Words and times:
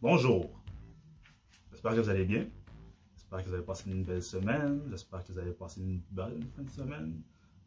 Bonjour. 0.00 0.48
J'espère 1.72 1.96
que 1.96 2.00
vous 2.00 2.08
allez 2.08 2.24
bien. 2.24 2.46
J'espère 3.16 3.42
que 3.42 3.48
vous 3.48 3.54
avez 3.54 3.64
passé 3.64 3.90
une 3.90 4.04
belle 4.04 4.22
semaine. 4.22 4.80
J'espère 4.88 5.24
que 5.24 5.32
vous 5.32 5.38
avez 5.40 5.50
passé 5.50 5.80
une 5.80 6.00
bonne 6.12 6.40
fin 6.54 6.62
de 6.62 6.70
semaine. 6.70 7.20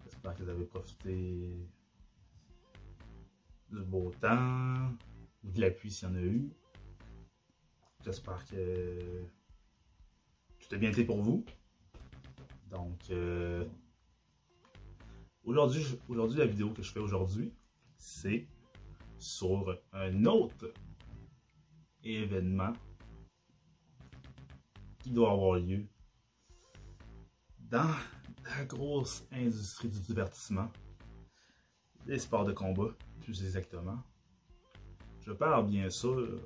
J'espère 0.06 0.34
que 0.36 0.44
vous 0.44 0.50
avez 0.50 0.64
profité 0.64 1.68
du 3.70 3.84
beau 3.84 4.14
temps, 4.22 4.94
de 5.44 5.60
la 5.60 5.72
pluie 5.72 5.92
s'il 5.92 6.08
y 6.08 6.12
en 6.12 6.16
a 6.16 6.22
eu. 6.22 6.50
J'espère 8.06 8.46
que 8.46 9.26
tout 10.58 10.74
a 10.74 10.78
bien 10.78 10.92
été 10.92 11.04
pour 11.04 11.22
vous. 11.22 11.44
Donc, 12.70 13.10
euh, 13.10 13.66
aujourd'hui, 15.44 15.86
aujourd'hui, 16.08 16.40
la 16.40 16.46
vidéo 16.46 16.70
que 16.70 16.82
je 16.82 16.94
fais 16.94 17.02
aujourd'hui, 17.02 17.54
c'est 17.98 18.48
sur 19.18 19.78
un 19.92 20.24
autre 20.24 20.72
événement 22.04 22.74
qui 25.00 25.12
doit 25.12 25.32
avoir 25.32 25.58
lieu 25.58 25.86
dans 27.60 27.96
la 28.44 28.66
grosse 28.66 29.26
industrie 29.32 29.90
du 29.90 30.00
divertissement, 30.00 30.72
les 32.06 32.20
sports 32.20 32.46
de 32.46 32.54
combat, 32.54 32.90
plus 33.22 33.44
exactement. 33.44 34.02
Je 35.22 35.32
parle 35.32 35.68
bien 35.68 35.90
sûr 35.90 36.40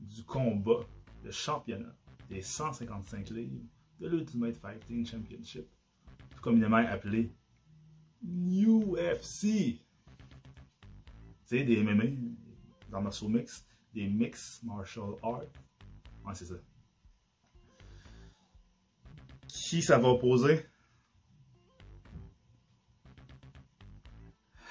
du 0.00 0.24
combat, 0.24 0.80
de 1.22 1.30
championnat 1.30 1.94
des 2.28 2.42
155 2.42 3.30
livres 3.30 3.62
de 4.00 4.08
l'Ultimate 4.08 4.56
Fighting 4.56 5.06
Championship, 5.06 5.66
communément 6.40 6.76
appelé 6.76 7.32
UFC. 8.22 9.40
Tu 9.40 9.80
sais, 11.44 11.64
des 11.64 11.82
MMA, 11.82 12.04
dans 12.90 13.00
martial 13.00 13.30
mix, 13.30 13.66
des 13.98 14.06
mix 14.06 14.62
martial 14.62 15.16
arts. 15.24 15.42
Ouais, 16.24 16.34
c'est 16.34 16.46
ça. 16.46 16.54
Qui 19.48 19.82
ça 19.82 19.98
va 19.98 20.08
opposer? 20.10 20.64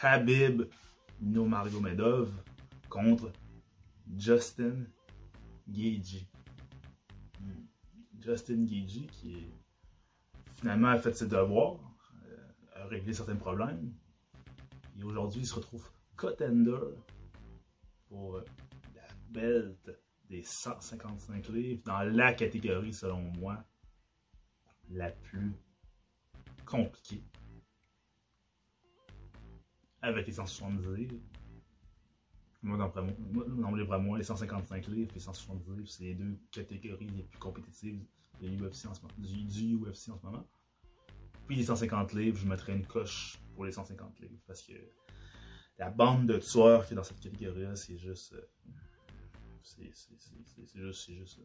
Habib 0.02 0.64
Nurmagomedov 1.20 2.32
contre 2.88 3.34
Justin 4.16 4.86
Gaethje. 5.68 6.26
Justin 8.20 8.64
Gaethje 8.64 9.08
qui 9.08 9.52
finalement 10.56 10.90
a 10.90 11.00
fait 11.00 11.14
ses 11.14 11.28
devoirs, 11.28 11.80
euh, 12.28 12.82
a 12.82 12.86
réglé 12.86 13.12
certains 13.14 13.36
problèmes. 13.36 13.94
Et 14.98 15.04
aujourd'hui, 15.04 15.42
il 15.42 15.48
se 15.48 15.56
retrouve 15.56 15.90
contender 16.16 16.96
pour 18.08 18.38
euh, 18.38 18.46
belt 19.30 19.90
des 20.30 20.44
155 20.44 21.48
livres 21.50 21.82
dans 21.86 22.02
la 22.04 22.34
catégorie, 22.34 22.94
selon 22.94 23.22
moi, 23.22 23.64
la 24.90 25.12
plus 25.12 25.54
compliquée. 26.66 27.24
Avec 30.02 30.28
les 30.28 30.34
170 30.34 30.96
livres. 30.96 31.16
Moi, 32.64 32.78
livre 33.78 33.94
à 33.94 34.00
moi, 34.00 34.18
les 34.18 34.24
155 34.24 34.88
livres 34.88 35.12
et 35.12 35.14
les 35.14 35.20
170 35.20 35.70
livres, 35.72 35.90
c'est 35.90 36.04
les 36.04 36.16
deux 36.16 36.38
catégories 36.52 37.08
les 37.08 37.24
plus 37.24 37.40
compétitives 37.40 38.04
du, 38.42 38.58
UFC 38.58 38.88
en 38.88 38.94
ce 38.94 40.26
moment. 40.26 40.48
Puis 41.46 41.56
les 41.56 41.64
150 41.64 42.14
livres, 42.14 42.38
je 42.38 42.48
mettrais 42.48 42.74
une 42.74 42.86
coche 42.86 43.40
pour 43.56 43.66
les 43.66 43.72
150 43.72 44.20
livres 44.20 44.42
parce 44.46 44.62
que 44.64 44.74
la 45.78 45.90
bande 45.90 46.28
de 46.28 46.40
tueurs 46.40 46.86
qui 46.86 46.94
est 46.94 46.96
dans 46.96 47.04
cette 47.04 47.20
catégorie-là, 47.20 47.76
c'est 47.76 47.98
juste. 47.98 48.34
Euh, 48.34 48.42
c'est 49.68 49.84
juste. 50.76 51.12
Juste. 51.12 51.42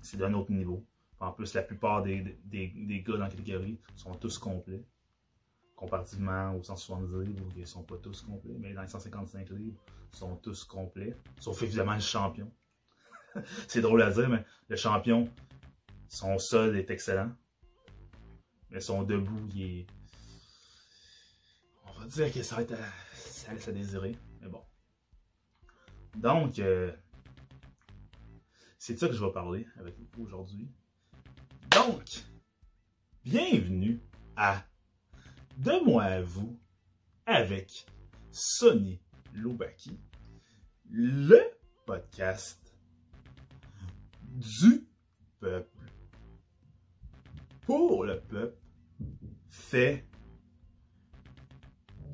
C'est 0.00 0.16
d'un 0.16 0.34
autre 0.34 0.52
niveau. 0.52 0.84
En 1.20 1.32
plus, 1.32 1.54
la 1.54 1.62
plupart 1.62 2.02
des, 2.02 2.20
des, 2.44 2.68
des, 2.68 3.02
gars 3.02 3.14
dans 3.14 3.24
la 3.24 3.28
catégorie 3.28 3.80
sont 3.96 4.14
tous 4.14 4.38
complets. 4.38 4.84
Comparativement 5.74 6.54
aux 6.54 6.62
170 6.62 7.24
livres, 7.24 7.46
ils 7.56 7.60
ne 7.60 7.66
sont 7.66 7.82
pas 7.82 7.96
tous 7.96 8.22
complets. 8.22 8.56
Mais 8.58 8.72
dans 8.72 8.82
les 8.82 8.88
155 8.88 9.48
livres, 9.50 9.80
ils 10.12 10.16
sont 10.16 10.36
tous 10.36 10.64
complets. 10.64 11.16
Sauf 11.40 11.62
évidemment 11.62 11.94
le 11.94 12.00
champion. 12.00 12.52
c'est 13.68 13.80
drôle 13.80 14.02
à 14.02 14.10
dire, 14.10 14.28
mais 14.28 14.44
le 14.68 14.76
champion, 14.76 15.28
son 16.08 16.38
sol 16.38 16.76
est 16.76 16.90
excellent. 16.90 17.32
Mais 18.70 18.80
son 18.80 19.02
debout, 19.02 19.48
il 19.54 19.62
est. 19.62 19.86
On 21.86 22.00
va 22.00 22.06
dire 22.06 22.32
que 22.32 22.42
ça 22.42 22.56
va 22.56 22.62
être. 22.62 22.74
Ça 23.14 23.52
laisse 23.52 23.68
à 23.68 23.72
désirer. 23.72 24.16
Mais 24.40 24.48
bon. 24.48 24.62
Donc, 26.16 26.58
euh, 26.58 26.92
c'est 28.78 28.94
de 28.94 28.98
ça 28.98 29.08
que 29.08 29.14
je 29.14 29.24
vais 29.24 29.32
parler 29.32 29.66
avec 29.76 29.96
vous 29.98 30.22
aujourd'hui. 30.22 30.70
Donc, 31.70 32.24
bienvenue 33.24 34.00
à 34.36 34.64
De 35.56 35.84
moi 35.84 36.04
à 36.04 36.22
vous 36.22 36.58
avec 37.26 37.86
Sonny 38.30 39.00
Loubaki, 39.34 39.98
le 40.88 41.40
podcast 41.84 42.74
du 44.22 44.86
peuple 45.40 45.92
pour 47.62 48.04
le 48.04 48.20
peuple 48.20 48.62
fait 49.48 50.06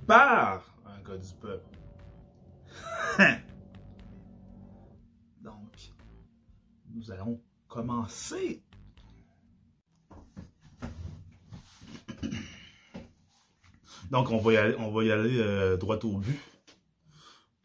par 0.06 0.76
un 0.86 1.02
gars 1.02 1.18
du 1.18 1.34
peuple. 1.34 1.78
nous 6.94 7.10
allons 7.10 7.40
commencer. 7.68 8.62
Donc, 14.10 14.30
on 14.30 14.38
va 14.38 14.52
y 14.52 14.56
aller, 15.10 15.38
euh, 15.38 15.76
droit 15.76 15.98
au 16.04 16.18
but. 16.18 16.38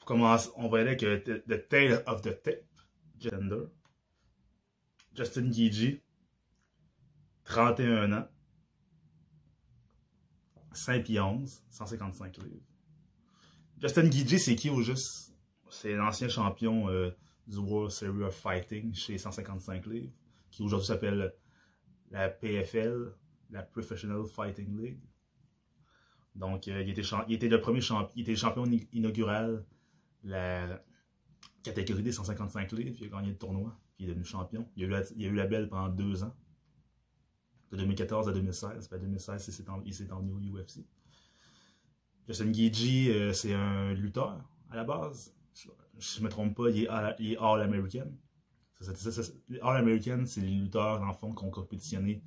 On 0.07 0.69
va 0.69 0.79
y 0.79 0.81
aller 0.81 0.90
avec 0.90 1.03
euh, 1.03 1.19
The 1.47 1.67
Tale 1.69 2.03
of 2.07 2.22
the 2.22 2.41
Tape, 2.41 2.66
Gender. 3.19 3.66
Justin 5.16 5.51
Gigi, 5.51 6.01
31 7.44 8.13
ans, 8.13 8.28
5 10.72 11.03
pieds 11.03 11.19
11, 11.19 11.63
155 11.69 12.38
livres. 12.38 12.56
Justin 13.79 14.09
Gigi, 14.09 14.40
c'est 14.40 14.56
qui 14.56 14.69
au 14.69 14.81
juste? 14.81 15.35
C'est 15.69 15.94
l'ancien 15.94 16.29
champion 16.29 16.90
euh, 16.90 17.11
du 17.49 17.57
World 17.57 17.91
Series 17.91 18.23
of 18.23 18.35
Fighting 18.35 18.93
chez 18.93 19.17
155 19.17 19.85
livres, 19.87 20.13
qui 20.51 20.63
aujourd'hui 20.63 20.87
s'appelle 20.87 21.33
la 22.11 22.29
PFL, 22.29 23.13
la 23.49 23.63
Professional 23.63 24.25
Fighting 24.25 24.77
League. 24.79 25.01
Donc, 26.35 26.67
euh, 26.67 26.81
il, 26.81 27.33
était 27.33 27.49
le 27.49 27.59
premier 27.59 27.81
champion, 27.81 28.09
il 28.15 28.21
était 28.21 28.35
champion 28.35 28.65
inaugural 28.93 29.65
de 30.23 30.29
la 30.29 30.83
catégorie 31.63 32.03
des 32.03 32.11
155 32.11 32.71
livres. 32.73 32.97
Il 33.01 33.07
a 33.07 33.09
gagné 33.09 33.29
le 33.29 33.37
tournoi, 33.37 33.77
puis 33.95 34.05
il 34.05 34.09
est 34.09 34.13
devenu 34.13 34.25
champion. 34.25 34.69
Il 34.75 34.83
a 34.83 34.87
eu 34.87 34.89
la, 34.89 35.01
il 35.16 35.25
a 35.25 35.29
eu 35.29 35.35
la 35.35 35.47
belle 35.47 35.67
pendant 35.67 35.89
deux 35.89 36.23
ans 36.23 36.35
de 37.71 37.77
2014 37.77 38.29
à 38.29 38.31
2016. 38.31 38.89
Ben 38.89 38.99
2016, 38.99 39.47
il 39.85 39.93
s'est 39.93 40.11
emmené 40.11 40.31
au 40.31 40.57
UFC. 40.57 40.85
Justin 42.27 42.51
Gagey, 42.51 43.09
euh, 43.11 43.33
c'est 43.33 43.53
un 43.53 43.93
lutteur 43.93 44.39
à 44.69 44.75
la 44.75 44.83
base. 44.83 45.33
Je 45.99 46.19
ne 46.19 46.25
me 46.25 46.29
trompe 46.29 46.55
pas, 46.55 46.69
il 46.69 46.83
est 46.83 47.37
All-American. 47.37 48.11
All-American, 49.61 50.23
c'est 50.25 50.41
les 50.41 50.49
lutteurs, 50.49 50.99
dans 50.99 51.07
le 51.07 51.13
fond, 51.13 51.33
qui 51.33 51.43
ont 51.43 51.51
compétitionné 51.51 52.23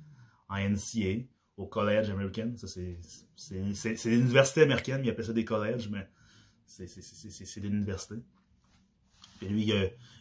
en 0.47 0.57
NCA, 0.57 1.25
au 1.57 1.67
College 1.67 2.09
American. 2.09 2.53
C'est 2.55 4.05
l'université 4.05 4.61
américaine, 4.61 5.01
il 5.03 5.09
appelle 5.09 5.25
ça 5.25 5.33
des 5.33 5.45
collèges, 5.45 5.89
mais 5.89 6.07
c'est 6.65 7.59
l'université. 7.61 8.15
Et 9.41 9.47
lui, 9.47 9.65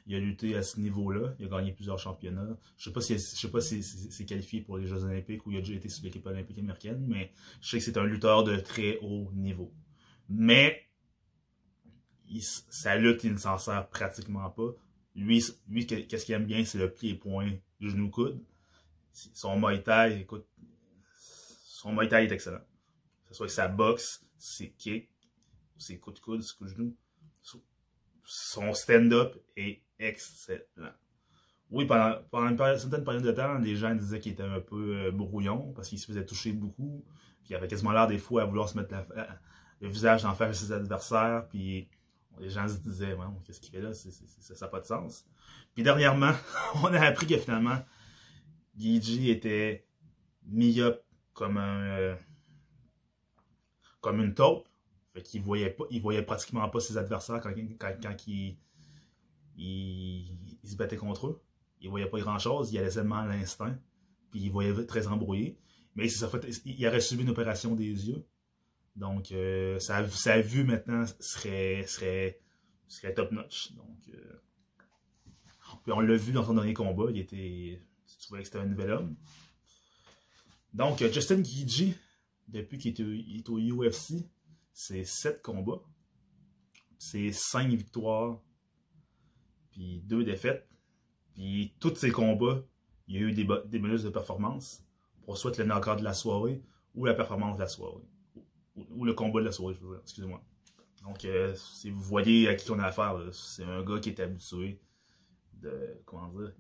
il 0.07 0.15
a, 0.15 0.19
lutté 0.19 0.57
à 0.57 0.63
ce 0.63 0.81
niveau-là. 0.81 1.35
Il 1.39 1.47
a 1.47 1.49
gagné 1.49 1.73
plusieurs 1.73 1.99
championnats. 1.99 2.57
Je 2.77 2.91
ne 2.91 2.95
sais 3.09 3.51
pas 3.51 3.61
si 3.61 3.83
c'est 3.83 4.25
qualifié 4.25 4.61
pour 4.63 4.79
les 4.79 4.87
Jeux 4.87 5.05
Olympiques 5.05 5.47
ou 5.47 5.53
il 5.53 5.59
a 5.59 5.61
déjà 5.61 5.75
été 5.75 5.89
sur 5.89 6.05
l'équipe 6.05 6.27
olympique 6.27 6.59
américaine, 6.59 7.05
mais 7.07 7.33
je 7.61 7.69
sais 7.69 7.79
que 7.79 7.85
c'est 7.85 7.99
un 7.99 8.05
lutteur 8.05 8.43
de 8.43 8.57
très 8.57 8.99
haut 9.03 9.31
niveau. 9.35 9.73
Mais 10.29 10.83
sa 12.41 12.97
lutte, 12.97 13.25
il 13.25 13.33
ne 13.33 13.39
s'en 13.39 13.59
sert 13.59 13.89
pratiquement 13.89 14.49
pas. 14.51 14.71
Lui, 15.15 15.45
lui 15.69 15.87
qu'est-ce 15.87 16.25
qu'il 16.25 16.35
aime 16.35 16.47
bien, 16.47 16.65
c'est 16.65 16.79
le 16.79 16.91
pied-point, 16.91 17.51
genou-coude. 17.81 18.43
Son 19.13 19.59
Muay 19.59 19.83
Thai, 19.83 20.21
écoute, 20.21 20.47
son 21.65 21.93
Muay 21.93 22.09
Thai 22.09 22.25
est 22.25 22.33
excellent. 22.33 22.65
Que 23.25 23.29
ce 23.29 23.35
soit 23.35 23.49
sa 23.49 23.69
boxe, 23.69 24.25
ses 24.39 24.71
kicks, 24.71 25.11
ses 25.77 25.99
coups 25.99 26.19
de 26.19 26.25
coude, 26.25 26.43
ses 26.43 26.57
coups 26.57 26.71
de 26.71 26.77
genou 26.77 26.97
son 28.25 28.73
stand-up 28.73 29.37
est 29.57 29.83
excellent. 29.99 30.93
Oui, 31.71 31.87
pendant, 31.87 32.17
pendant 32.31 32.49
une, 32.49 32.79
certaine 32.79 33.05
période 33.05 33.23
de 33.23 33.33
temps, 33.33 33.59
les 33.59 33.77
gens 33.77 33.95
disaient 33.95 34.21
qu'il 34.21 34.33
était 34.33 34.43
un 34.43 34.61
peu 34.61 35.07
euh, 35.07 35.11
brouillon 35.11 35.73
parce 35.75 35.89
qu'il 35.89 35.99
se 35.99 36.07
faisait 36.07 36.25
toucher 36.25 36.53
beaucoup. 36.53 37.05
Puis 37.45 37.51
il 37.51 37.57
avait 37.57 37.69
quasiment 37.69 37.93
l'air 37.93 38.07
des 38.07 38.19
fois 38.19 38.43
à 38.43 38.45
vouloir 38.45 38.69
se 38.69 38.77
mettre 38.77 38.95
le 39.81 39.89
visage 39.89 40.25
en 40.25 40.35
face 40.35 40.61
de 40.61 40.67
ses 40.67 40.73
adversaires. 40.73 41.47
Puis 41.49 41.89
Les 42.41 42.51
gens 42.51 42.67
se 42.69 42.79
disaient, 42.79 43.17
qu'est-ce 43.45 43.61
qu'il 43.61 43.73
fait 43.73 43.81
là? 43.81 43.93
ça 43.95 44.55
n'a 44.61 44.69
pas 44.69 44.81
de 44.81 44.87
sens. 44.87 45.27
Puis 45.75 45.83
dernièrement, 45.83 46.33
on 46.83 46.87
a 46.87 47.01
appris 47.01 47.27
que 47.27 47.39
finalement, 47.39 47.79
Gigi 48.77 49.31
était 49.31 49.87
myope 50.47 51.05
comme 51.35 51.57
un 51.57 51.81
euh, 51.99 52.17
comme 54.01 54.21
une 54.21 54.35
taupe. 54.35 54.69
Fait 55.15 55.23
qu'il 55.23 55.43
voyait 55.43 55.71
pas, 55.71 55.85
il 55.91 56.01
voyait 56.01 56.23
pratiquement 56.23 56.69
pas 56.69 56.81
ses 56.81 56.97
adversaires 56.97 57.41
quand, 57.41 57.53
il, 57.57 58.57
il, 59.57 60.37
se 60.65 60.77
battait 60.77 60.97
contre 60.97 61.27
eux. 61.27 61.43
Il 61.81 61.91
voyait 61.91 62.07
pas 62.07 62.19
grand 62.21 62.39
chose, 62.39 62.73
il 62.73 62.79
allait 62.79 62.91
seulement 62.91 63.17
à 63.17 63.27
l'instinct. 63.27 63.77
Puis 64.31 64.41
il 64.41 64.51
voyait 64.51 64.87
très 64.87 65.07
embrouillé. 65.07 65.59
Mais 65.95 66.09
ça 66.09 66.29
fait, 66.29 66.47
il 66.65 66.87
aurait 66.87 67.03
subi 67.03 67.23
une 67.23 67.31
opération 67.31 67.75
des 67.75 68.09
yeux. 68.09 68.25
Donc 68.97 69.33
euh, 69.33 69.79
sa, 69.79 70.03
vue 70.41 70.65
maintenant 70.65 71.05
serait, 71.21 71.85
serait, 71.87 72.41
serait 72.89 73.15
top 73.15 73.33
notch. 73.33 73.73
Donc 73.73 73.99
euh, 74.09 74.43
puis 75.83 75.93
on 75.93 76.01
l'a 76.01 76.17
vu 76.17 76.33
dans 76.33 76.45
son 76.45 76.55
dernier 76.55 76.75
combat, 76.75 77.11
il 77.11 77.19
était. 77.19 77.83
Tu 78.07 78.29
voyais 78.29 78.43
que 78.43 78.49
c'était 78.49 78.63
un 78.63 78.67
nouvel 78.67 78.91
homme. 78.93 79.17
Donc, 80.73 81.03
euh, 81.03 81.13
Justin 81.13 81.43
Gigi, 81.43 81.95
depuis 82.49 82.79
qu'il 82.79 82.99
est, 82.99 83.49
au 83.49 83.59
UFC, 83.59 84.27
c'est 84.73 85.05
7 85.05 85.43
combats. 85.43 85.83
C'est 86.99 87.33
5 87.33 87.69
victoires, 87.71 88.41
puis 89.71 90.01
2 90.05 90.25
défaites. 90.25 90.69
Puis 91.35 91.75
tous 91.81 91.95
ces 91.97 92.11
combats, 92.11 92.63
il 93.09 93.17
y 93.17 93.19
a 93.19 93.23
eu 93.23 93.33
des, 93.33 93.45
bonus 93.45 94.03
de 94.03 94.11
performance 94.11 94.85
pour 95.25 95.37
soit 95.37 95.57
le 95.59 95.65
knockout 95.65 95.99
de 95.99 96.05
la 96.05 96.15
soirée 96.15 96.63
ou 96.95 97.07
la 97.07 97.15
performance 97.15 97.57
de 97.57 97.63
la 97.63 97.69
soirée. 97.69 98.07
Ou, 98.77 99.05
le 99.05 99.13
combat 99.13 99.41
de 99.41 99.47
la 99.47 99.53
soirée, 99.53 99.75
je 99.75 99.85
veux 99.85 99.95
dire, 99.95 100.01
excusez-moi. 100.03 100.43
Donc, 101.05 101.25
euh, 101.25 101.55
si 101.57 101.91
vous 101.91 102.01
voyez 102.01 102.49
à 102.49 102.55
qui 102.55 102.71
on 102.71 102.79
a 102.79 102.87
affaire, 102.87 103.19
c'est 103.33 103.65
un 103.65 103.83
gars 103.83 103.99
qui 103.99 104.11
est 104.11 104.21
habitué 104.21 104.81
de. 105.55 106.01
Comment 106.07 106.29
dire 106.29 106.53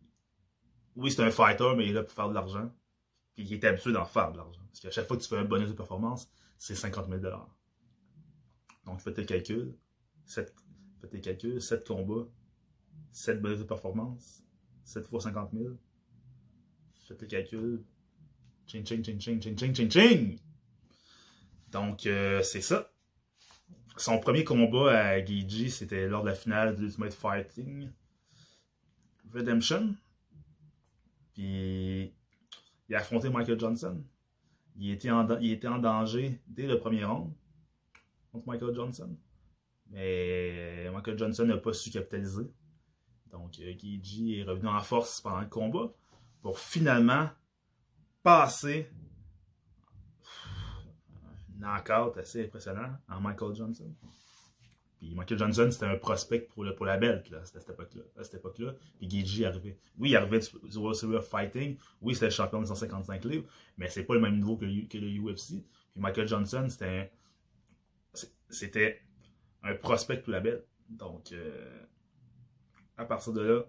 Oui, 0.97 1.11
c'est 1.11 1.23
un 1.23 1.31
fighter, 1.31 1.75
mais 1.77 1.85
il 1.85 1.91
est 1.91 1.95
là 1.95 2.03
pour 2.03 2.13
faire 2.13 2.29
de 2.29 2.35
l'argent. 2.35 2.71
Puis 3.35 3.45
il 3.45 3.53
est 3.55 3.65
habitué 3.65 3.93
d'en 3.93 4.05
faire 4.05 4.33
de 4.33 4.37
l'argent. 4.37 4.61
Parce 4.67 4.81
qu'à 4.81 4.91
chaque 4.91 5.07
fois 5.07 5.17
que 5.17 5.23
tu 5.23 5.29
fais 5.29 5.39
un 5.39 5.45
bonus 5.45 5.69
de 5.69 5.75
performance, 5.75 6.31
c'est 6.59 6.75
50 6.75 7.09
000 7.09 7.21
Donc 8.85 9.01
faites 9.01 9.15
tes 9.15 9.27
calculs. 9.27 9.75
7, 10.27 10.55
faites 11.01 11.11
tes 11.11 11.21
calculs. 11.21 11.61
7 11.61 11.87
combats. 11.87 12.29
7 13.13 13.41
bonus 13.41 13.59
de 13.59 13.65
performance. 13.65 14.43
7 14.85 15.07
fois 15.07 15.21
50 15.21 15.53
000. 15.53 15.77
Faites 17.07 17.19
tes 17.19 17.29
calculs. 17.29 17.85
Ching, 18.67 18.85
ching, 18.85 19.03
ching, 19.03 19.19
ching, 19.19 19.41
ching, 19.41 19.57
ching, 19.57 19.73
ching, 19.75 19.89
ching. 19.89 20.39
Donc, 21.73 22.07
euh, 22.07 22.43
c'est 22.43 22.61
ça. 22.61 22.93
Son 23.97 24.19
premier 24.19 24.45
combat 24.45 24.99
à 24.99 25.25
Gigi, 25.25 25.71
c'était 25.71 26.07
lors 26.07 26.23
de 26.23 26.29
la 26.29 26.35
finale 26.35 26.77
de 26.77 26.85
Ultimate 26.85 27.15
Fighting 27.15 27.91
Redemption. 29.33 29.95
Puis, 31.33 32.15
il 32.89 32.95
a 32.95 32.99
affronté 32.99 33.31
Michael 33.31 33.59
Johnson. 33.59 34.05
Il 34.77 34.91
était 34.91 35.11
en, 35.11 35.25
danger 35.79 36.41
dès 36.47 36.67
le 36.67 36.79
premier 36.79 37.05
round 37.05 37.33
contre 38.31 38.47
Michael 38.47 38.75
Johnson. 38.75 39.17
Mais 39.91 40.91
Michael 40.91 41.19
Johnson 41.19 41.45
n'a 41.45 41.57
pas 41.57 41.73
su 41.73 41.91
capitaliser. 41.91 42.51
Donc, 43.31 43.59
euh, 43.61 43.73
Gigi 43.79 44.41
est 44.41 44.45
revenu 44.45 44.69
en 44.69 44.81
force 44.81 45.23
pendant 45.23 45.41
le 45.41 45.47
combat 45.47 45.91
pour 46.43 46.59
finalement 46.59 47.31
passer 48.23 48.91
knockout 51.63 52.19
assez 52.19 52.45
impressionnant 52.45 52.97
en 53.09 53.21
Michael 53.21 53.55
Johnson. 53.55 53.95
Puis 54.99 55.15
Michael 55.15 55.39
Johnson, 55.39 55.69
c'était 55.71 55.87
un 55.87 55.97
prospect 55.97 56.41
pour, 56.41 56.63
le, 56.65 56.75
pour 56.75 56.87
la 56.87 56.97
belt 56.97 57.29
là, 57.31 57.39
à 57.39 57.45
cette 57.45 57.69
époque-là. 57.69 58.03
À 58.17 58.23
cette 58.23 58.35
époque-là. 58.35 58.75
Puis 58.99 59.11
Gigi 59.11 59.45
arrivait. 59.45 59.77
Oui, 59.99 60.11
il 60.11 60.17
arrivait 60.17 60.39
du 60.39 60.77
World 60.77 60.97
Series 60.97 61.17
of 61.17 61.27
Fighting. 61.27 61.77
Oui, 62.01 62.15
c'était 62.15 62.27
le 62.27 62.33
champion 62.33 62.61
de 62.61 62.67
155 62.67 63.25
livres. 63.25 63.49
Mais 63.79 63.89
c'est 63.89 64.05
pas 64.05 64.15
le 64.15 64.21
même 64.21 64.37
niveau 64.37 64.57
que 64.57 64.65
le, 64.65 64.87
que 64.87 64.99
le 64.99 65.09
UFC. 65.09 65.65
Puis 65.93 66.01
Michael 66.01 66.29
Johnson, 66.29 66.67
c'était 66.69 67.11
c'était 68.49 69.01
un 69.63 69.75
prospect 69.75 70.19
pour 70.19 70.33
la 70.33 70.41
belt. 70.41 70.65
Donc, 70.89 71.33
euh, 71.33 71.85
à 72.97 73.05
partir 73.05 73.33
de 73.33 73.41
là, 73.41 73.65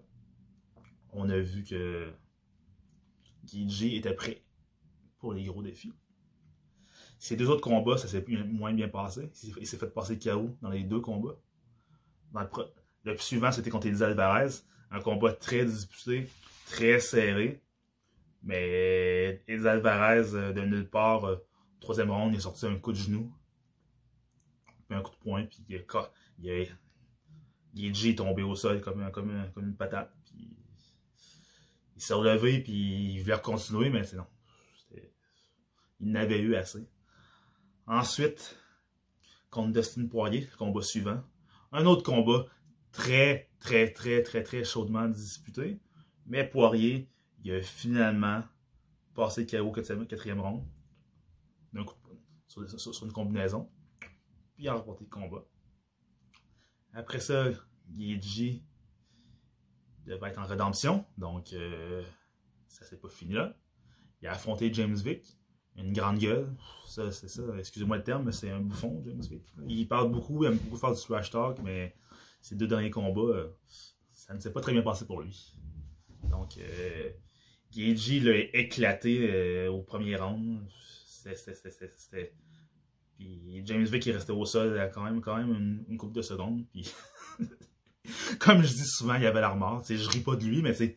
on 1.12 1.28
a 1.30 1.38
vu 1.38 1.64
que 1.64 2.12
Gigi 3.44 3.96
était 3.96 4.14
prêt 4.14 4.42
pour 5.18 5.32
les 5.32 5.44
gros 5.44 5.62
défis. 5.62 5.92
Ces 7.24 7.36
deux 7.36 7.48
autres 7.48 7.62
combats, 7.62 7.96
ça 7.96 8.06
s'est 8.06 8.22
moins 8.28 8.74
bien 8.74 8.86
passé. 8.86 9.30
Il 9.58 9.66
s'est 9.66 9.78
fait 9.78 9.86
passer 9.86 10.18
KO 10.18 10.58
dans 10.60 10.68
les 10.68 10.84
deux 10.84 11.00
combats. 11.00 11.38
le, 13.02 13.16
suivant, 13.16 13.50
c'était 13.50 13.70
contre 13.70 13.86
Eddie 13.86 14.02
Alvarez. 14.04 14.50
Un 14.90 15.00
combat 15.00 15.32
très 15.32 15.64
disputé, 15.64 16.28
très 16.66 17.00
serré. 17.00 17.62
Mais 18.42 19.42
Eddie 19.48 19.66
Alvarez, 19.66 20.34
euh, 20.34 20.52
de 20.52 20.60
nulle 20.66 20.90
part, 20.90 21.24
euh, 21.24 21.36
troisième 21.80 22.10
round, 22.10 22.34
il 22.34 22.36
a 22.36 22.40
sorti 22.40 22.66
un 22.66 22.76
coup 22.76 22.92
de 22.92 22.98
genou. 22.98 23.32
Un 24.90 25.00
coup 25.00 25.12
de 25.12 25.16
poing, 25.16 25.46
puis 25.46 25.64
il 25.66 25.76
a, 25.76 26.64
il 27.74 28.06
est 28.06 28.18
tombé 28.18 28.42
au 28.42 28.54
sol 28.54 28.82
comme, 28.82 29.10
comme, 29.12 29.50
une 29.56 29.74
patate. 29.74 30.14
Puis 30.26 30.54
il 31.96 32.02
s'est 32.02 32.12
relevé, 32.12 32.60
puis 32.60 33.14
il 33.14 33.22
voulait 33.22 33.40
continuer, 33.40 33.88
mais 33.88 34.04
c'est 34.04 34.16
non. 34.16 34.26
Il 36.00 36.12
n'avait 36.12 36.40
eu 36.40 36.54
assez. 36.54 36.86
Ensuite, 37.86 38.56
contre 39.50 39.72
Dustin 39.72 40.06
Poirier, 40.06 40.48
combat 40.58 40.82
suivant. 40.82 41.22
Un 41.72 41.86
autre 41.86 42.02
combat 42.02 42.46
très, 42.92 43.50
très, 43.58 43.92
très, 43.92 44.22
très, 44.22 44.42
très 44.42 44.64
chaudement 44.64 45.08
disputé. 45.08 45.80
Mais 46.26 46.48
Poirier, 46.48 47.10
il 47.42 47.52
a 47.52 47.60
finalement 47.60 48.42
passé 49.14 49.46
KO 49.46 49.70
quatrième, 49.70 50.40
round. 50.40 50.64
sur, 52.46 53.04
une 53.04 53.12
combinaison. 53.12 53.70
Puis 54.54 54.64
il 54.64 54.68
a 54.68 54.74
remporté 54.74 55.04
le 55.04 55.10
combat. 55.10 55.44
Après 56.92 57.20
ça, 57.20 57.50
Gigi 57.92 58.64
devait 60.06 60.28
être 60.28 60.38
en 60.38 60.46
rédemption. 60.46 61.04
Donc, 61.18 61.52
euh, 61.52 62.02
ça 62.68 62.84
s'est 62.84 62.98
pas 62.98 63.08
fini 63.08 63.34
là. 63.34 63.56
Il 64.22 64.28
a 64.28 64.32
affronté 64.32 64.72
James 64.72 64.94
Vick 64.94 65.36
une 65.76 65.92
grande 65.92 66.18
gueule. 66.18 66.52
Ça, 66.86 67.10
c'est 67.10 67.28
ça. 67.28 67.42
Excusez-moi 67.58 67.96
le 67.96 68.04
terme, 68.04 68.24
mais 68.24 68.32
c'est 68.32 68.50
un 68.50 68.60
bouffon, 68.60 69.02
James 69.04 69.20
Vick. 69.20 69.42
Il 69.66 69.88
parle 69.88 70.10
beaucoup, 70.10 70.44
il 70.44 70.48
aime 70.48 70.58
beaucoup 70.58 70.76
faire 70.76 70.92
du 70.94 71.00
trash 71.00 71.30
talk, 71.30 71.58
mais 71.62 71.94
ces 72.40 72.54
deux 72.54 72.66
derniers 72.66 72.90
combats, 72.90 73.20
euh, 73.20 73.48
ça 74.12 74.34
ne 74.34 74.38
s'est 74.38 74.52
pas 74.52 74.60
très 74.60 74.72
bien 74.72 74.82
passé 74.82 75.06
pour 75.06 75.20
lui. 75.20 75.54
Donc, 76.30 76.58
euh, 76.58 77.10
l'a 77.76 78.36
éclaté 78.58 79.28
euh, 79.30 79.70
au 79.70 79.82
premier 79.82 80.16
round. 80.16 80.60
C'était. 80.68 82.34
Puis 83.16 83.62
James 83.64 83.84
Vick 83.84 84.06
est 84.06 84.12
resté 84.12 84.32
au 84.32 84.44
sol 84.44 84.90
quand 84.92 85.04
même, 85.04 85.20
quand 85.20 85.36
même 85.36 85.50
une, 85.50 85.84
une 85.88 85.96
couple 85.96 86.14
de 86.14 86.22
secondes. 86.22 86.64
Puis, 86.72 86.92
comme 88.40 88.62
je 88.62 88.72
dis 88.72 88.86
souvent, 88.86 89.14
il 89.14 89.22
y 89.22 89.26
avait 89.26 89.40
l'armor. 89.40 89.82
Je 89.88 90.08
ris 90.08 90.20
pas 90.20 90.36
de 90.36 90.44
lui, 90.44 90.62
mais 90.62 90.74
c'est 90.74 90.96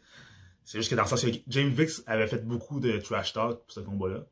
juste 0.65 0.89
que 0.89 0.95
dans 0.95 1.03
le 1.03 1.07
sens 1.07 1.23
que 1.23 1.29
James 1.47 1.69
Vick 1.69 1.89
avait 2.07 2.27
fait 2.27 2.45
beaucoup 2.45 2.79
de 2.79 2.97
trash 2.97 3.33
talk 3.33 3.59
pour 3.59 3.71
ce 3.71 3.79
combat-là. 3.79 4.25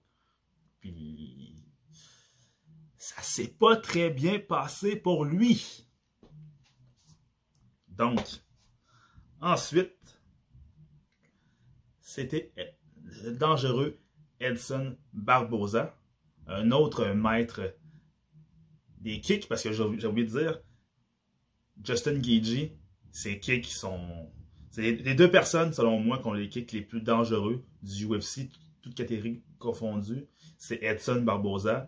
Ça 2.97 3.21
s'est 3.21 3.47
pas 3.47 3.77
très 3.77 4.09
bien 4.09 4.39
passé 4.39 4.95
pour 4.95 5.25
lui. 5.25 5.87
Donc, 7.89 8.19
ensuite, 9.41 10.19
c'était 12.01 12.53
le 13.03 13.31
dangereux 13.31 13.99
Edson 14.39 14.97
Barbosa, 15.13 15.97
un 16.47 16.71
autre 16.71 17.05
maître 17.13 17.75
des 18.99 19.21
kicks, 19.21 19.47
parce 19.47 19.63
que 19.63 19.71
j'ai 19.71 19.83
oublié 19.83 20.27
de 20.27 20.39
dire, 20.39 20.59
Justin 21.83 22.19
Gagey, 22.19 22.77
ses 23.11 23.39
kicks 23.39 23.67
sont. 23.67 24.31
C'est 24.71 24.91
les 24.91 25.15
deux 25.15 25.31
personnes, 25.31 25.71
selon 25.71 25.99
moi, 25.99 26.19
qui 26.19 26.27
ont 26.27 26.33
les 26.33 26.49
kicks 26.49 26.71
les 26.73 26.81
plus 26.81 27.01
dangereux 27.01 27.65
du 27.81 28.07
UFC, 28.07 28.49
toutes 28.85 28.95
catégories 28.95 29.41
confondues 29.57 30.27
c'est 30.59 30.83
Edson 30.83 31.21
Barboza 31.21 31.87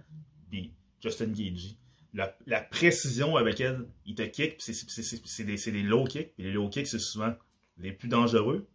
puis 0.49 0.73
Justin 0.99 1.27
Gagey. 1.27 1.77
La, 2.13 2.61
précision 2.61 3.35
avec 3.35 3.59
elle, 3.61 3.87
il 4.05 4.15
te 4.15 4.23
kick, 4.23 4.55
c'est 4.59 5.43
des, 5.43 5.83
low 5.83 6.05
kicks, 6.05 6.33
puis 6.33 6.45
les 6.45 6.51
low 6.51 6.67
kicks, 6.67 6.87
c'est 6.87 6.97
souvent 6.97 7.35
les 7.77 7.91
plus 7.91 8.07
dangereux. 8.07 8.67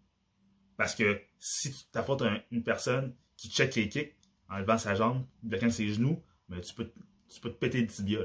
Parce 0.76 0.94
que 0.94 1.20
si 1.40 1.72
tu 1.72 1.84
t'affrontes 1.90 2.22
une 2.52 2.62
personne 2.62 3.16
qui 3.36 3.50
check 3.50 3.74
les 3.74 3.88
kicks 3.88 4.16
en 4.48 4.58
levant 4.58 4.78
sa 4.78 4.94
jambe, 4.94 5.26
bloquant 5.42 5.70
ses 5.70 5.92
genoux, 5.92 6.22
mais 6.48 6.60
tu, 6.60 6.72
peux, 6.74 6.92
tu 7.28 7.40
peux 7.40 7.50
te 7.50 7.58
péter 7.58 7.80
le 7.80 7.88
tibia 7.88 8.20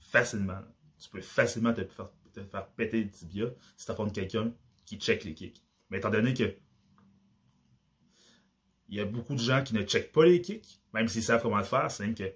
facilement. 0.00 0.60
Tu 0.98 1.08
peux 1.08 1.22
facilement 1.22 1.72
te 1.72 1.82
faire, 1.86 2.10
te 2.34 2.44
faire 2.44 2.66
péter 2.72 3.04
le 3.04 3.10
tibia 3.10 3.46
si 3.78 3.86
tu 3.86 3.92
affrontes 3.92 4.12
quelqu'un 4.12 4.52
qui 4.84 4.98
check 4.98 5.24
les 5.24 5.32
kicks. 5.32 5.62
Mais 5.88 5.98
étant 5.98 6.10
donné 6.10 6.34
que 6.34 6.54
il 8.90 8.96
y 8.96 9.00
a 9.00 9.04
beaucoup 9.04 9.34
de 9.34 9.40
gens 9.40 9.62
qui 9.62 9.74
ne 9.74 9.82
checkent 9.82 10.12
pas 10.12 10.24
les 10.24 10.40
kicks, 10.40 10.80
même 10.92 11.08
s'ils 11.08 11.22
savent 11.22 11.40
comment 11.40 11.58
le 11.58 11.64
faire, 11.64 11.90
c'est 11.90 12.04
même 12.04 12.14
qu'ils 12.14 12.34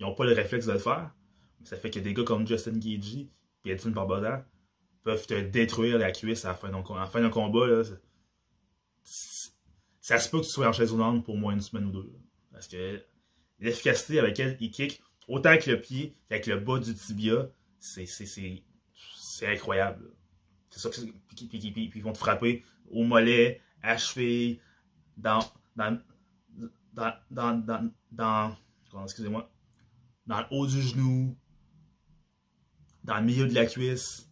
n'ont 0.00 0.14
pas 0.14 0.24
le 0.24 0.32
réflexe 0.32 0.66
de 0.66 0.72
le 0.72 0.78
faire. 0.78 1.14
Ça 1.64 1.76
fait 1.76 1.90
que 1.90 1.98
des 1.98 2.14
gars 2.14 2.24
comme 2.24 2.46
Justin 2.46 2.78
Gagey 2.78 3.28
puis 3.62 3.72
Edson 3.72 3.90
Barbosa 3.90 4.46
peuvent 5.02 5.26
te 5.26 5.38
détruire 5.40 5.98
la 5.98 6.10
cuisse 6.10 6.44
à 6.44 6.48
la 6.48 6.54
fin 7.06 7.20
d'un 7.20 7.30
combat. 7.30 7.66
Là, 7.66 7.82
ça 9.02 10.18
se 10.18 10.30
peut 10.30 10.40
que 10.40 10.44
tu 10.44 10.50
sois 10.50 10.68
en 10.68 10.72
chaise 10.72 10.90
roulante 10.90 11.24
pour 11.24 11.36
moins 11.36 11.52
une 11.52 11.60
semaine 11.60 11.86
ou 11.86 11.90
deux. 11.90 12.12
Parce 12.52 12.68
que 12.68 13.02
l'efficacité 13.58 14.18
avec 14.18 14.38
laquelle 14.38 14.56
il 14.60 14.70
kick, 14.70 15.02
autant 15.28 15.50
avec 15.50 15.66
le 15.66 15.80
pied 15.80 16.16
qu'avec 16.28 16.46
le 16.46 16.60
bas 16.60 16.78
du 16.78 16.94
tibia, 16.94 17.48
c'est 17.78 18.06
incroyable. 19.42 20.10
C'est 20.70 20.80
ça 20.80 20.90
puis, 20.90 21.46
puis, 21.46 21.92
ils 21.94 22.02
vont 22.02 22.12
te 22.12 22.18
frapper 22.18 22.64
au 22.90 23.02
mollet, 23.02 23.60
à 23.82 23.98
cheville, 23.98 24.60
dans, 25.16 25.40
dans, 25.74 25.98
dans, 26.92 27.14
dans, 27.30 27.90
dans, 28.10 28.56
excusez-moi, 29.04 29.50
dans 30.26 30.40
le 30.40 30.46
haut 30.50 30.66
du 30.66 30.82
genou, 30.82 31.36
dans 33.04 33.18
le 33.18 33.24
milieu 33.24 33.46
de 33.46 33.54
la 33.54 33.66
cuisse, 33.66 34.28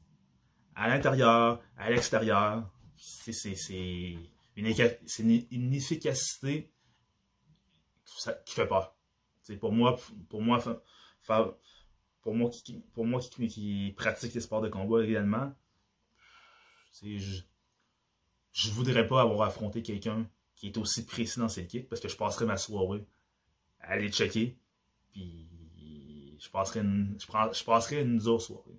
à 0.74 0.88
l'intérieur, 0.88 1.62
à 1.76 1.90
l'extérieur. 1.90 2.70
C'est 2.96 4.18
une, 4.56 4.66
une, 5.50 5.74
efficacité 5.74 6.72
qui 8.46 8.54
fait 8.54 8.66
peur. 8.66 8.96
pour 9.60 9.72
moi, 9.72 9.96
pour 10.28 10.42
moi, 10.42 10.58
pour 12.22 12.34
moi 12.34 12.50
qui, 12.50 12.80
pour 12.92 13.04
moi 13.04 13.20
qui, 13.20 13.94
pratique 13.96 14.34
les 14.34 14.40
sports 14.40 14.62
de 14.62 14.68
combat 14.68 15.04
également, 15.04 15.52
je, 17.02 17.42
je 18.52 18.70
voudrais 18.70 19.06
pas 19.06 19.20
avoir 19.20 19.48
affronté 19.48 19.82
quelqu'un 19.82 20.28
qui 20.56 20.68
est 20.68 20.78
aussi 20.78 21.04
précis 21.04 21.38
dans 21.38 21.48
ses 21.48 21.66
kicks 21.66 21.88
parce 21.88 22.00
que 22.00 22.08
je 22.08 22.16
passerais 22.16 22.46
ma 22.46 22.56
soirée 22.56 23.04
à 23.80 23.92
aller 23.92 24.10
checker, 24.10 24.56
puis 25.10 25.48
je 26.38 26.50
passerais 26.50 26.80
une, 26.80 27.16
je, 27.18 27.64
passerais 27.64 28.02
une 28.02 28.20
soirée. 28.20 28.78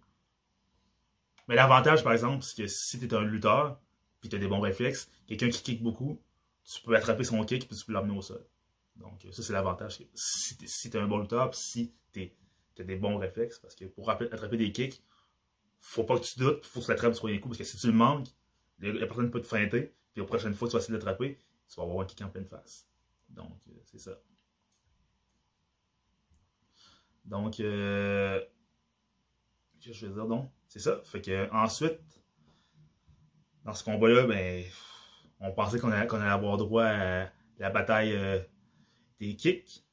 Mais 1.47 1.55
l'avantage, 1.55 2.03
par 2.03 2.13
exemple, 2.13 2.43
c'est 2.43 2.63
que 2.63 2.67
si 2.67 2.99
tu 2.99 3.05
es 3.05 3.13
un 3.13 3.23
lutteur, 3.23 3.79
puis 4.19 4.29
tu 4.29 4.35
as 4.35 4.39
des 4.39 4.47
bons 4.47 4.59
réflexes, 4.59 5.09
quelqu'un 5.27 5.49
qui 5.49 5.61
kick 5.61 5.83
beaucoup, 5.83 6.21
tu 6.63 6.81
peux 6.81 6.95
attraper 6.95 7.23
son 7.23 7.43
kick, 7.43 7.67
puis 7.67 7.77
tu 7.77 7.85
peux 7.85 7.93
l'amener 7.93 8.17
au 8.17 8.21
sol. 8.21 8.43
Donc, 8.95 9.25
ça, 9.31 9.43
c'est 9.43 9.53
l'avantage. 9.53 9.99
Si 10.13 10.57
tu 10.57 10.65
es, 10.65 10.99
un 10.99 11.07
bon 11.07 11.19
lutteur, 11.19 11.49
puis 11.51 11.59
si 11.59 11.93
tu 12.11 12.31
as 12.79 12.83
des 12.83 12.95
bons 12.95 13.17
réflexes, 13.17 13.59
parce 13.59 13.75
que 13.75 13.85
pour 13.85 14.09
attraper 14.09 14.57
des 14.57 14.71
kicks, 14.71 15.03
faut 15.79 16.03
pas 16.03 16.17
que 16.17 16.25
tu 16.25 16.39
doutes, 16.39 16.65
faut 16.65 16.79
que 16.79 16.85
tu 16.85 16.91
l'attrapes 16.91 17.13
sur 17.13 17.27
les 17.27 17.39
coups, 17.39 17.57
parce 17.57 17.69
que 17.69 17.75
si 17.75 17.81
tu 17.81 17.87
le 17.87 17.93
manques, 17.93 18.27
la 18.79 19.05
personne 19.05 19.29
peut 19.29 19.41
te 19.41 19.45
feinter, 19.45 19.93
puis 20.13 20.21
la 20.21 20.25
prochaine 20.25 20.53
fois 20.53 20.67
tu 20.67 20.73
vas 20.73 20.79
essayer 20.79 20.93
de 20.93 20.97
l'attraper, 20.97 21.39
tu 21.67 21.75
vas 21.77 21.83
avoir 21.83 22.01
un 22.01 22.05
kick 22.05 22.21
en 22.21 22.29
pleine 22.29 22.45
face. 22.45 22.87
Donc, 23.29 23.59
euh, 23.67 23.79
c'est 23.85 23.99
ça. 23.99 24.19
Donc, 27.25 27.59
euh, 27.59 28.39
qu'est-ce 29.79 29.87
que 29.87 29.93
je 29.93 30.07
vais 30.07 30.13
dire 30.13 30.27
donc? 30.27 30.51
C'est 30.67 30.79
ça. 30.79 31.01
Fait 31.05 31.21
que 31.21 31.51
ensuite, 31.51 31.99
dans 33.63 33.73
ce 33.73 33.83
combat-là, 33.83 34.27
ben, 34.27 34.63
on 35.39 35.51
pensait 35.51 35.79
qu'on 35.79 35.91
allait, 35.91 36.07
avoir 36.11 36.57
droit 36.57 36.85
à 36.85 37.31
la 37.57 37.69
bataille 37.69 38.13
euh, 38.13 38.39
des 39.19 39.35
kicks, 39.35 39.83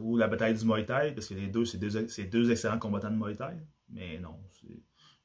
ou 0.00 0.16
la 0.16 0.26
bataille 0.26 0.54
du 0.54 0.64
Muay 0.64 0.84
Thai, 0.84 1.12
parce 1.12 1.28
que 1.28 1.34
les 1.34 1.46
deux, 1.46 1.64
c'est 1.64 1.78
deux, 2.24 2.50
excellents 2.50 2.78
combattants 2.78 3.10
de 3.10 3.16
Muay 3.16 3.36
Thai. 3.36 3.54
Mais 3.90 4.18
non, 4.18 4.40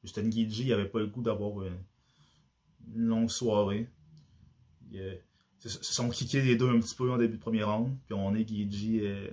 Justin 0.04 0.30
Gigi 0.30 0.66
il 0.66 0.74
avait 0.74 0.88
pas 0.88 1.00
le 1.00 1.08
goût 1.08 1.22
d'avoir 1.22 1.64
une, 1.64 1.84
longue 2.94 3.30
soirée. 3.30 3.90
Ils 4.92 5.22
se 5.70 5.94
sont 5.94 6.10
kickés 6.10 6.42
les 6.42 6.56
deux 6.56 6.70
un 6.70 6.80
petit 6.80 6.96
peu 6.96 7.12
en 7.12 7.18
début 7.18 7.38
de 7.38 7.42
premier 7.42 7.64
round, 7.64 7.98
puis 8.06 8.14
on 8.14 8.34
est 8.36 8.48
Gigi. 8.48 9.02
Euh, 9.06 9.30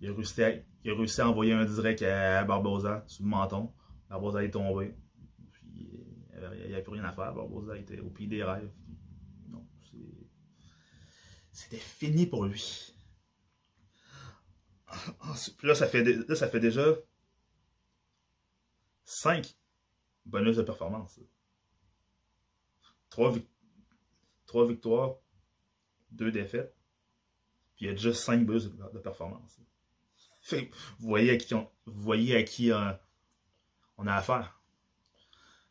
il, 0.00 0.10
a 0.10 0.14
réussi 0.14 0.42
à, 0.42 0.50
il 0.84 0.90
a 0.90 0.94
réussi 0.94 1.20
à 1.20 1.28
envoyer 1.28 1.52
un 1.52 1.64
direct 1.64 2.02
à 2.02 2.44
Barbosa 2.44 3.04
sur 3.06 3.24
le 3.24 3.30
menton. 3.30 3.72
Barbosa 4.10 4.44
est 4.44 4.50
tombé. 4.50 4.94
Puis 5.52 5.90
euh, 6.34 6.50
il 6.60 6.68
n'y 6.68 6.74
avait 6.74 6.82
plus 6.82 6.92
rien 6.92 7.04
à 7.04 7.12
faire. 7.12 7.32
Barbosa 7.32 7.76
était 7.78 8.00
au 8.00 8.10
pied 8.10 8.26
des 8.26 8.42
rêves. 8.42 8.70
Non, 9.48 9.64
c'était 11.52 11.76
fini 11.76 12.26
pour 12.26 12.44
lui. 12.44 12.92
Puis 15.58 15.66
là, 15.66 15.74
ça 15.74 15.86
fait, 15.86 16.02
là, 16.02 16.34
ça 16.34 16.48
fait 16.48 16.60
déjà 16.60 16.84
5 19.04 19.56
bonus 20.26 20.56
de 20.56 20.62
performance. 20.62 21.20
3, 23.10 23.34
victoires, 24.62 25.16
2 26.12 26.30
défaites. 26.30 26.74
Puis 27.76 27.86
il 27.86 27.88
y 27.88 27.90
a 27.90 27.94
déjà 27.94 28.14
5 28.14 28.46
bonus 28.46 28.70
de 28.70 28.98
performance 29.00 29.58
vous 30.96 31.08
voyez 31.86 32.36
à 32.36 32.42
qui 32.42 32.72
euh, 32.72 32.92
on 33.98 34.06
a 34.06 34.14
affaire. 34.14 34.60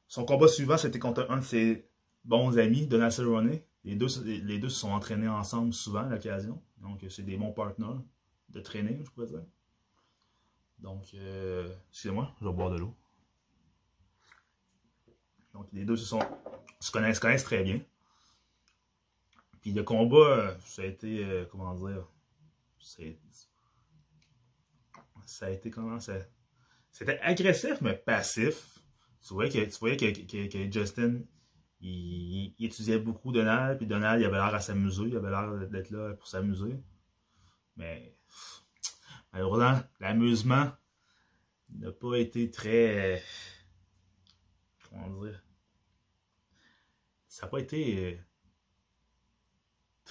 Son 0.08 0.26
combat 0.26 0.48
suivant, 0.48 0.78
c'était 0.78 1.00
contre 1.00 1.28
un 1.30 1.38
de 1.38 1.44
ses 1.44 1.88
bons 2.24 2.58
amis, 2.58 2.88
Donald 2.88 3.12
Cerrone. 3.12 3.60
Les 3.84 3.96
deux, 3.96 4.08
les 4.24 4.60
deux 4.60 4.70
se 4.70 4.80
sont 4.80 4.92
entraînés 4.92 5.28
ensemble 5.28 5.74
souvent 5.74 6.02
à 6.06 6.10
l'occasion. 6.10 6.62
Donc, 6.78 7.04
c'est 7.10 7.24
des 7.24 7.38
bons 7.38 7.52
partenaires 7.52 8.02
de 8.50 8.60
training, 8.60 9.04
je 9.04 9.10
pourrais 9.10 9.28
dire. 9.28 9.44
Donc, 10.80 11.14
euh, 11.16 11.74
excusez-moi, 11.90 12.34
je 12.40 12.46
vais 12.46 12.54
boire 12.54 12.70
de 12.70 12.78
l'eau. 12.78 12.96
Donc, 15.54 15.68
les 15.74 15.86
deux 15.86 15.98
se, 15.98 16.06
sont, 16.06 16.20
se, 16.80 16.92
connaissent 16.92 17.20
très 17.20 17.64
bien. 17.64 17.82
Puis 19.64 19.72
le 19.72 19.82
combat, 19.84 20.58
ça 20.66 20.82
a 20.82 20.86
été, 20.86 21.24
euh, 21.24 21.46
comment 21.50 21.74
dire, 21.74 22.06
ça 25.26 25.46
a 25.46 25.50
été 25.52 25.72
comment 25.72 26.02
ça? 26.02 26.16
C'était 26.92 27.18
agressif, 27.22 27.80
mais 27.80 27.96
passif. 27.96 28.78
Tu 29.26 29.34
voyais 29.34 29.50
que, 29.50 29.72
tu 29.72 29.80
voyais 29.80 29.96
que, 29.96 30.70
Justin, 30.70 31.22
il, 31.80 32.54
étudiait 32.60 33.00
beaucoup 33.00 33.32
Donald, 33.32 33.78
puis 33.78 33.88
Donald, 33.88 34.22
il 34.22 34.26
avait 34.26 34.36
l'air 34.36 34.54
à 34.54 34.60
s'amuser, 34.60 35.04
il 35.04 35.16
avait 35.16 35.30
l'air 35.30 35.70
d'être 35.70 35.92
là 35.92 36.14
pour 36.14 36.28
s'amuser. 36.28 36.84
Mais, 37.78 38.18
malheureusement, 39.32 39.80
l'amusement 40.02 40.74
n'a 41.70 41.94
pas 41.94 42.16
été 42.16 42.52
très. 42.52 43.24
Comment 44.90 45.22
dire 45.22 45.42
Ça 47.30 47.46
n'a 47.46 47.50
pas 47.50 47.60
été 47.60 48.14
euh, 48.14 48.18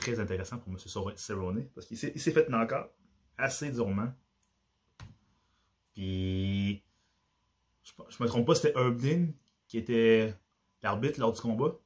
très 0.03 0.21
intéressant 0.21 0.59
pour 0.59 0.73
M. 0.73 0.79
Cerrone, 1.17 1.69
parce 1.75 1.87
qu'il 1.87 1.97
s'est 1.97 2.33
fait 2.33 2.53
encore 2.53 2.89
assez 3.39 3.71
durement. 3.71 4.13
Puis, 5.95 6.83
je, 7.85 8.23
me 8.23 8.29
trompe 8.29 8.47
pas, 8.47 8.55
c'était 8.55 8.79
Herb 8.79 9.01
Dean 9.01 9.33
qui 9.67 9.79
était 9.79 10.35
l'arbitre 10.83 11.21
lors 11.21 11.33
du 11.33 11.41
combat. 11.41 11.79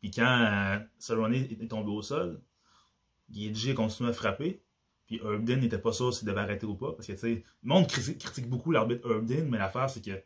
Puis 0.00 0.10
quand 0.10 0.80
euh, 1.10 1.32
est 1.32 1.68
tombé 1.68 1.90
au 1.90 2.02
sol, 2.02 2.40
Guy 3.28 3.70
a 3.70 3.74
continué 3.74 4.10
à 4.10 4.12
frapper. 4.12 4.62
Puis 5.06 5.20
Herb 5.22 5.44
Dean 5.44 5.56
n'était 5.56 5.78
pas 5.78 5.92
sûr 5.92 6.14
s'il 6.14 6.26
devait 6.26 6.40
arrêter 6.40 6.66
ou 6.66 6.74
pas. 6.74 6.92
Parce 6.92 7.06
que, 7.06 7.12
tu 7.12 7.18
sais, 7.18 7.44
le 7.62 7.68
monde 7.68 7.86
critique, 7.86 8.48
beaucoup 8.48 8.70
l'arbitre 8.70 9.10
Herb 9.10 9.26
Dean, 9.26 9.46
mais 9.46 9.58
l'affaire, 9.58 9.90
c'est 9.90 10.04
que 10.04 10.10
le 10.10 10.22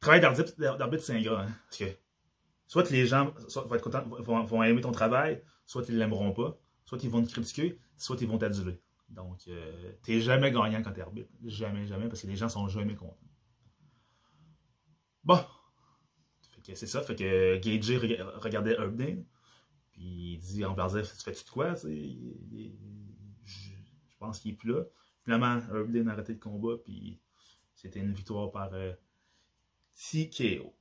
travail 0.00 0.20
d'arbitre, 0.20 1.02
c'est 1.02 1.20
gars. 1.20 1.40
Hein, 1.40 1.48
parce 1.68 1.78
que 1.78 1.96
soit 2.66 2.90
les 2.90 3.06
gens 3.06 3.32
vont, 3.54 3.74
être 3.74 3.82
contents, 3.82 4.04
vont, 4.06 4.62
aimer 4.62 4.80
ton 4.80 4.92
travail, 4.92 5.42
soit 5.66 5.84
ils 5.88 5.98
l'aimeront 5.98 6.32
pas, 6.32 6.58
soit 6.84 7.02
ils 7.02 7.10
vont 7.10 7.22
te 7.22 7.30
critiquer, 7.30 7.78
soit 7.96 8.20
ils 8.20 8.28
vont 8.28 8.38
t'aduler. 8.38 8.80
Donc, 9.08 9.46
euh, 9.48 9.92
t'es 10.02 10.20
jamais 10.20 10.50
gagnant 10.50 10.82
quand 10.82 10.92
t'es 10.92 11.02
arbitre. 11.02 11.30
Jamais, 11.44 11.86
jamais, 11.86 12.08
parce 12.08 12.22
que 12.22 12.26
les 12.26 12.36
gens 12.36 12.48
sont 12.48 12.68
jamais 12.68 12.94
contents. 12.94 13.18
Bon. 15.22 15.38
c'est 16.62 16.86
ça. 16.86 17.02
Fait 17.02 17.14
que 17.14 17.56
Gage 17.58 17.90
regardait 18.36 18.72
Herbdane. 18.72 19.24
Puis 19.92 20.34
il 20.34 20.38
dit 20.38 20.64
en 20.64 20.74
tu 20.74 21.04
fais-tu 21.04 21.44
de 21.44 21.50
quoi? 21.50 21.74
je, 21.74 21.88
pense 24.18 24.40
qu'il 24.40 24.52
est 24.52 24.56
plus 24.56 24.72
là. 24.72 24.84
Finalement, 25.22 25.60
Herbdane 25.72 26.08
a 26.08 26.12
arrêté 26.12 26.32
le 26.32 26.38
combat. 26.38 26.76
Puis 26.84 27.20
c'était 27.74 28.00
une 28.00 28.12
victoire 28.12 28.50
par 28.50 28.72
euh, 28.74 28.92
TKO. 29.94 30.74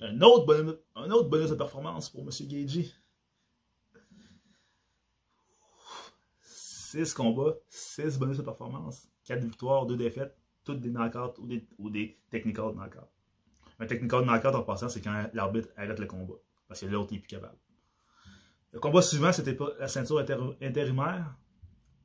Un 0.00 0.20
autre, 0.20 0.46
bonus, 0.46 1.50
de 1.50 1.54
performance 1.54 2.10
pour 2.10 2.22
M. 2.22 2.30
Gagey. 2.48 2.90
6 6.42 7.14
combats, 7.14 7.54
6 7.68 8.18
bonus 8.18 8.36
de 8.36 8.42
performance, 8.42 9.08
4 9.24 9.42
victoires, 9.42 9.86
2 9.86 9.96
défaites, 9.96 10.36
toutes 10.64 10.80
des 10.80 10.90
knockouts 10.90 11.40
ou 11.40 11.46
des, 11.46 11.66
ou 11.78 11.90
des 11.90 12.18
technical 12.30 12.72
knockouts. 12.74 13.08
Un 13.80 13.86
technical 13.86 14.24
knockout 14.24 14.54
en 14.54 14.62
passant, 14.62 14.88
c'est 14.88 15.00
quand 15.00 15.28
l'arbitre 15.32 15.68
arrête 15.76 15.98
le 15.98 16.06
combat. 16.06 16.34
Parce 16.68 16.80
que 16.80 16.86
l'autre 16.86 17.12
est 17.14 17.18
plus 17.18 17.28
capable. 17.28 17.58
Le 18.72 18.80
combat 18.80 19.02
suivant, 19.02 19.32
c'était 19.32 19.54
pas 19.54 19.70
la 19.78 19.88
ceinture 19.88 20.18
intérimaire. 20.60 21.36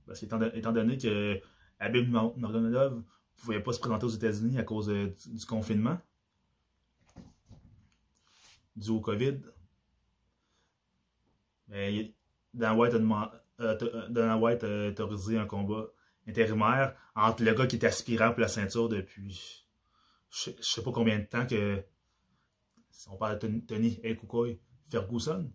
Parce 0.06 0.20
qu'étant 0.20 0.42
étant 0.42 0.72
donné 0.72 0.98
que 0.98 1.40
Abib 1.80 2.10
Nurmagomedov 2.10 2.98
ne 2.98 3.02
pouvait 3.38 3.62
pas 3.62 3.74
se 3.74 3.80
présenter 3.80 4.06
aux 4.06 4.10
États-Unis 4.10 4.58
à 4.58 4.64
cause 4.64 4.88
du, 4.88 5.14
du 5.34 5.46
confinement, 5.46 6.00
dû 8.80 8.90
au 8.90 9.02
COVID. 9.02 9.42
Mais 11.68 12.14
Dan 12.54 12.78
White 12.78 12.94
a 12.94 13.00
demandé, 13.00 13.32
euh, 13.60 13.78
euh, 13.82 14.36
White 14.36 14.64
a 14.64 14.88
autorisé 14.88 15.38
un 15.38 15.46
combat 15.46 15.88
intérimaire 16.28 16.96
entre 17.16 17.44
le 17.44 17.54
gars 17.54 17.68
qui 17.68 17.76
est 17.76 17.86
aspirant 17.86 18.32
pour 18.32 18.42
la 18.42 18.48
ceinture 18.48 18.90
depuis 18.90 19.66
je, 20.30 20.52
je 20.58 20.64
sais 20.64 20.84
pas 20.84 20.92
combien 20.92 21.20
de 21.20 21.26
temps 21.26 21.46
que 21.46 21.84
on 23.10 23.18
parle 23.18 23.40
de 23.40 23.60
Tony 23.62 24.00
Ekukoy, 24.04 24.60
Ferguson. 24.90 25.52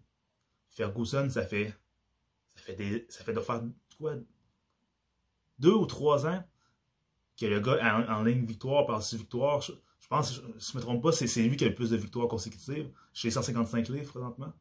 Ferguson, 0.71 1.29
ça 1.31 1.45
fait 1.45 1.75
ça 2.55 2.63
fait 2.63 2.75
des 2.75 3.07
ça 3.09 3.23
fait 3.23 3.33
de 3.33 3.41
faire 3.41 3.63
quoi? 3.99 4.15
Deux 5.59 5.75
ou 5.75 5.87
trois 5.87 6.27
ans 6.27 6.43
que 7.39 7.47
le 7.47 7.61
gars 7.61 7.79
en, 7.83 8.13
en 8.13 8.23
ligne 8.23 8.45
victoire 8.45 8.87
par 8.87 9.03
six 9.03 9.17
victoires. 9.17 9.63
Je, 10.05 10.09
pense, 10.11 10.35
je 10.35 10.77
me 10.77 10.83
trompe 10.83 11.03
pas, 11.03 11.13
c'est 11.13 11.43
lui 11.43 11.57
qui 11.57 11.65
a 11.65 11.69
le 11.69 11.75
plus 11.75 11.89
de 11.89 11.97
victoires 11.97 12.29
consécutives 12.29 12.91
chez 13.15 13.31
155 13.31 13.89
livres 13.89 14.11
présentement. 14.11 14.53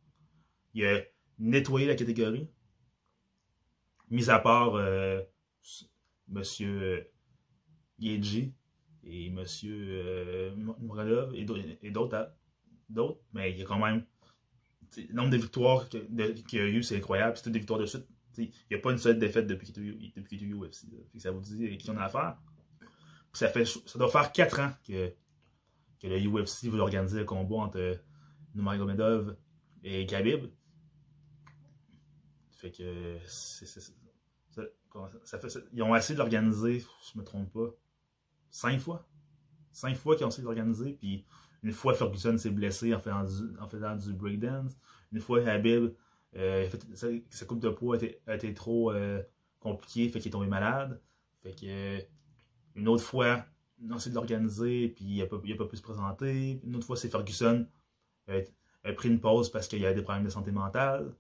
Il 0.74 0.86
a 0.86 1.02
nettoyé 1.38 1.86
la 1.86 1.96
catégorie. 1.96 2.50
Mis 4.10 4.30
à 4.30 4.40
part 4.40 4.76
euh, 4.76 5.22
Monsieur 6.30 6.82
euh, 6.82 7.02
Yeji 8.00 8.54
et 9.04 9.30
Monsieur 9.32 9.76
euh, 9.76 10.56
Moradov 10.80 11.36
et 11.36 11.44
d'autres, 11.44 12.34
d'autres, 12.88 13.20
mais 13.34 13.52
il 13.52 13.60
y 13.60 13.64
a 13.64 13.66
quand 13.66 13.80
même 13.80 14.06
le 14.96 15.14
nombre 15.14 15.32
de 15.32 15.38
victoires 15.38 15.90
qu'il 15.90 16.60
a 16.62 16.68
eu, 16.68 16.84
c'est 16.84 16.96
incroyable. 16.96 17.36
C'est 17.36 17.44
toutes 17.44 17.52
des 17.52 17.60
victoires 17.60 17.80
de 17.80 17.86
suite. 17.86 18.08
Il 18.38 18.50
n'y 18.72 18.78
a 18.78 18.80
pas 18.80 18.92
une 18.92 18.98
seule 18.98 19.20
défaite 19.20 19.48
depuis 19.48 19.74
qu'il 19.74 20.54
est 20.54 20.54
UFC. 20.54 20.86
Ça 21.18 21.32
vous 21.32 21.42
dit 21.42 21.78
qui 21.78 21.90
on 21.90 21.98
a 21.98 22.04
affaire. 22.06 22.38
Ça, 23.34 23.50
fait, 23.50 23.66
ça 23.66 24.00
doit 24.00 24.10
faire 24.10 24.32
4 24.32 24.60
ans 24.62 24.72
que 24.88 25.14
que 26.04 26.08
le 26.10 26.20
UFC 26.28 26.66
veut 26.66 26.82
organiser 26.82 27.20
le 27.20 27.26
combat 27.26 27.56
entre 27.56 27.98
Nurmagomedov 28.56 29.38
et 29.84 30.06
Khabib. 30.06 30.48
Fait 32.52 32.72
que 32.72 33.18
ils 35.74 35.82
ont 35.82 35.96
essayé 35.96 36.16
de 36.16 36.20
l'organiser, 36.20 36.84
je 37.12 37.18
me 37.18 37.24
trompe 37.24 37.52
pas, 37.52 37.74
cinq 38.52 38.80
fois. 38.80 39.08
Cinq 39.72 39.96
fois 39.96 40.16
qu'ils 40.16 40.26
ont 40.26 40.30
essayé 40.30 40.44
de 40.44 40.48
l'organiser, 40.48 40.94
puis 40.94 41.26
une 41.64 41.72
fois 41.72 41.94
Ferguson 41.94 42.38
s'est 42.38 42.52
blessé 42.52 42.94
en 42.94 43.00
faisant 43.00 43.96
du, 43.96 44.14
breakdance. 44.14 44.78
Une 45.12 45.22
fois 45.22 45.42
Khabib, 45.42 45.94
euh, 46.36 46.70
sa, 47.30 47.46
coupe 47.46 47.62
de 47.62 47.70
poids 47.70 47.98
a 48.28 48.36
été, 48.36 48.54
trop 48.54 48.92
euh, 48.92 49.24
compliquée, 49.60 50.10
fait 50.10 50.20
qu'il 50.20 50.30
est 50.30 50.32
tombé 50.32 50.48
malade. 50.48 51.02
Fait 51.42 51.54
que 51.54 52.00
une 52.76 52.88
autre 52.88 53.04
fois, 53.04 53.46
on 53.82 53.96
essaie 53.98 54.10
de 54.10 54.16
l'organiser, 54.16 54.90
puis 54.90 55.06
il 55.06 55.20
n'a 55.20 55.26
pas, 55.26 55.38
pas, 55.38 55.66
pu 55.66 55.78
se 55.78 55.82
présenter. 55.82 56.62
Une 56.64 56.76
autre 56.76 56.86
fois, 56.86 56.96
c'est 56.96 57.10
Ferguson 57.10 57.68
a, 58.28 58.40
a, 58.84 58.94
pris 58.94 59.10
une 59.10 59.20
pause 59.20 59.52
parce 59.52 59.68
qu'il 59.68 59.80
y 59.80 59.86
a 59.86 59.94
des 59.94 60.02
problèmes 60.02 60.24
de 60.24 60.30
santé 60.30 60.52
mentale. 60.52 61.14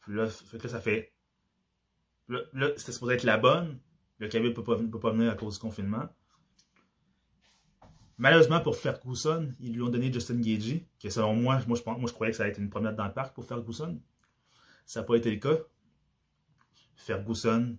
Puis 0.00 0.14
là, 0.14 0.28
ça 0.28 0.80
fait. 0.80 1.12
Là, 2.28 2.40
c'était 2.76 2.92
supposé 2.92 3.14
être 3.14 3.24
la 3.24 3.38
bonne. 3.38 3.78
Le 4.18 4.28
Khabib 4.28 4.50
ne 4.50 4.62
peut, 4.62 4.76
peut, 4.76 5.00
pas 5.00 5.10
venir 5.10 5.30
à 5.30 5.34
cause 5.34 5.54
du 5.54 5.60
confinement. 5.60 6.08
Malheureusement 8.18 8.60
pour 8.60 8.76
Ferguson, 8.76 9.54
ils 9.60 9.74
lui 9.74 9.82
ont 9.82 9.88
donné 9.88 10.12
Justin 10.12 10.40
Gagey, 10.40 10.88
qui 10.98 11.10
selon 11.10 11.36
moi, 11.36 11.60
moi 11.68 11.78
je, 11.78 11.88
moi 11.88 12.08
je 12.08 12.12
croyais 12.12 12.32
que 12.32 12.36
ça 12.36 12.42
allait 12.42 12.52
être 12.52 12.58
une 12.58 12.68
promenade 12.68 12.96
dans 12.96 13.06
le 13.06 13.12
parc 13.12 13.32
pour 13.32 13.44
Ferguson. 13.44 14.00
Ça 14.84 15.00
n'a 15.00 15.06
pas 15.06 15.14
été 15.16 15.30
le 15.30 15.36
cas. 15.36 15.56
Ferguson 16.96 17.76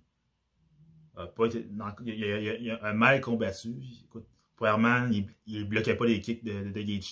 il, 2.05 2.63
y 2.65 2.71
a, 2.71 2.85
un 2.85 2.93
mal 2.93 3.21
combattu. 3.21 3.75
Écoute, 4.05 4.25
premièrement, 4.55 5.09
il, 5.11 5.27
ne 5.59 5.63
bloquait 5.63 5.95
pas 5.95 6.05
les 6.05 6.19
kicks 6.19 6.43
de, 6.43 6.71
de, 6.71 6.79
Il 6.79 7.03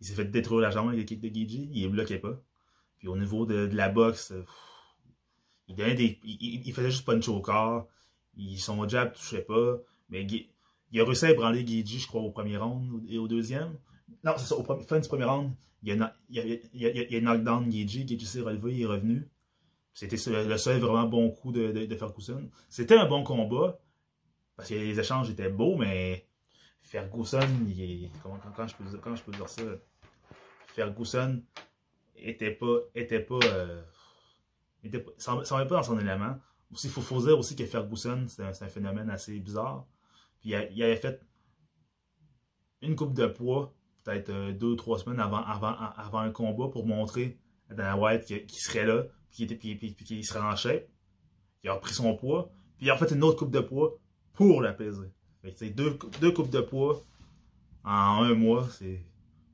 s'est 0.00 0.14
fait 0.14 0.24
détruire 0.24 0.60
la 0.60 0.70
jambe 0.70 0.88
avec 0.88 1.00
les 1.00 1.04
kicks 1.04 1.20
de 1.20 1.28
Gaethje. 1.28 1.68
Il 1.72 1.82
les 1.82 1.88
bloquait 1.88 2.18
pas. 2.18 2.40
Puis 2.98 3.08
au 3.08 3.16
niveau 3.16 3.46
de, 3.46 3.68
la 3.72 3.88
boxe, 3.88 4.32
il, 5.68 5.76
il, 6.22 6.72
faisait 6.72 6.90
juste 6.90 7.04
punch 7.04 7.28
au 7.28 7.40
corps. 7.40 7.88
Il, 8.36 8.58
son 8.58 8.86
jab 8.88 9.12
touchait 9.12 9.42
pas. 9.42 9.78
Mais 10.08 10.26
il 10.26 11.00
a 11.00 11.04
réussi 11.04 11.26
à 11.26 11.30
ébranler 11.30 11.64
Gaethje, 11.64 12.02
je 12.02 12.06
crois, 12.06 12.22
au 12.22 12.30
premier 12.30 12.56
round 12.56 13.02
et 13.08 13.18
au 13.18 13.28
deuxième. 13.28 13.76
Non, 14.24 14.32
c'est 14.36 14.46
ça, 14.46 14.56
au 14.56 14.64
fin 14.64 14.98
du 14.98 15.08
premier 15.08 15.24
round, 15.24 15.52
il 15.82 16.10
il 16.72 17.16
a 17.16 17.20
knockdown 17.20 17.68
Gaethje. 17.68 18.04
Gaethje 18.04 18.24
s'est 18.24 18.40
relevé, 18.40 18.74
il 18.74 18.82
est 18.82 18.86
revenu. 18.86 19.28
C'était 19.92 20.16
le 20.30 20.56
seul 20.56 20.80
vraiment 20.80 21.06
bon 21.06 21.30
coup 21.30 21.52
de, 21.52 21.72
de, 21.72 21.96
Ferguson. 21.96 22.48
C'était 22.68 22.96
un 22.96 23.06
bon 23.06 23.24
combat, 23.24 23.78
parce 24.56 24.68
que 24.68 24.74
les 24.74 24.98
échanges 24.98 25.30
étaient 25.30 25.50
beaux, 25.50 25.76
mais 25.76 26.26
Ferguson, 26.82 27.40
comment, 28.22 28.38
quand, 28.56 28.66
je 28.66 28.76
peux, 28.76 28.98
quand 28.98 29.16
je 29.16 29.22
peux 29.22 29.32
dire 29.32 29.48
ça, 29.48 29.62
Ferguson 30.68 31.42
était 32.16 32.52
pas, 32.52 32.78
était 32.94 33.20
pas, 33.20 33.38
euh, 33.44 33.82
était 34.84 35.00
pas, 35.00 35.10
s'en 35.18 35.42
pas 35.42 35.64
dans 35.64 35.82
son 35.82 35.98
élément. 35.98 36.36
Aussi, 36.72 36.86
il 36.86 36.92
faut, 36.92 37.00
faut, 37.00 37.20
dire 37.20 37.38
aussi 37.38 37.56
que 37.56 37.66
Ferguson, 37.66 38.26
c'est 38.28 38.42
un, 38.42 38.50
un, 38.50 38.68
phénomène 38.68 39.10
assez 39.10 39.38
bizarre. 39.40 39.86
Puis 40.40 40.50
il, 40.50 40.68
il 40.72 40.82
avait 40.82 40.96
fait 40.96 41.20
une 42.82 42.96
coupe 42.96 43.14
de 43.14 43.26
poids, 43.26 43.74
peut-être 44.04 44.30
euh, 44.30 44.52
deux 44.52 44.68
ou 44.68 44.76
trois 44.76 44.98
semaines 44.98 45.20
avant, 45.20 45.44
avant, 45.44 45.74
avant 45.96 46.20
un 46.20 46.30
combat 46.30 46.68
pour 46.68 46.86
montrer 46.86 47.38
à 47.68 47.74
Dana 47.74 47.96
White 47.96 48.24
qu'il 48.24 48.58
serait 48.58 48.86
là, 48.86 49.04
puis 49.30 49.94
qu'il 50.04 50.24
serait 50.24 50.40
en 50.40 50.56
shape. 50.56 50.88
Il 51.62 51.70
a 51.70 51.74
repris 51.74 51.94
son 51.94 52.16
poids, 52.16 52.50
puis 52.76 52.86
il 52.86 52.90
a 52.90 52.96
fait 52.96 53.10
une 53.12 53.22
autre 53.22 53.38
coupe 53.38 53.50
de 53.50 53.60
poids 53.60 53.96
pour 54.32 54.62
l'apaiser. 54.62 55.10
Deux, 55.74 55.98
deux 56.20 56.32
coupes 56.32 56.50
de 56.50 56.60
poids 56.60 57.04
en 57.84 58.22
un 58.22 58.34
mois, 58.34 58.68
c'est 58.70 59.00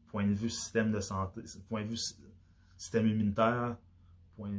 point 0.09 0.27
de 0.27 0.33
vue 0.33 0.51
système 0.51 0.93
de 0.93 1.01
santé, 1.01 1.43
point 1.69 1.85
de 1.85 1.91
vue 1.91 1.99
système 2.77 3.07
immunitaire, 3.07 3.77
point 4.37 4.51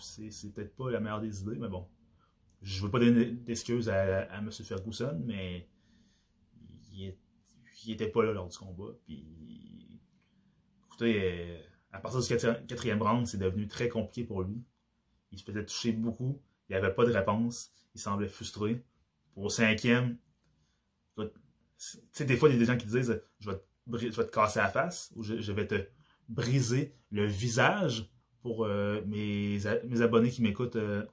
c'est 0.00 0.52
peut-être 0.52 0.74
pas 0.76 0.90
la 0.90 1.00
meilleure 1.00 1.20
des 1.20 1.40
idées, 1.40 1.56
mais 1.58 1.68
bon. 1.68 1.86
Je 2.62 2.82
veux 2.82 2.90
pas 2.90 2.98
donner 2.98 3.26
d'excuses 3.26 3.88
à, 3.88 4.38
M. 4.38 4.50
Ferguson, 4.50 5.20
mais 5.24 5.68
il, 6.92 7.14
il, 7.84 7.92
était 7.92 8.08
pas 8.08 8.22
là 8.24 8.32
lors 8.32 8.48
du 8.48 8.56
combat. 8.56 8.92
Puis, 9.04 10.00
écoutez, 10.86 11.20
euh, 11.20 11.62
à 11.94 12.00
partir 12.00 12.20
du 12.20 12.66
quatrième 12.66 13.00
round, 13.00 13.26
c'est 13.26 13.38
devenu 13.38 13.68
très 13.68 13.88
compliqué 13.88 14.24
pour 14.24 14.42
lui. 14.42 14.60
Il 15.30 15.38
se 15.38 15.44
faisait 15.44 15.64
toucher 15.64 15.92
beaucoup. 15.92 16.42
Il 16.68 16.72
n'y 16.72 16.76
avait 16.76 16.92
pas 16.92 17.04
de 17.04 17.12
réponse. 17.12 17.70
Il 17.94 18.00
semblait 18.00 18.28
frustré. 18.28 18.84
Pour 19.32 19.44
le 19.44 19.48
cinquième, 19.48 20.18
tu 21.16 21.24
sais, 22.12 22.24
des 22.24 22.36
fois, 22.36 22.48
il 22.48 22.52
y 22.52 22.56
a 22.56 22.58
des 22.58 22.64
gens 22.64 22.76
qui 22.76 22.86
disent 22.86 23.20
je 23.38 23.50
vais, 23.50 24.10
te, 24.10 24.22
casser 24.22 24.58
la 24.58 24.68
face 24.68 25.12
ou 25.14 25.22
je, 25.22 25.52
vais 25.52 25.66
te 25.66 25.86
briser 26.28 26.96
le 27.10 27.26
visage 27.26 28.10
pour 28.42 28.64
euh, 28.64 29.02
mes, 29.06 29.66
abonnés 30.02 30.30
qui 30.30 30.42
m'écoutent 30.42 30.76
euh, 30.76 31.04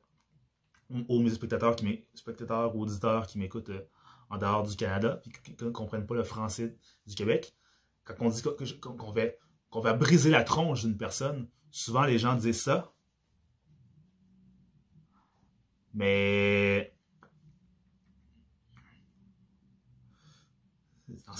ou 0.90 1.20
mes 1.22 1.30
spectateurs, 1.30 1.76
qui 1.76 2.06
spectateurs 2.14 2.76
ou 2.76 2.82
auditeurs 2.82 3.28
qui 3.28 3.38
m'écoutent 3.38 3.70
euh, 3.70 3.88
en 4.30 4.38
dehors 4.38 4.64
du 4.64 4.76
Canada 4.76 5.22
et 5.26 5.56
qui 5.56 5.64
ne 5.64 5.70
comprennent 5.70 6.06
pas 6.08 6.16
le 6.16 6.24
français 6.24 6.76
du 7.06 7.16
Québec. 7.16 7.56
Quand 8.04 8.16
on 8.20 8.30
dit 8.30 8.42
qu'on 8.42 9.14
fait 9.14 9.40
qu'on 9.72 9.80
va 9.80 9.94
briser 9.94 10.30
la 10.30 10.44
tronche 10.44 10.82
d'une 10.82 10.98
personne. 10.98 11.50
Souvent, 11.72 12.04
les 12.04 12.20
gens 12.20 12.36
disent 12.36 12.62
ça. 12.62 12.94
Mais 15.94 16.94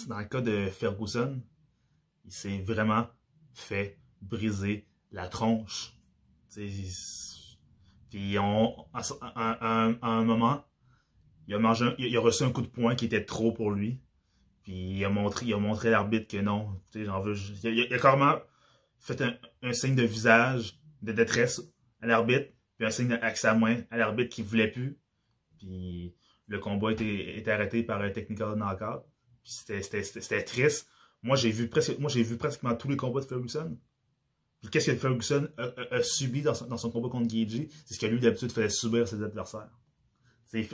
dans 0.08 0.20
le 0.20 0.26
cas 0.26 0.42
de 0.42 0.68
Ferguson, 0.68 1.42
il 2.26 2.32
s'est 2.32 2.60
vraiment 2.60 3.08
fait 3.54 4.00
briser 4.22 4.88
la 5.12 5.28
tronche. 5.28 5.98
Puis 8.10 8.40
on, 8.40 8.76
à, 8.94 9.90
un 10.02 10.24
moment, 10.24 10.66
il 11.48 11.54
a, 11.54 11.96
il 11.98 12.18
a 12.18 12.20
reçu 12.20 12.44
un 12.44 12.52
coup 12.52 12.62
de 12.62 12.68
poing 12.68 12.96
qui 12.96 13.06
était 13.06 13.26
trop 13.26 13.52
pour 13.52 13.72
lui. 13.72 14.02
Puis 14.64 14.98
il 14.98 15.06
a 15.06 15.10
montré, 15.10 15.48
il 15.48 15.54
a 15.54 15.58
montré 15.58 15.88
à 15.88 15.92
l'arbitre 15.92 16.28
que 16.28 16.38
non, 16.38 16.80
j'en 16.94 17.22
veux. 17.22 17.36
Il, 17.64 17.80
il, 17.80 17.94
a 17.94 18.00
carrément 18.00 18.40
fait 19.00 19.22
un, 19.64 19.74
signe 19.74 19.96
de 19.96 20.04
visage 20.04 20.80
de 21.02 21.12
détresse 21.12 21.62
à 22.02 22.08
l'arbitre, 22.08 22.52
puis 22.78 22.86
un 22.86 22.92
signe 22.92 23.14
avec 23.14 23.38
sa 23.38 23.56
main 23.56 23.82
à 23.90 23.98
l'arbitre 23.98 24.34
qui 24.34 24.44
voulait 24.44 24.70
plus. 24.70 25.00
Puis 25.58 26.16
le 26.48 26.60
combat 26.60 26.92
était, 26.92 27.38
était 27.38 27.52
arrêté 27.52 27.84
par 27.84 28.02
un 28.02 28.12
technical 28.12 28.56
knockout. 28.56 29.04
Puis 29.44 29.54
c'était 29.54 30.44
triste. 30.44 30.88
Moi 31.24 31.36
j'ai 31.36 31.52
vu 31.52 31.64
vu 31.68 32.38
pratiquement 32.38 32.76
tous 32.76 32.90
les 32.90 32.98
combats 32.98 33.22
de 33.22 33.26
Ferguson. 33.26 33.78
Puis 34.62 34.70
qu'est-ce 34.70 34.92
que 34.92 34.96
Ferguson 34.96 35.50
a, 35.58 35.64
a, 35.64 35.96
a 35.96 36.04
subi 36.04 36.44
dans 36.44 36.54
son, 36.54 36.92
combat 36.92 37.10
contre 37.10 37.28
Gagey? 37.28 37.70
C'est 37.86 37.96
ce 37.96 38.00
que 38.00 38.06
lui 38.06 38.20
d'habitude 38.20 38.52
faisait 38.52 38.70
subir 38.70 39.08
ses 39.08 39.24
adversaires. 39.24 39.72
C'est 40.46 40.68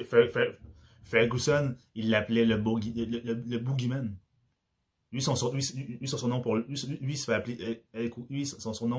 Ferguson, 1.04 1.76
il 1.96 2.10
l'appelait 2.10 2.46
le, 2.46 2.56
le, 2.58 3.34
le. 3.34 4.12
Lui, 5.12 5.22
son, 5.22 5.54
lui, 5.54 5.64
lui, 6.00 6.08
son 6.08 6.28
nom 6.28 6.42
pour 6.42 6.58
lui, 6.58 6.66
lui, 7.00 7.18
se 7.18 7.32
fait 7.32 7.72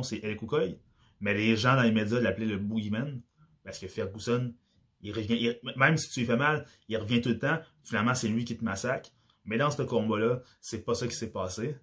c'est 0.02 0.24
El 0.24 0.37
Koukoy, 0.37 0.78
mais 1.20 1.34
les 1.34 1.56
gens 1.56 1.76
dans 1.76 1.82
les 1.82 1.92
médias 1.92 2.20
l'appelaient 2.20 2.46
le 2.46 2.58
boogeyman 2.58 3.20
parce 3.62 3.78
que 3.78 3.88
Ferguson, 3.88 4.54
il 5.02 5.12
revient, 5.12 5.56
même 5.76 5.98
si 5.98 6.08
tu 6.08 6.20
lui 6.20 6.26
fais 6.26 6.37
mal, 6.37 6.66
il 6.88 6.96
revient 6.96 7.20
tout 7.20 7.28
le 7.28 7.38
temps. 7.38 7.58
Finalement, 7.84 8.14
c'est 8.14 8.28
lui 8.28 8.44
qui 8.44 8.56
te 8.56 8.64
massacre. 8.64 9.11
Mais 9.44 9.58
dans 9.58 9.70
ce 9.70 9.82
combat-là, 9.82 10.40
c'est 10.61 10.84
pas 10.84 10.94
ça 10.94 11.06
qui 11.06 11.14
s'est 11.14 11.30
passé. 11.30 11.76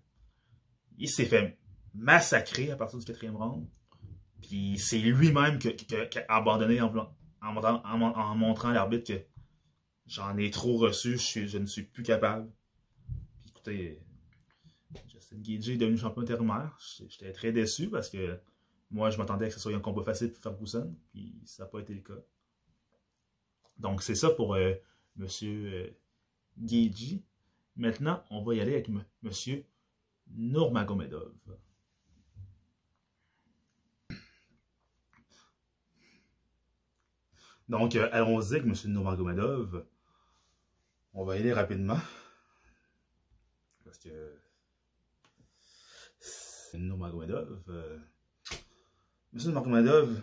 Il 0.98 1.10
s'est 1.10 1.26
fait 1.26 1.60
massacrer 1.94 2.72
à 2.72 2.76
partir 2.76 2.98
du 2.98 3.06
quatrième 3.06 3.36
round. 3.36 3.68
Puis 4.42 4.80
c'est 4.80 4.98
lui-même 4.98 5.60
qui, 5.60 5.70
a 5.96 6.36
abandonné 6.36 6.82
en, 6.82 6.92
en, 6.96 7.58
en, 7.58 8.02
en 8.02 8.36
montrant 8.36 8.72
l'arbitre 8.72 9.14
que 9.14 9.22
J'en 10.08 10.38
ai 10.38 10.52
trop 10.52 10.78
reçu, 10.78 11.18
je, 11.18 11.58
ne 11.58 11.66
suis 11.66 11.84
plus 11.84 12.04
capable. 12.04 12.52
Puis 13.44 13.50
écoutez, 13.50 14.02
Justin 15.12 15.38
Gage 15.38 15.70
est 15.70 15.78
devenu 15.78 15.98
champion 15.98 16.22
intérimaire. 16.22 16.78
J'étais 17.08 17.32
très 17.32 17.52
déçu 17.52 17.90
parce 17.90 18.10
que 18.10 18.40
moi, 18.92 19.10
je 19.10 19.18
m'attendais 19.18 19.46
à 19.46 19.48
que 19.48 19.54
ce 19.56 19.60
soit 19.60 19.74
un 19.74 19.80
combat 19.80 20.04
facile 20.04 20.32
pour 20.32 20.42
Ferguson, 20.42 20.96
puis 21.12 21.36
ça 21.46 21.64
n'a 21.64 21.70
pas 21.70 21.80
été 21.80 21.94
le 21.94 22.02
cas. 22.02 22.22
Donc, 23.78 24.04
c'est 24.04 24.16
ça 24.16 24.30
pour 24.30 24.56
euh, 24.56 24.74
M. 25.20 25.28
Euh, 25.44 25.90
Maintenant, 27.76 28.24
on 28.30 28.42
va 28.42 28.56
y 28.56 28.62
aller 28.62 28.74
avec 28.74 28.88
M. 28.88 29.04
Nurmagomedov. 30.30 31.34
Donc, 37.68 37.96
euh, 37.96 38.08
allons-y 38.14 38.56
avec 38.56 38.66
M. 38.66 38.74
Nurmagomedov. 38.94 39.86
On 41.18 41.24
va 41.24 41.38
y 41.38 41.40
aller 41.40 41.54
rapidement. 41.54 41.98
Parce 43.86 43.98
que 43.98 44.38
c'est 46.20 46.78
Nurmagomedov. 46.78 47.64
Euh, 47.70 47.98
M. 49.34 49.40
Nurmagomedov 49.46 50.22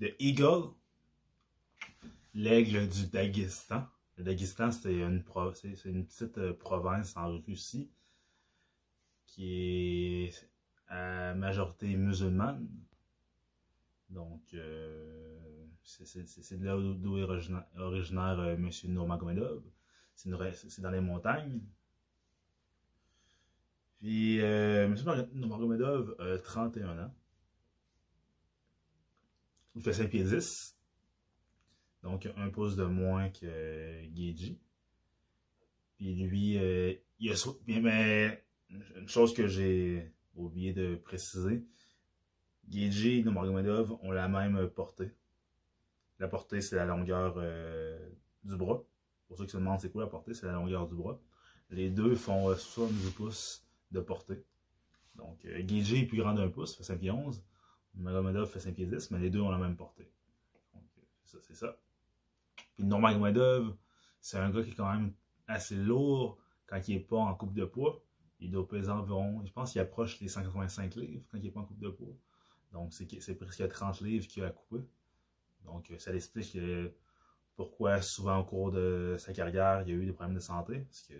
de 0.00 0.12
Eagle, 0.18 0.70
l'aigle 2.34 2.88
du 2.88 3.06
Daghestan. 3.06 3.86
Le 4.16 4.24
Daghestan, 4.24 4.72
c'est 4.72 4.92
une, 4.92 5.22
une, 5.84 6.04
petite 6.04 6.38
euh, 6.38 6.52
province 6.52 7.16
en 7.16 7.38
Russie 7.38 7.92
qui 9.24 10.24
est 10.24 10.50
à 10.88 11.32
majorité 11.34 11.94
musulmane. 11.94 12.68
Donc, 14.10 14.42
euh, 14.54 15.43
c'est 15.84 16.58
de 16.58 16.64
là 16.64 16.76
d'où 16.76 17.18
est 17.18 17.22
originaire, 17.76 18.40
euh, 18.40 18.54
M. 18.54 18.70
Nurmagomedov. 18.84 19.62
C'est 20.14 20.80
dans 20.80 20.90
les 20.90 21.00
montagnes. 21.00 21.60
Puis, 23.98 24.40
euh, 24.40 24.86
M. 24.86 24.96
Nurmagomedov 25.34 26.16
a 26.18 26.38
31 26.38 26.98
ans. 27.04 27.14
Il 29.76 29.82
fait 29.82 29.92
5 29.92 30.08
pieds 30.08 30.24
10. 30.24 30.76
Donc, 32.02 32.28
un 32.36 32.48
pouce 32.48 32.76
de 32.76 32.84
moins 32.84 33.28
que 33.30 34.02
Geji. 34.14 34.58
Puis 35.96 36.14
lui, 36.14 36.58
euh, 36.58 36.94
il 37.18 37.32
a... 37.32 37.34
Mais, 37.66 38.42
une 38.70 39.08
chose 39.08 39.34
que 39.34 39.46
j'ai 39.46 40.12
oublié 40.34 40.72
de 40.72 40.96
préciser, 40.96 41.64
Geji 42.70 43.18
et 43.18 43.22
Nurmagomedov 43.22 43.98
ont 44.02 44.12
la 44.12 44.28
même 44.28 44.68
portée. 44.68 45.12
La 46.24 46.28
portée, 46.28 46.62
c'est 46.62 46.76
la 46.76 46.86
longueur 46.86 47.34
euh, 47.36 47.98
du 48.44 48.56
bras. 48.56 48.82
Pour 49.28 49.36
ceux 49.36 49.44
qui 49.44 49.50
se 49.50 49.58
demandent 49.58 49.78
c'est 49.78 49.92
quoi 49.92 50.04
la 50.04 50.08
portée, 50.08 50.32
c'est 50.32 50.46
la 50.46 50.54
longueur 50.54 50.88
du 50.88 50.94
bras. 50.94 51.20
Les 51.68 51.90
deux 51.90 52.14
font 52.14 52.48
euh, 52.48 52.56
70 52.56 53.10
pouces 53.10 53.68
de 53.90 54.00
portée. 54.00 54.42
Donc, 55.16 55.44
euh, 55.44 55.58
est 55.58 56.06
plus 56.06 56.16
grand 56.16 56.32
d'un 56.32 56.48
pouce, 56.48 56.76
fait 56.76 56.82
5 56.82 56.98
pieds 56.98 57.10
11. 57.10 57.44
Magomedov 57.96 58.48
fait 58.48 58.60
5 58.60 58.74
pieds 58.74 58.86
10, 58.86 59.10
mais 59.10 59.18
les 59.18 59.28
deux 59.28 59.42
ont 59.42 59.50
la 59.50 59.58
même 59.58 59.76
portée. 59.76 60.10
Donc, 60.72 60.84
euh, 60.96 61.02
ça, 61.26 61.36
c'est 61.42 61.56
ça. 61.56 61.76
Puis 62.74 62.84
Magomedov, 62.84 63.76
c'est 64.18 64.38
un 64.38 64.48
gars 64.48 64.62
qui 64.62 64.70
est 64.70 64.74
quand 64.74 64.90
même 64.90 65.12
assez 65.46 65.76
lourd 65.76 66.38
quand 66.64 66.80
il 66.88 66.94
n'est 66.94 67.02
pas 67.02 67.18
en 67.18 67.34
coupe 67.34 67.52
de 67.52 67.66
poids. 67.66 68.02
Il 68.40 68.50
doit 68.50 68.66
peser 68.66 68.88
environ, 68.88 69.44
je 69.44 69.52
pense 69.52 69.72
qu'il 69.72 69.82
approche 69.82 70.18
les 70.20 70.28
185 70.28 70.94
livres 70.94 71.26
quand 71.30 71.36
il 71.36 71.44
n'est 71.44 71.50
pas 71.50 71.60
en 71.60 71.64
coupe 71.64 71.80
de 71.80 71.90
poids. 71.90 72.16
Donc, 72.72 72.94
c'est 72.94 73.34
presque 73.34 73.68
30 73.68 74.00
livres 74.00 74.26
qu'il 74.26 74.42
a 74.42 74.46
à 74.46 74.50
couper. 74.50 74.88
Donc, 75.64 75.90
euh, 75.90 75.98
ça 75.98 76.14
explique 76.14 76.56
pourquoi 77.56 78.02
souvent 78.02 78.38
au 78.38 78.44
cours 78.44 78.72
de 78.72 79.16
sa 79.18 79.32
carrière, 79.32 79.82
il 79.82 79.88
y 79.88 79.92
a 79.92 79.96
eu 79.96 80.06
des 80.06 80.12
problèmes 80.12 80.34
de 80.34 80.40
santé. 80.40 80.80
Parce 80.80 81.02
que 81.02 81.14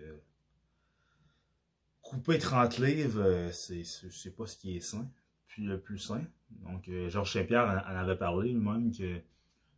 couper 2.05 2.37
30 2.37 2.77
livres, 2.77 3.21
euh, 3.21 3.51
c'est 3.51 4.35
pas 4.35 4.45
ce 4.45 4.57
qui 4.57 4.77
est 4.77 4.81
sain, 4.81 5.09
puis 5.47 5.63
le 5.63 5.79
plus 5.79 5.97
sain. 5.97 6.23
Donc, 6.49 6.87
euh, 6.87 7.09
Georges 7.09 7.33
Saint-Pierre 7.33 7.65
en, 7.65 7.95
avait 7.95 8.17
parlé 8.17 8.51
lui-même 8.51 8.91
que 8.91 9.19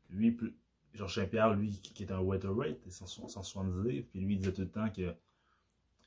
lui, 0.10 0.38
Georges 0.94 1.16
Saint-Pierre, 1.16 1.54
lui, 1.54 1.80
qui 1.80 2.04
est 2.04 2.12
un 2.12 2.20
welterweight, 2.20 2.90
170 2.90 3.88
livres, 3.88 4.08
puis 4.10 4.20
lui, 4.20 4.34
il 4.34 4.40
disait 4.40 4.54
tout 4.54 4.62
le 4.62 4.70
temps 4.70 4.90
que, 4.90 5.16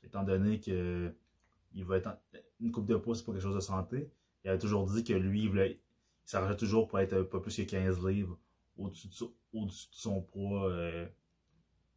étant 0.03 0.23
donné 0.23 0.59
que 0.59 1.13
il 1.73 1.85
va 1.85 1.97
être 1.97 2.17
une 2.59 2.71
coupe 2.71 2.85
de 2.85 2.97
poids, 2.97 3.15
c'est 3.15 3.25
pas 3.25 3.31
quelque 3.31 3.41
chose 3.41 3.55
de 3.55 3.61
santé, 3.61 4.11
il 4.43 4.49
avait 4.49 4.59
toujours 4.59 4.85
dit 4.91 5.03
que 5.03 5.13
lui, 5.13 5.43
il, 5.43 5.49
voulait, 5.49 5.71
il 5.71 6.29
s'arrangeait 6.29 6.57
toujours 6.57 6.87
pour 6.87 6.99
être 6.99 7.21
pas 7.23 7.39
plus 7.39 7.55
que 7.55 7.61
15 7.61 8.05
livres 8.05 8.37
au-dessus 8.83 9.07
de, 9.07 9.69
son 9.91 10.21
poids 10.21 10.69
euh, 10.71 11.07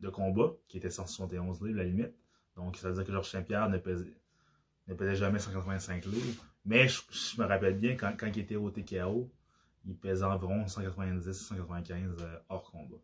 de 0.01 0.09
combat, 0.09 0.53
qui 0.69 0.77
était 0.79 0.91
171 0.91 1.63
livres, 1.63 1.79
la 1.79 1.85
limite. 1.85 2.15
Donc, 2.57 2.77
ça 2.77 2.89
veut 2.89 2.95
dire 2.95 3.05
que 3.05 3.13
Georges 3.13 3.31
Saint-Pierre 3.31 3.69
ne 3.69 3.79
pesait, 3.79 4.15
ne 4.87 5.15
jamais 5.15 5.39
185 5.39 6.05
livres. 6.07 6.45
Mais 6.65 6.89
je, 6.89 7.41
me 7.41 7.47
rappelle 7.47 7.79
bien, 7.79 7.97
quand, 7.97 8.15
il 8.23 8.39
était 8.39 8.57
au 8.57 8.71
TKO, 8.71 9.31
il 9.87 9.97
pesait 9.97 10.25
environ 10.25 10.65
190-195 10.65 11.93
euh, 12.21 12.39
hors 12.49 12.71
combat. 12.71 12.97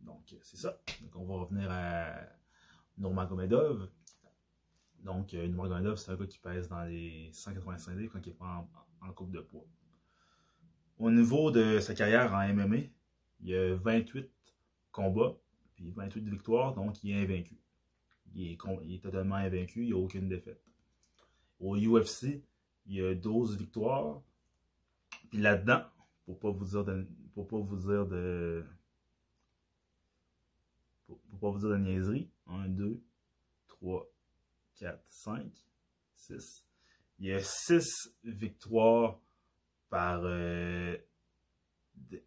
Donc, 0.00 0.32
euh, 0.32 0.36
c'est 0.42 0.56
ça. 0.56 0.80
Donc, 1.02 1.16
on 1.16 1.24
va 1.26 1.44
revenir 1.44 1.70
à 1.70 2.14
Nurmagomedov. 2.96 3.90
Donc, 5.00 5.34
euh, 5.34 5.46
Nurmagomedov, 5.46 5.96
c'est 5.96 6.12
un 6.12 6.16
gars 6.16 6.26
qui 6.26 6.38
pèse 6.38 6.68
dans 6.68 6.84
les 6.84 7.30
185 7.32 7.96
livres 7.96 8.12
quand 8.12 8.24
il 8.24 8.30
n'est 8.30 8.34
pas 8.34 8.66
en, 9.02 9.08
en 9.08 9.12
coupe 9.12 9.32
de 9.32 9.40
poids. 9.40 9.66
Au 10.98 11.10
niveau 11.10 11.50
de 11.50 11.80
sa 11.80 11.94
carrière 11.94 12.32
en 12.32 12.48
MMA, 12.48 12.88
il 13.40 13.54
a 13.54 13.74
28 13.74 14.30
combats, 14.92 15.36
puis 15.74 15.90
28 15.90 16.28
victoires, 16.28 16.74
donc 16.74 17.02
il 17.04 17.10
est 17.10 17.22
invaincu. 17.22 17.56
Il 18.34 18.52
est, 18.52 19.02
totalement 19.02 19.36
invaincu, 19.36 19.82
il 19.82 19.86
n'y 19.86 19.92
a 19.92 19.96
aucune 19.96 20.28
défaite. 20.28 20.60
Au 21.58 21.76
UFC, 21.76 22.42
il 22.86 23.02
a 23.02 23.14
12 23.14 23.56
victoires. 23.56 24.20
Puis 25.30 25.38
là-dedans, 25.38 25.82
pour 26.24 26.38
pas 26.38 26.50
vous 26.50 26.66
dire 26.66 26.84
de, 26.84 27.06
pour 27.34 27.48
pas 27.48 27.58
vous 27.58 27.76
dire 27.76 28.06
de 28.06 28.64
pour, 31.06 31.18
pas 31.40 31.50
vous 31.50 31.58
dire 31.58 31.70
de 31.70 31.76
niaiserie, 31.76 32.28
1, 32.46 32.68
2, 32.68 33.00
3, 33.68 34.06
4, 34.76 35.00
5, 35.06 35.52
6. 36.14 36.66
Il 37.18 37.26
y 37.26 37.32
a 37.32 37.40
6 37.40 38.16
victoires 38.24 39.20
par, 39.88 40.22
euh, 40.24 40.96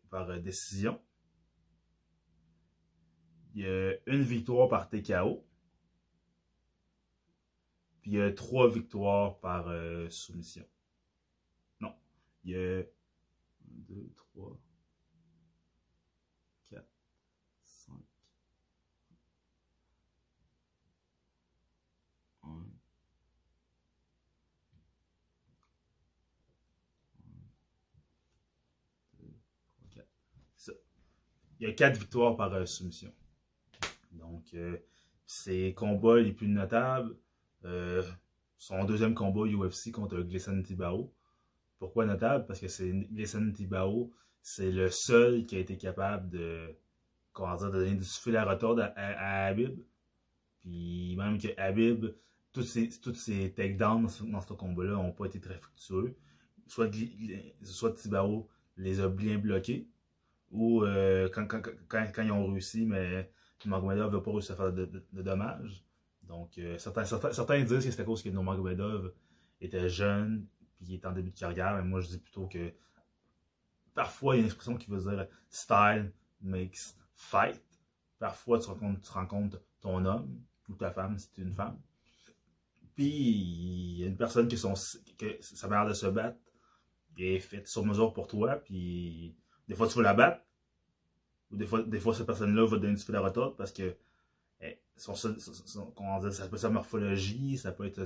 par 0.09 0.29
euh, 0.29 0.39
décision. 0.39 0.99
Il 3.55 3.63
y 3.63 3.67
a 3.67 3.93
une 4.05 4.21
victoire 4.21 4.69
par 4.69 4.89
TKO. 4.89 5.45
Puis 8.01 8.11
il 8.11 8.17
y 8.17 8.21
a 8.21 8.31
trois 8.31 8.69
victoires 8.69 9.39
par 9.39 9.67
euh, 9.67 10.09
soumission. 10.09 10.65
Non. 11.81 11.93
Il 12.43 12.51
y 12.51 12.55
a 12.55 12.79
1, 12.79 12.83
2, 13.89 14.13
3, 14.15 14.59
4, 16.69 16.85
5. 17.63 17.93
1. 22.43 22.47
2, 29.19 29.27
3, 29.77 29.87
4. 29.95 30.07
Ça. 30.55 30.73
Il 31.59 31.67
y 31.67 31.71
a 31.71 31.73
quatre 31.73 31.99
victoires 31.99 32.37
par 32.37 32.53
euh, 32.53 32.65
soumission. 32.65 33.11
Donc, 34.13 34.53
euh, 34.53 34.77
ces 35.25 35.73
combats 35.73 36.19
les 36.19 36.31
plus 36.31 36.47
notables, 36.47 37.15
euh, 37.65 38.01
son 38.57 38.85
deuxième 38.85 39.13
combat 39.13 39.41
UFC 39.41 39.91
contre 39.91 40.21
Gleison 40.21 40.61
Tibao. 40.61 41.13
Pourquoi 41.77 42.05
notable? 42.05 42.45
Parce 42.45 42.59
que 42.59 42.67
c'est 42.67 42.93
Tibao, 43.53 44.11
c'est 44.41 44.71
le 44.71 44.89
seul 44.89 45.45
qui 45.45 45.55
a 45.55 45.59
été 45.59 45.77
capable 45.77 46.29
de, 46.29 46.75
comment 47.33 47.55
dire, 47.55 47.71
de 47.71 47.79
donner 47.79 47.95
du 47.95 48.05
fil 48.05 48.35
à 48.35 48.45
retordre 48.45 48.91
à, 48.95 49.45
Habib. 49.45 49.79
Puis 50.61 51.15
même 51.17 51.37
que 51.37 51.47
Habib, 51.57 52.07
tous 52.51 52.63
ses, 52.63 52.89
toutes 52.89 53.15
ses 53.15 53.53
takedowns 53.53 54.07
dans 54.31 54.41
ce, 54.41 54.53
combat-là 54.53 54.93
n'ont 54.93 55.11
pas 55.11 55.25
été 55.25 55.39
très 55.39 55.57
fructueux. 55.57 56.15
Soit, 56.67 56.89
soit 57.63 57.93
Tibao 57.93 58.49
les 58.77 58.99
a 58.99 59.09
bien 59.09 59.37
bloqués, 59.37 59.87
ou 60.51 60.83
euh, 60.83 61.29
quand, 61.29 61.47
quand, 61.47 61.61
quand, 61.87 62.23
ils 62.23 62.31
ont 62.31 62.51
réussi, 62.51 62.85
mais 62.85 63.31
Magomedov 63.65 64.13
n'a 64.13 64.21
pas 64.21 64.31
réussi 64.31 64.51
à 64.51 64.55
faire 64.55 64.71
de 64.71 65.21
dommages. 65.21 65.83
Donc, 66.23 66.57
euh, 66.59 66.77
certains, 66.77 67.05
certains, 67.05 67.63
disent 67.63 67.85
que 67.85 67.91
c'est 67.91 68.01
à 68.01 68.05
cause 68.05 68.21
que 68.21 68.29
Nurmagomedov 68.29 69.13
était 69.61 69.89
jeune, 69.89 70.45
puis 70.75 70.85
qu'il 70.85 70.95
était 70.95 71.07
en 71.07 71.11
début 71.11 71.31
de 71.31 71.39
carrière, 71.39 71.75
mais 71.75 71.83
moi 71.83 72.01
je 72.01 72.07
dis 72.07 72.19
plutôt 72.19 72.47
que 72.47 72.71
parfois 73.95 74.35
il 74.35 74.37
y 74.37 74.39
a 74.39 74.41
une 74.41 74.45
expression 74.45 74.77
qui 74.77 74.89
veut 74.89 75.01
dire 75.01 75.27
style 75.49 76.13
makes 76.41 76.95
fight. 77.15 77.61
Parfois 78.19 78.59
tu 78.59 78.69
rencontres, 78.69 79.59
ton 79.81 80.05
homme 80.05 80.39
ou 80.69 80.75
ta 80.75 80.91
femme 80.91 81.17
si 81.17 81.31
tu 81.31 81.41
es 81.41 81.43
une 81.43 81.53
femme. 81.53 81.79
Puis 82.95 83.07
il 83.07 83.99
y 83.99 84.03
a 84.03 84.07
une 84.07 84.17
personne 84.17 84.47
qui 84.47 84.57
son, 84.57 84.75
sa 84.75 85.85
de 85.85 85.93
se 85.93 86.05
battre 86.05 86.37
est 87.17 87.39
faite 87.39 87.67
sur 87.67 87.85
mesure 87.85 88.13
pour 88.13 88.27
toi, 88.27 88.55
puis 88.55 89.35
des 89.69 89.75
fois 89.75 89.87
tu 89.87 89.97
veux 89.97 90.03
la 90.03 90.13
battre, 90.13 90.41
Ou 91.51 91.55
des 91.55 91.65
fois, 91.65 91.83
des 91.83 91.99
fois 91.99 92.13
cette 92.13 92.25
personne-là 92.25 92.65
va 92.65 92.77
donner 92.77 92.95
du 92.95 93.01
fil 93.01 93.15
à 93.15 93.21
retordre 93.21 93.55
parce 93.55 93.71
que 93.71 93.95
eh, 94.61 94.77
son, 94.97 95.15
son, 95.15 95.39
ça 96.31 96.47
peut 96.47 96.55
être 96.55 96.57
sa 96.57 96.69
morphologie, 96.69 97.57
ça 97.57 97.71
peut 97.71 97.85
être 97.85 98.03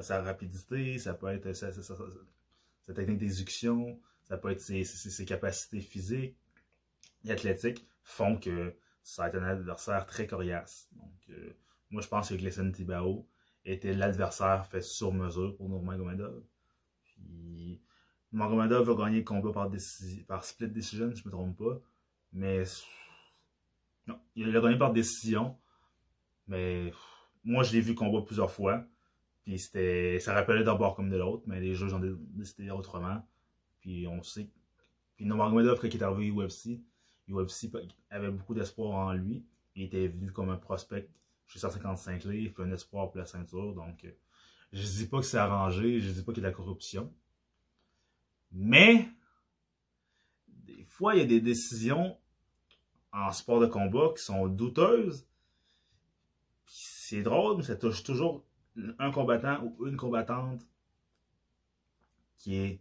sa, 0.00 0.22
rapidité, 0.22 0.98
ça 0.98 1.14
peut 1.14 1.28
être 1.28 1.52
sa, 1.54 1.72
sa 1.72 2.94
technique 2.94 3.18
d'exécution, 3.18 3.98
ça 4.22 4.36
peut 4.36 4.50
être 4.50 4.60
ses, 4.60 4.84
ses, 4.84 5.24
capacités 5.24 5.80
physiques 5.80 6.36
et 7.24 7.32
athlétiques 7.32 7.86
font 8.02 8.36
que 8.36 8.74
ça 9.02 9.22
va 9.22 9.28
être 9.28 9.36
un 9.36 9.44
adversaire 9.44 10.06
très 10.06 10.26
coriace. 10.26 10.88
Donc, 10.92 11.12
euh, 11.30 11.52
moi, 11.90 12.02
je 12.02 12.08
pense 12.08 12.28
que 12.28 12.34
Gleason 12.34 12.70
Tibao 12.70 13.26
était 13.64 13.94
l'adversaire 13.94 14.66
fait 14.66 14.82
sur 14.82 15.12
mesure 15.12 15.56
pour 15.56 15.68
Nurmagomedov. 15.68 16.42
Puis, 17.04 17.80
Nurmagomedov 18.34 18.90
va 18.90 19.04
gagner 19.04 19.18
le 19.18 19.24
combat 19.24 19.52
par, 19.52 19.70
par 20.26 20.44
split 20.44 20.68
decision, 20.68 21.10
si 21.14 21.22
je 21.22 21.28
ne 21.28 21.28
me 21.28 21.30
trompe 21.30 21.56
pas. 21.56 21.80
Mais, 22.32 22.64
non, 24.08 24.18
il 24.34 24.54
a 24.56 24.60
gagné 24.60 24.76
par 24.76 24.92
décision. 24.92 25.56
Mais, 26.48 26.92
moi, 27.44 27.62
je 27.62 27.72
l'ai 27.72 27.80
vu 27.80 27.94
combat 27.94 28.22
plusieurs 28.22 28.50
fois. 28.50 28.84
Puis, 29.44 29.58
c'était, 29.60 30.18
ça 30.18 30.34
rappelait 30.34 30.64
d'abord 30.64 30.96
comme 30.96 31.10
de 31.10 31.16
l'autre, 31.16 31.44
mais 31.46 31.60
les 31.60 31.74
juges 31.74 31.92
ont 31.94 32.00
décidé 32.00 32.70
autrement. 32.70 33.24
Puis, 33.80 34.06
on 34.08 34.20
sait. 34.24 34.50
Puis, 35.14 35.26
Nurmagomedov, 35.26 35.80
quand 35.80 35.86
il 35.86 35.96
est 35.96 36.02
arrivé 36.02 36.32
UFC, 36.32 36.80
UFC 37.28 37.70
avait 38.10 38.30
beaucoup 38.30 38.54
d'espoir 38.54 38.90
en 39.06 39.12
lui. 39.12 39.46
Il 39.76 39.84
était 39.84 40.08
vu 40.08 40.32
comme 40.32 40.50
un 40.50 40.56
prospect 40.56 41.08
chez 41.46 41.60
155 41.60 42.24
livres, 42.24 42.64
un 42.64 42.72
espoir 42.72 43.10
pour 43.10 43.18
la 43.18 43.26
ceinture. 43.26 43.74
Donc, 43.74 44.04
euh, 44.04 44.10
je 44.72 44.82
dis 44.82 45.06
pas 45.06 45.18
que 45.18 45.26
c'est 45.26 45.38
arrangé, 45.38 46.00
je 46.00 46.10
dis 46.10 46.22
pas 46.22 46.32
qu'il 46.32 46.42
y 46.42 46.46
a 46.46 46.48
de 46.48 46.52
la 46.52 46.56
corruption. 46.56 47.12
Mais, 48.54 49.08
des 50.46 50.84
fois, 50.84 51.14
il 51.14 51.20
y 51.20 51.24
a 51.24 51.26
des 51.26 51.40
décisions 51.40 52.16
en 53.12 53.32
sport 53.32 53.60
de 53.60 53.66
combat 53.66 54.12
qui 54.16 54.22
sont 54.22 54.46
douteuses. 54.46 55.26
C'est 56.66 57.22
drôle, 57.22 57.58
mais 57.58 57.62
ça 57.64 57.74
touche 57.74 58.04
toujours 58.04 58.44
un 58.98 59.10
combattant 59.10 59.62
ou 59.62 59.86
une 59.86 59.96
combattante 59.96 60.66
qui 62.36 62.56
est 62.56 62.80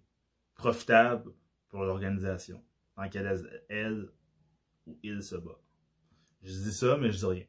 profitable 0.53 1.33
pour 1.69 1.83
l'organisation. 1.83 2.63
Tant 2.95 3.09
qu'elle, 3.09 3.63
elle, 3.69 4.11
où 4.85 4.99
il 5.01 5.23
se 5.23 5.35
bat. 5.35 5.59
Je 6.43 6.51
dis 6.51 6.73
ça, 6.73 6.97
mais 6.97 7.11
je 7.11 7.17
dis 7.17 7.25
rien. 7.25 7.45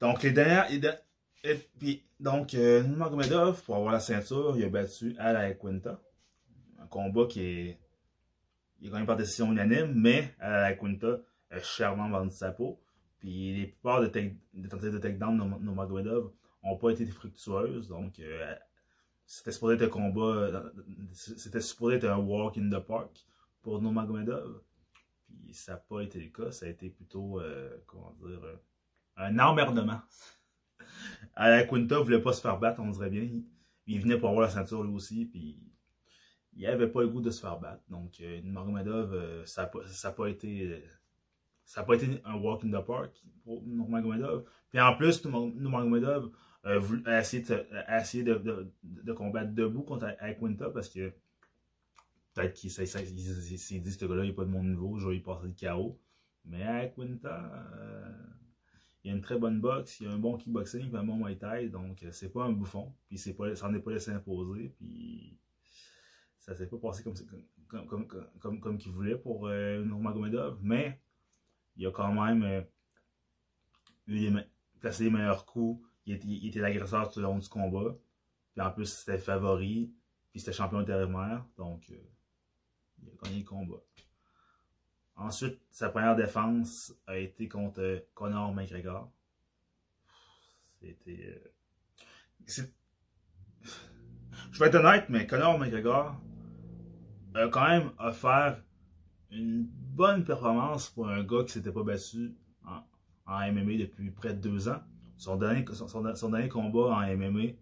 Donc, 0.00 0.22
les 0.22 0.32
dernières. 0.32 0.98
Et 1.44 1.56
puis, 1.78 2.04
donc, 2.20 2.54
euh, 2.54 2.82
Nurmagomedov, 2.82 3.62
pour 3.64 3.76
avoir 3.76 3.92
la 3.92 4.00
ceinture, 4.00 4.56
il 4.56 4.64
a 4.64 4.68
battu 4.68 5.16
Al 5.18 5.58
Quinta. 5.58 6.00
Un 6.80 6.86
combat 6.86 7.26
qui 7.26 7.40
est. 7.40 7.78
Il 8.80 8.88
a 8.88 8.92
gagné 8.92 9.06
par 9.06 9.16
décision 9.16 9.52
unanime, 9.52 9.92
mais 9.94 10.34
Al 10.38 10.76
Quinta 10.78 11.18
a 11.50 11.60
chèrement 11.60 12.08
vendu 12.08 12.34
sa 12.34 12.52
peau. 12.52 12.80
Puis, 13.18 13.54
les 13.54 13.66
plupart 13.66 14.00
des, 14.00 14.36
tentatives 14.68 14.92
de 14.92 14.98
takedown 14.98 15.38
de 15.38 15.64
Nurmagomedov 15.64 16.32
n'ont 16.62 16.76
pas 16.76 16.90
été 16.90 17.06
fructueuses. 17.06 17.88
Donc, 17.88 18.18
euh, 18.20 18.54
c'était 19.26 19.52
supposé 19.52 19.76
être 19.76 19.82
un 19.82 19.88
combat. 19.88 20.62
C'était 21.12 21.60
supposé 21.60 21.96
être 21.96 22.04
un 22.04 22.18
walk 22.18 22.58
in 22.58 22.68
the 22.68 22.84
park 22.84 23.26
pour 23.62 23.80
Nomagomedov. 23.80 24.60
Puis 25.44 25.54
ça 25.54 25.72
n'a 25.72 25.78
pas 25.78 26.00
été 26.00 26.20
le 26.20 26.28
cas, 26.28 26.50
ça 26.50 26.66
a 26.66 26.68
été 26.68 26.90
plutôt, 26.90 27.40
euh, 27.40 27.82
comment 27.86 28.14
dire, 28.20 28.42
euh, 28.44 28.56
un 29.16 29.38
emmerdement. 29.38 30.00
À 31.34 31.62
Quinta, 31.64 31.98
voulait 31.98 32.20
pas 32.20 32.32
se 32.32 32.40
faire 32.40 32.58
battre, 32.58 32.80
on 32.80 32.90
dirait 32.90 33.10
bien. 33.10 33.28
Il, 33.86 34.00
venait 34.00 34.18
pour 34.18 34.28
avoir 34.28 34.46
la 34.46 34.50
ceinture 34.50 34.82
lui 34.82 34.94
aussi, 34.94 35.26
puis 35.26 35.58
il 36.54 36.62
n'avait 36.62 36.88
pas 36.88 37.02
le 37.02 37.08
goût 37.08 37.20
de 37.20 37.30
se 37.30 37.40
faire 37.40 37.58
battre. 37.58 37.82
Donc, 37.88 38.20
euh, 38.20 38.40
euh 38.44 39.42
ça 39.46 39.70
n'a 40.04 40.10
pas, 40.12 40.28
été. 40.28 40.84
ça 41.64 41.80
n'a 41.80 41.86
pas 41.86 41.94
été 41.94 42.20
un 42.24 42.34
walk 42.34 42.64
in 42.64 42.70
the 42.70 42.84
park 42.84 43.10
pour 43.44 43.62
Nurmagomedov. 43.66 44.44
Puis 44.70 44.80
en 44.80 44.94
plus, 44.96 45.24
Nurmagomedov 45.24 46.30
a 46.64 47.20
essayé, 47.20 47.42
de, 47.42 47.66
a 47.86 48.00
essayé 48.00 48.22
de, 48.22 49.12
combattre 49.12 49.52
debout 49.52 49.82
contre 49.82 50.06
Quinta 50.38 50.70
parce 50.70 50.88
que 50.88 51.12
Peut-être 52.34 52.54
qu'il 52.54 52.70
s'est 52.70 52.84
dit, 52.84 53.92
ce 53.92 54.04
gars-là, 54.06 54.24
il 54.24 54.28
n'est 54.28 54.34
pas 54.34 54.44
de 54.44 54.50
mon 54.50 54.62
niveau, 54.62 54.98
je 54.98 55.06
vais 55.06 55.14
lui 55.14 55.20
passer 55.20 55.46
le 55.46 55.52
chaos. 55.52 56.00
Mais 56.44 56.62
à 56.62 56.86
Quinta, 56.86 57.52
euh, 57.76 58.10
il 59.04 59.10
a 59.10 59.14
une 59.14 59.20
très 59.20 59.38
bonne 59.38 59.60
boxe, 59.60 60.00
il 60.00 60.06
a 60.06 60.12
un 60.12 60.18
bon 60.18 60.36
kickboxing, 60.36 60.94
a 60.94 61.00
un 61.00 61.04
bon 61.04 61.16
Muay 61.16 61.36
Thai, 61.36 61.68
donc 61.68 62.02
euh, 62.02 62.12
c'est 62.12 62.30
pas 62.30 62.44
un 62.44 62.52
bouffon. 62.52 62.94
Puis 63.08 63.18
c'est 63.18 63.34
pas, 63.34 63.48
est 63.48 63.80
pas 63.80 63.90
laissé 63.90 64.10
imposer, 64.12 64.68
puis 64.76 65.38
ça 66.38 66.54
s'est 66.54 66.68
pas 66.68 66.78
passé 66.78 67.02
comme, 67.02 67.14
comme, 67.68 67.86
comme, 67.86 68.06
comme, 68.40 68.60
comme 68.60 68.78
qu'il 68.78 68.92
voulait 68.92 69.16
pour 69.16 69.48
euh, 69.48 69.84
Nurmagomedov, 69.84 70.58
mais 70.62 71.00
il 71.76 71.86
a 71.86 71.90
quand 71.90 72.12
même 72.12 72.42
euh, 72.44 72.62
eu 74.06 74.30
placé 74.80 75.04
les 75.04 75.10
meilleurs 75.10 75.46
coups, 75.46 75.84
il 76.06 76.46
était, 76.46 76.60
l'agresseur 76.60 77.10
tout 77.10 77.20
le 77.20 77.24
long 77.24 77.38
du 77.38 77.48
combat, 77.48 77.96
puis 78.52 78.60
en 78.60 78.70
plus 78.70 78.86
c'était 78.86 79.18
favori, 79.18 79.92
puis 80.30 80.40
c'était 80.40 80.52
champion 80.52 80.78
intérimaire, 80.78 81.44
donc 81.56 81.88
il 81.88 83.08
a 83.08 83.24
gagné 83.24 83.40
le 83.40 83.44
combat. 83.44 83.82
Ensuite, 85.22 85.60
sa 85.70 85.88
première 85.88 86.16
défense 86.16 86.92
a 87.06 87.16
été 87.16 87.48
contre 87.48 88.04
Conor 88.14 88.52
McGregor. 88.52 89.08
C'était. 90.80 91.40
Euh, 92.48 92.62
je 94.50 94.58
vais 94.58 94.66
être 94.66 94.74
honnête, 94.74 95.06
mais 95.08 95.26
Conor 95.28 95.60
McGregor 95.60 96.20
a 97.34 97.48
quand 97.48 97.68
même 97.68 97.92
offert 97.98 98.60
une 99.30 99.64
bonne 99.64 100.24
performance 100.24 100.90
pour 100.90 101.08
un 101.08 101.22
gars 101.22 101.44
qui 101.44 101.52
s'était 101.52 101.72
pas 101.72 101.84
battu 101.84 102.34
en, 103.26 103.52
MMA 103.52 103.78
depuis 103.78 104.10
près 104.10 104.34
de 104.34 104.40
deux 104.40 104.68
ans. 104.68 104.82
Son 105.16 105.36
dernier, 105.36 105.64
son, 105.72 106.30
dernier 106.30 106.48
combat 106.48 106.96
en 106.96 107.16
MMA, 107.16 107.52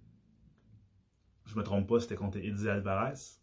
je 1.44 1.56
me 1.56 1.62
trompe 1.62 1.86
pas, 1.86 2.00
c'était 2.00 2.16
contre 2.16 2.38
Eddie 2.38 2.70
Alvarez. 2.70 3.39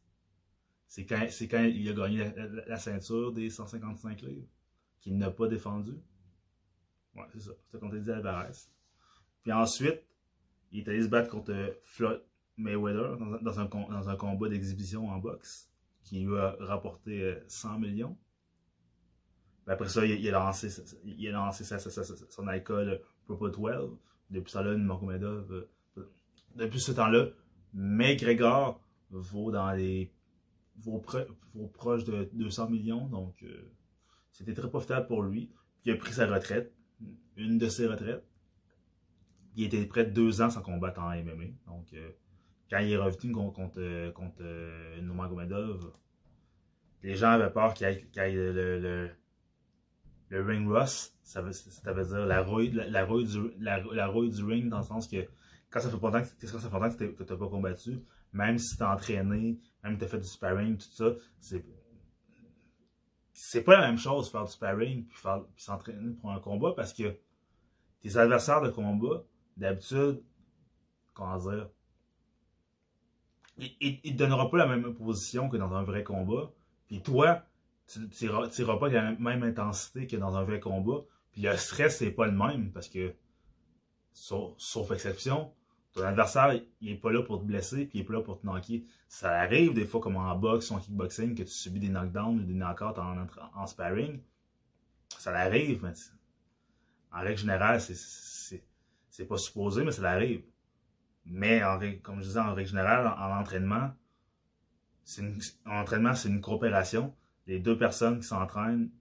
C'est 0.88 1.06
quand, 1.06 1.63
il 1.63 1.89
a 1.89 1.93
gagné 1.93 2.32
la, 2.65 2.78
ceinture 2.78 3.34
des 3.34 3.50
155 3.50 4.21
livres 4.21 4.47
qu'il 5.02 5.17
n'a 5.17 5.30
pas 5.30 5.47
défendu. 5.47 5.91
Ouais, 7.15 7.26
c'est 7.34 7.41
ça. 7.41 7.52
C'était 7.65 7.80
contre 7.80 7.97
Eddie 7.97 8.12
Alvarez. 8.12 8.54
Puis 9.43 9.52
ensuite, 9.52 10.04
il 10.71 10.80
est 10.80 10.89
allé 10.89 11.04
se 11.04 11.08
battre 11.08 11.30
contre 11.30 11.78
Floyd 11.84 12.21
Mayweather 12.58 13.17
dans, 13.41 13.60
un, 13.60 13.65
dans 13.65 14.10
un 14.10 14.15
combat 14.15 14.50
d'exhibition 14.50 15.10
en 15.10 15.17
boxe 15.17 15.69
qui 16.04 16.21
lui 16.21 16.38
a 16.38 16.56
rapporté 16.60 17.36
100 17.47 17.76
euh, 17.76 17.78
millions. 17.80 18.17
Après 19.67 19.89
ça, 19.89 20.06
il, 20.06 20.28
a 20.30 20.32
lancé, 20.32 20.69
son 20.69 22.47
alcool 22.47 23.02
Purple 23.26 23.52
12. 23.52 23.97
Depuis 24.30 24.52
ça, 24.52 24.63
là, 24.63 24.76
Nurmagomedov, 24.76 25.67
euh, 25.97 26.10
depuis 26.56 26.80
ce 26.80 26.93
temps-là, 26.93 27.28
McGregor 27.73 28.82
vaut 29.10 29.52
dans 29.52 29.71
les 29.71 30.12
vaut, 30.79 31.03
proche 31.73 32.03
de 32.03 32.29
200 32.33 32.69
millions. 32.69 33.07
Donc, 33.07 33.43
euh, 33.43 33.71
c'était 34.31 34.53
très 34.53 34.69
profitable 34.69 35.07
pour 35.07 35.23
lui. 35.23 35.51
il 35.85 35.93
a 35.93 35.95
pris 35.95 36.13
sa 36.13 36.27
retraite, 36.27 36.73
une 37.35 37.57
de 37.57 37.69
ses 37.69 37.87
retraites. 37.87 38.25
Il 39.55 39.65
était 39.65 39.85
près 39.85 40.05
de 40.05 40.11
deux 40.11 40.41
ans 40.41 40.49
sans 40.49 40.61
combattre 40.61 41.01
en 41.01 41.09
MMA. 41.09 41.45
Donc, 41.65 41.93
euh, 41.93 42.11
quand 42.69 42.79
il 42.79 42.91
est 42.91 42.97
revenu 42.97 43.31
contre, 43.31 43.53
contre, 43.53 44.11
contre 44.13 44.37
euh, 44.41 45.01
Nurmagomedov, 45.01 45.91
les 47.03 47.15
gens 47.15 47.29
avaient 47.31 47.51
peur 47.51 47.73
qu'il 47.73 47.87
y 47.87 48.19
ait, 48.19 48.31
le, 48.31 48.79
le, 48.79 49.09
le, 50.29 50.41
ring 50.43 50.67
rust. 50.67 51.17
Ça 51.23 51.41
veut, 51.41 51.53
ça 51.53 51.93
veut 51.93 52.03
dire 52.03 52.25
la 52.25 52.43
rouille, 52.43 52.71
la, 52.71 53.05
du, 53.05 53.51
la, 53.59 53.79
du 53.79 54.43
ring, 54.43 54.69
dans 54.69 54.79
le 54.79 54.83
sens 54.83 55.07
que 55.07 55.27
quand 55.69 55.79
ça 55.79 55.89
fait 55.89 55.97
pas 55.97 56.09
longtemps 56.09 56.21
que, 56.39 56.47
ça 56.47 56.59
fait 56.59 57.15
que 57.15 57.23
tu 57.23 57.33
n'as 57.33 57.39
pas 57.39 57.49
combattu, 57.49 57.99
même 58.33 58.57
si 58.57 58.77
tu 58.77 58.83
entraîné, 58.83 59.59
même 59.88 59.95
si 59.95 60.00
tu 60.00 60.06
as 60.06 60.08
fait 60.08 60.19
du 60.19 60.28
sparring, 60.28 60.78
tout 60.78 60.91
ça, 60.91 61.13
c'est. 61.39 61.65
C'est 63.34 63.62
pas 63.62 63.80
la 63.80 63.88
même 63.88 64.00
chose 64.00 64.32
faire 64.32 64.45
du 64.45 64.52
sparring 64.52 65.06
puis, 65.06 65.19
s'entraîner 65.58 66.13
pour 66.15 66.32
un 66.32 66.39
combat 66.39 66.73
parce 66.76 66.91
que 66.91 67.15
tes 68.02 68.17
adversaires 68.17 68.62
de 68.62 68.69
combat, 68.69 69.23
d'habitude, 69.58 70.23
comment 71.13 71.38
dire, 71.38 71.69
il, 73.58 74.02
ne 74.04 74.12
te 74.12 74.17
donnera 74.17 74.50
pas 74.50 74.58
la 74.58 74.67
même 74.67 74.93
position 74.95 75.50
que 75.50 75.58
dans 75.58 75.73
un 75.73 75.84
vrai 75.84 76.04
combat. 76.04 76.52
Puis 76.88 77.02
toi, 77.02 77.43
tu 77.88 78.00
n'iras 78.00 78.78
pas 78.78 78.88
avec 78.88 78.93
la 78.93 79.12
même 79.13 79.43
intensité 79.43 80.08
que 80.08 80.15
dans 80.15 80.36
un 80.36 80.43
vrai 80.43 80.60
combat. 80.60 81.04
Puis 81.32 81.41
le 81.41 81.56
stress, 81.58 81.97
c'est 81.97 82.12
pas 82.12 82.26
le 82.26 82.32
même 82.32 82.71
parce 82.71 82.88
que, 82.88 83.15
sauf 84.13 84.91
exception, 84.91 85.54
ton 85.97 86.05
adversaire, 86.05 86.53
il 86.81 86.89
est 86.91 86.95
pas 86.95 87.12
là 87.12 87.23
pour 87.23 87.39
te 87.39 87.45
blesser, 87.45 87.86
puis 87.86 87.99
il 87.99 88.01
est 88.01 88.03
pas 88.05 88.13
là 88.13 88.21
pour 88.21 88.39
te 88.39 88.45
knocker. 88.45 88.86
Ça 89.07 89.31
arrive 89.31 89.73
des 89.73 89.86
fois, 89.86 89.99
comme 89.99 90.15
en 90.15 90.36
boxe 90.36 90.69
ou 90.69 90.75
en 90.75 90.79
kickboxing, 90.79 91.36
que 91.36 91.43
tu 91.43 91.49
subis 91.49 91.79
des 91.79 91.89
knockdowns 91.89 92.39
ou 92.39 92.43
des 92.43 92.53
knockouts 92.53 92.99
en, 92.99 93.27
en, 93.55 93.67
sparring. 93.67 94.21
Ça 95.17 95.36
arrive, 95.36 95.83
mais 95.83 95.93
en 97.12 97.21
règle 97.21 97.39
générale, 97.39 97.81
c'est 97.81 99.25
pas 99.27 99.38
supposé, 99.38 99.83
mais 99.83 99.91
ça 99.91 100.10
arrive. 100.10 100.43
Mais 101.25 101.63
en, 101.63 101.79
comme 102.03 102.21
je 102.21 102.27
disais, 102.27 102.39
en 102.39 102.53
règle 102.53 102.69
générale, 102.69 103.07
en, 103.07 103.39
entraînement, 103.39 103.91
en 105.65 105.79
entraînement, 105.79 106.13
c'est 106.13 106.29
une 106.29 106.41
coopération. 106.41 107.15
les 107.47 107.60
deux 107.60 107.77
personnes 107.77 108.19
qui 108.19 108.27
s'entraînent, 108.27 108.91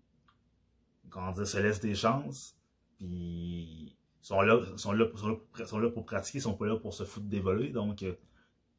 comment 1.11 1.33
dire, 1.33 1.47
se 1.47 1.59
laissent 1.59 1.81
des 1.81 1.95
chances, 1.95 2.57
puis 2.97 3.96
sont 4.27 4.41
là, 4.41 4.61
sont 4.77 4.91
là, 4.91 5.07
sont 5.15 5.29
là, 5.29 5.37
pour, 5.37 5.67
sont 5.69 5.79
là 5.79 5.89
pour 5.89 6.05
pratiquer, 6.05 6.41
sont 6.41 6.55
pas 6.55 6.67
là 6.67 6.77
pour 6.77 6.93
se 6.93 7.05
foutre 7.05 7.27
des 7.27 7.39
volets, 7.39 7.69
donc 7.69 8.03
euh, 8.03 8.15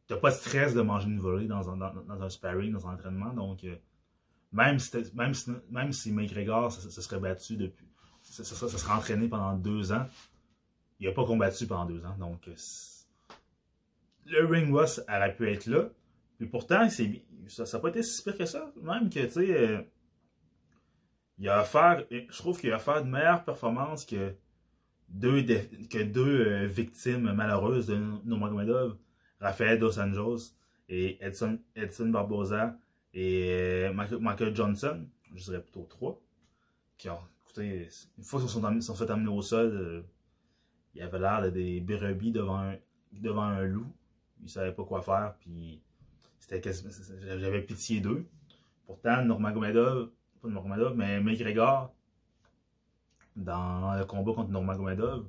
t'as 0.06 0.18
pas 0.18 0.30
de 0.32 0.36
stress 0.36 0.74
de 0.74 0.82
manger 0.82 1.08
une 1.08 1.22
volée 1.22 1.48
dans 1.48 1.70
un, 1.70 1.78
dans, 1.78 2.22
un 2.22 2.30
sparring, 2.30 2.74
dans 2.74 2.86
un 2.86 2.96
entraînement, 2.96 3.32
donc 3.34 3.64
euh, 3.64 3.78
même 4.52 4.78
si, 4.78 4.92
même 5.14 5.32
même 5.70 5.94
si 5.94 6.12
McGregor 6.12 6.74
se, 6.74 6.90
se 6.90 7.02
serait 7.02 7.22
battu 7.22 7.56
depuis, 7.56 7.88
ça, 8.24 8.44
ça 8.44 8.68
serait 8.68 8.94
entraîné 8.94 9.30
pendant 9.30 9.54
deux 9.54 9.94
ans, 9.94 10.06
il 11.00 11.08
a 11.08 11.14
pas 11.14 11.24
combattu 11.24 11.66
pendant 11.66 11.86
deux 11.86 12.04
ans, 12.04 12.18
donc 12.20 12.46
euh, 12.50 12.56
le 14.26 14.46
ring 14.48 14.76
rust 14.76 15.06
aurait 15.08 15.34
pu 15.34 15.50
être 15.50 15.68
là, 15.68 15.86
puis 16.38 16.48
pourtant, 16.48 16.90
ça 16.90 17.64
n'a 17.64 17.80
pas 17.80 17.88
été 17.88 18.04
si 18.04 18.22
pire 18.22 18.38
que 18.38 18.46
ça. 18.46 18.72
Même 18.82 19.10
que, 19.10 19.26
tu 19.26 19.32
sais, 19.32 19.58
euh, 19.58 19.82
il 21.40 21.48
a 21.48 21.62
offert, 21.62 22.06
je 22.12 22.38
trouve 22.38 22.60
qu'il 22.60 22.72
a 22.74 22.76
offert 22.76 23.02
de 23.02 23.10
meilleures 23.10 23.46
performances 23.46 24.06
que 24.06 24.36
deux, 25.10 25.44
que 25.90 26.04
deux 26.04 26.48
euh, 26.48 26.68
victimes 26.68 27.34
malheureuses 27.34 27.88
de 27.88 27.98
Nurmagomedov, 28.26 28.98
Rafael 29.40 29.80
Dos 29.80 30.00
Anjos 30.00 30.54
et 30.90 31.18
Edson, 31.24 31.60
Edson 31.76 32.08
Barboza 32.10 32.78
et 33.14 33.86
euh, 33.90 33.94
Michael 33.94 34.56
Johnson, 34.56 35.06
je 35.34 35.44
dirais 35.44 35.62
plutôt 35.62 35.86
trois, 35.90 36.22
qui 36.98 37.10
ont, 37.10 37.20
écoutez, 37.46 37.90
une 38.18 38.24
fois 38.24 38.40
qu'ils 38.40 38.50
sont, 38.50 38.82
sont 38.82 38.96
fait 38.96 39.10
amener 39.10 39.30
au 39.30 39.42
sol, 39.42 39.72
euh, 39.74 40.02
il 40.96 41.02
avait 41.02 41.20
l'air 41.20 41.42
de 41.44 41.50
des 41.50 41.80
brebis 41.80 42.32
devant 42.32 42.60
un, 42.60 42.76
devant 43.12 43.44
un 43.44 43.64
loup. 43.64 43.92
Ils 44.42 44.50
savaient 44.50 44.74
pas 44.74 44.84
quoi 44.84 45.02
faire, 45.02 45.36
puis 45.40 45.82
j'avais 46.50 47.62
pitié 47.62 48.00
d'eux. 48.00 48.26
Pourtant, 48.86 49.24
Nurmagomedov, 49.24 50.10
pas 50.42 50.48
Nurmagomedov, 50.48 50.96
mais 50.96 51.20
McGregor, 51.20 51.94
dans 53.38 53.96
le 53.98 54.04
combat 54.06 54.34
contre 54.34 54.50
Nurmagomedov, 54.50 55.28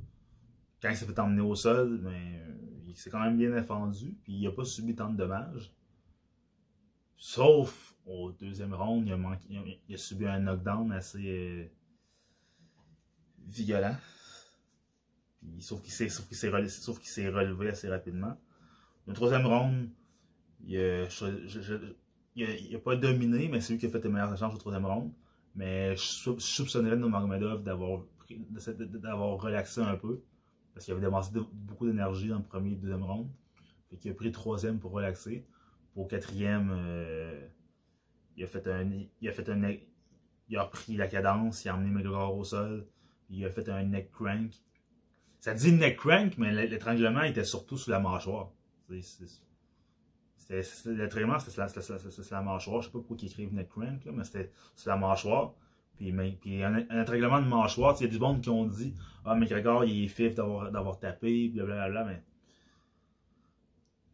quand 0.81 0.91
il 0.91 0.97
s'est 0.97 1.07
fait 1.07 1.19
emmener 1.19 1.43
au 1.43 1.55
sol, 1.55 2.01
mais, 2.03 2.43
il 2.89 2.97
s'est 2.97 3.11
quand 3.11 3.21
même 3.21 3.37
bien 3.37 3.51
défendu, 3.51 4.17
puis 4.25 4.33
il 4.33 4.45
n'a 4.45 4.51
pas 4.51 4.65
subi 4.65 4.95
tant 4.97 5.11
de 5.11 5.17
dommages. 5.17 5.73
Sauf 7.17 7.95
au 8.07 8.33
deuxième 8.33 8.75
round, 8.75 9.07
il 9.07 9.95
a, 9.95 9.97
subi 9.97 10.27
un 10.27 10.41
knockdown 10.41 10.91
assez 10.93 11.29
euh, 11.29 11.67
violent. 13.47 13.97
Sauf 15.61 15.83
qu'il 15.83 15.93
s'est 15.93 16.49
relevé, 16.49 17.29
relevé 17.29 17.69
assez 17.69 17.89
rapidement. 17.89 18.37
Le 19.07 19.13
troisième 19.13 19.47
round, 19.47 19.91
il 20.65 21.09
n'a 22.73 22.79
pas 22.79 22.97
dominé, 22.97 23.49
mais 23.49 23.61
c'est 23.61 23.75
lui 23.75 23.81
qui 23.81 23.87
a 23.87 23.91
fait 23.91 24.03
les 24.03 24.09
meilleures 24.09 24.33
échanges 24.33 24.55
au 24.55 24.59
troisième 24.59 24.87
round. 24.87 25.13
Mais 25.59 25.97
je, 25.97 26.39
soupçonnerais 26.39 26.97
Nurmagomedov 26.97 27.65
d'avoir 27.65 28.03
d'avoir 28.31 29.41
relaxé 29.41 29.81
un 29.81 29.97
peu. 29.97 30.23
Parce 30.73 30.85
qu'il 30.85 30.95
avait 30.95 31.05
dépensé 31.05 31.33
beaucoup 31.53 31.87
d'énergie 31.87 32.29
dans 32.29 32.39
le 32.39 32.45
premier 32.45 32.73
et 32.73 32.77
deuxième 32.77 33.03
round. 33.03 33.29
Fait 33.91 33.97
qu'il 33.97 34.13
a 34.13 34.15
pris 34.15 34.27
le 34.27 34.33
troisième 34.33 34.79
pour 34.79 34.93
relaxer. 34.93 35.45
Pour 35.93 36.05
le 36.05 36.09
quatrième, 36.09 36.71
euh, 36.71 37.49
il 38.37 38.45
a 38.45 38.47
fait 38.47 38.69
un. 38.69 38.89
Il 39.21 39.29
a 39.29 39.33
fait 39.33 39.49
un. 39.49 39.75
Il 40.49 40.57
a 40.57 40.63
repris 40.63 40.97
la 40.97 41.09
cadence, 41.09 41.65
il 41.65 41.71
a 41.71 41.75
emmené 41.75 41.91
McGregor 41.91 42.39
au 42.39 42.45
sol. 42.45 42.87
Il 43.29 43.45
a 43.45 43.51
fait 43.51 43.69
un 43.69 43.83
neck 43.83 44.13
crank. 44.13 44.53
Ça 45.41 45.55
dit 45.55 45.73
neck 45.73 45.97
crank, 45.97 46.39
mais 46.39 46.53
l'étranglement 46.69 47.23
était 47.23 47.45
surtout 47.45 47.77
sous 47.77 47.91
la 47.91 47.99
mâchoire. 47.99 48.53
C'est 50.49 50.87
L'étranglement, 50.87 51.39
c'était 51.39 51.61
la, 52.31 52.43
mâchoire. 52.43 52.81
Je 52.81 52.87
sais 52.87 52.93
pas 52.93 52.99
pourquoi 52.99 53.17
ils 53.21 53.27
écrivent 53.27 53.53
neck 53.53 53.69
crank, 53.69 54.05
là, 54.05 54.13
mais 54.13 54.25
c'était 54.25 54.51
la 54.87 54.97
mâchoire. 54.97 55.53
Puis, 55.97 56.13
puis 56.41 56.63
un, 56.63 56.75
un 56.75 57.05
de 57.05 57.49
mâchoire, 57.49 57.97
il 58.01 58.05
y 58.05 58.07
a 58.07 58.11
du 58.11 58.19
monde 58.19 58.41
qui 58.41 58.49
ont 58.49 58.65
dit 58.65 58.95
Ah, 59.25 59.35
mais 59.35 59.41
McGregor, 59.43 59.85
il 59.85 60.05
est 60.05 60.09
fif 60.09 60.35
d'avoir 60.35 60.99
tapé, 60.99 61.49
blablabla, 61.49 62.05
mais. 62.05 62.23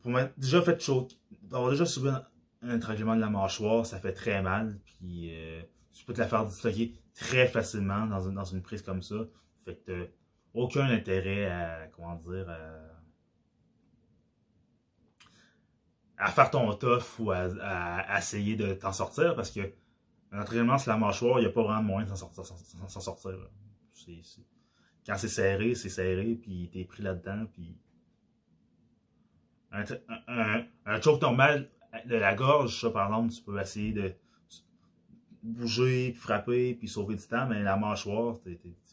Pour 0.03 0.11
m'être 0.11 0.39
déjà 0.39 0.61
fait 0.61 0.81
chaud, 0.81 1.09
d'avoir 1.43 1.71
déjà 1.71 1.87
subi 1.87 2.09
un, 2.09 2.23
un, 2.63 2.77
de 2.79 3.21
la 3.21 3.31
mâchoire, 3.31 3.87
ça 3.87 3.99
fait 3.99 4.13
très 4.13 4.43
mal. 4.43 4.79
Puis, 4.85 5.31
euh, 5.33 5.63
tu 5.93 6.05
peux 6.05 6.13
te 6.13 6.21
la 6.21 6.27
faire 6.27 6.45
disloquer 6.45 6.95
très 7.15 7.47
facilement 7.47 8.07
dans 8.07 8.29
une, 8.29 8.35
dans 8.35 8.45
une 8.45 8.61
prise 8.61 8.83
comme 8.83 9.03
ça. 9.03 9.17
Fait 9.65 9.77
que 9.87 10.09
aucun 10.53 10.87
intérêt 10.89 11.47
à, 11.47 11.87
comment 11.95 12.17
dire, 12.17 12.47
à 16.25 16.31
faire 16.31 16.51
ton 16.51 16.73
tough 16.73 17.19
ou 17.19 17.33
à, 17.33 18.19
essayer 18.19 18.57
de 18.57 18.73
t'en 18.73 18.93
sortir 18.93 19.37
parce 19.37 19.51
que 19.51 19.61
un 20.33 20.41
entraînement, 20.41 20.79
c'est 20.79 20.91
la 20.91 20.97
mâchoire, 20.97 21.39
il 21.39 21.43
n'y 21.43 21.49
a 21.49 21.51
pas 21.51 21.63
vraiment 21.63 21.83
moyen 21.83 22.09
de 22.11 22.15
s'en 22.17 22.33
sortir. 22.33 23.37
Quand 25.07 25.17
c'est 25.17 25.29
serré, 25.29 25.75
c'est 25.75 25.91
serré, 25.91 26.35
puis 26.35 26.71
t'es 26.73 26.85
pris 26.85 27.03
là-dedans, 27.03 27.47
puis. 27.53 27.77
Un, 29.71 29.85
un, 30.87 31.01
choke 31.01 31.21
normal 31.21 31.69
de 32.07 32.17
la 32.17 32.35
gorge, 32.35 32.81
ça, 32.81 32.91
par 32.91 33.09
exemple, 33.09 33.35
tu 33.35 33.43
peux 33.43 33.61
essayer 33.61 33.93
de 33.93 34.15
bouger, 35.43 36.13
puis 36.13 36.21
frapper, 36.21 36.75
puis 36.75 36.89
sauver 36.89 37.17
du 37.17 37.27
temps, 37.27 37.47
mais 37.47 37.63
la 37.63 37.77
mâchoire, 37.77 38.37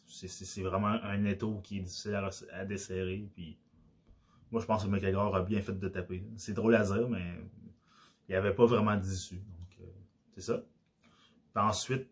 c'est 0.07 0.61
vraiment 0.63 0.99
un 1.03 1.23
étau 1.25 1.61
qui 1.63 1.77
est 1.77 1.81
difficile 1.81 2.15
à, 2.15 2.29
à 2.53 2.65
desserrer, 2.65 3.29
puis 3.33 3.57
moi, 4.51 4.61
je 4.61 4.65
pense 4.65 4.83
que 4.83 4.89
McGregor 4.89 5.35
a 5.35 5.41
bien 5.41 5.61
fait 5.61 5.77
de 5.79 5.87
taper. 5.87 6.25
C'est 6.35 6.53
drôle 6.53 6.75
à 6.75 6.83
dire, 6.83 7.07
mais 7.09 7.35
il 8.27 8.31
n'y 8.31 8.35
avait 8.35 8.53
pas 8.53 8.65
vraiment 8.65 8.95
d'issue. 8.97 9.35
Donc, 9.35 9.77
euh, 9.79 9.85
c'est 10.35 10.41
ça. 10.41 10.61
Ensuite, 11.55 12.07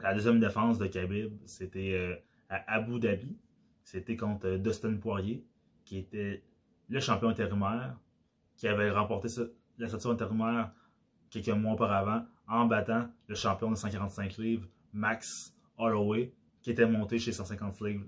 la 0.00 0.14
deuxième 0.14 0.38
défense 0.38 0.78
de 0.78 0.86
Khabib, 0.86 1.32
c'était 1.46 1.92
euh, 1.94 2.16
à 2.50 2.74
Abu 2.74 3.00
Dhabi. 3.00 3.36
C'était 3.82 4.16
contre 4.16 4.46
euh, 4.46 4.58
Dustin 4.58 4.96
Poirier, 4.96 5.44
qui 5.84 5.98
était 5.98 6.42
le 6.88 7.00
champion 7.00 7.30
intérimaire, 7.30 7.96
qui 8.56 8.68
avait 8.68 8.90
remporté 8.90 9.28
la 9.78 9.88
ceinture 9.88 10.10
intérimaire 10.10 10.72
quelques 11.30 11.48
mois 11.48 11.72
auparavant 11.72 12.24
en 12.48 12.66
battant 12.66 13.08
le 13.28 13.34
champion 13.34 13.70
de 13.70 13.76
145 13.76 14.36
livres, 14.36 14.68
Max 14.92 15.54
Holloway, 15.78 16.32
qui 16.62 16.70
était 16.70 16.86
monté 16.86 17.18
chez 17.18 17.32
150 17.32 17.80
livres, 17.82 18.04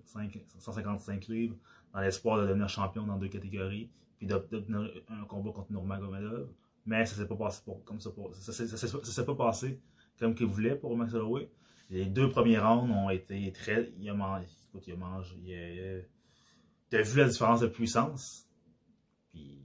155 0.58 1.28
livres 1.28 1.56
dans 1.92 2.00
l'espoir 2.00 2.38
de 2.38 2.46
devenir 2.46 2.68
champion 2.68 3.06
dans 3.06 3.16
deux 3.16 3.28
catégories, 3.28 3.90
puis 4.18 4.26
d'obtenir 4.26 4.90
un 5.08 5.24
combat 5.24 5.52
contre 5.52 5.72
Nurmagomedov. 5.72 6.48
Mais 6.86 7.06
ça 7.06 7.16
s'est 7.16 7.28
pas 7.28 7.36
passé 7.36 7.62
comme 7.84 8.00
ça. 8.00 8.10
s'est 8.52 9.24
pas 9.24 9.34
passé 9.34 9.80
comme 10.18 10.34
qu'il 10.34 10.46
voulait 10.46 10.74
pour 10.74 10.96
Max 10.96 11.14
Holloway. 11.14 11.50
Les 11.90 12.06
deux 12.06 12.28
premiers 12.28 12.58
rounds 12.58 12.90
ont 12.90 13.10
été 13.10 13.52
très. 13.52 13.92
Il 13.98 14.08
a 14.10 14.14
mangé. 14.14 14.46
Écoute, 14.68 14.86
il 14.86 14.94
a 14.94 14.96
mangé. 14.96 15.36
Il 15.42 16.04
T'as 16.90 17.02
vu 17.02 17.18
la 17.18 17.28
différence 17.28 17.60
de 17.60 17.66
puissance? 17.66 18.48
Puis. 19.30 19.62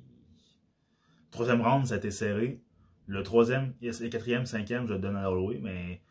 Troisième 1.31 1.61
round, 1.61 1.87
ça 1.87 1.95
a 1.95 1.97
été 1.97 2.11
serré. 2.11 2.61
Le 3.07 3.23
troisième, 3.23 3.73
le 3.81 4.07
quatrième, 4.07 4.45
cinquième, 4.45 4.85
je 4.85 4.93
le 4.93 4.99
donne 4.99 5.15
à 5.15 5.29
Holloway, 5.29 5.59
mais 5.59 6.01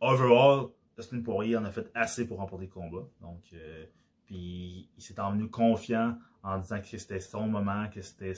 overall, 0.00 0.68
Dustin 0.96 1.20
Poirier 1.20 1.56
en 1.56 1.64
a 1.64 1.70
fait 1.70 1.90
assez 1.94 2.26
pour 2.26 2.38
remporter 2.38 2.66
le 2.66 2.70
combat. 2.72 3.06
Donc, 3.20 3.42
euh, 3.52 3.84
puis 4.32 4.88
il 4.96 5.02
s'est 5.02 5.20
emmené 5.20 5.46
confiant 5.50 6.16
en 6.42 6.58
disant 6.58 6.80
que 6.80 6.96
c'était 6.96 7.20
son 7.20 7.48
moment, 7.48 7.86
que 7.90 8.00
c'était 8.00 8.32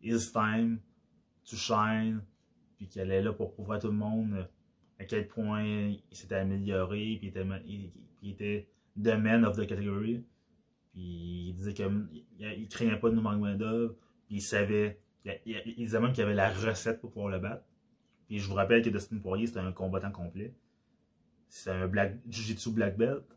his 0.00 0.32
time 0.32 0.78
to 1.44 1.56
shine, 1.56 2.22
puis 2.78 2.86
qu'il 2.86 3.00
allait 3.00 3.22
là 3.22 3.32
pour 3.32 3.52
prouver 3.52 3.74
à 3.74 3.78
tout 3.80 3.88
le 3.88 3.94
monde 3.94 4.48
à 5.00 5.04
quel 5.04 5.26
point 5.26 5.64
il 5.64 6.00
s'était 6.12 6.36
amélioré, 6.36 7.18
puis 7.18 7.32
il 8.22 8.30
était, 8.30 8.68
il, 8.94 9.02
the 9.02 9.16
man 9.16 9.44
of 9.44 9.56
the 9.56 9.66
category. 9.66 10.24
Puis 10.92 11.48
il 11.48 11.54
disait 11.54 11.74
qu'il 11.74 12.24
il 12.38 12.68
craignait 12.68 13.00
pas 13.00 13.10
de 13.10 13.14
Nurmagomedov, 13.14 13.96
puis 14.26 14.36
il 14.36 14.42
savait, 14.42 15.00
il, 15.44 15.74
disait 15.76 16.00
même 16.00 16.12
qu'il 16.12 16.22
avait 16.22 16.36
la 16.36 16.50
recette 16.50 17.00
pour 17.00 17.10
pouvoir 17.10 17.32
le 17.32 17.40
battre. 17.40 17.64
Puis 18.28 18.38
je 18.38 18.48
vous 18.48 18.54
rappelle 18.54 18.80
que 18.80 18.90
Dustin 18.90 19.18
Poirier, 19.18 19.48
c'était 19.48 19.58
un 19.58 19.72
combattant 19.72 20.12
complet. 20.12 20.54
C'est 21.48 21.70
un 21.70 21.90
Jiu-Jitsu 22.28 22.70
black 22.70 22.96
belt. 22.96 23.35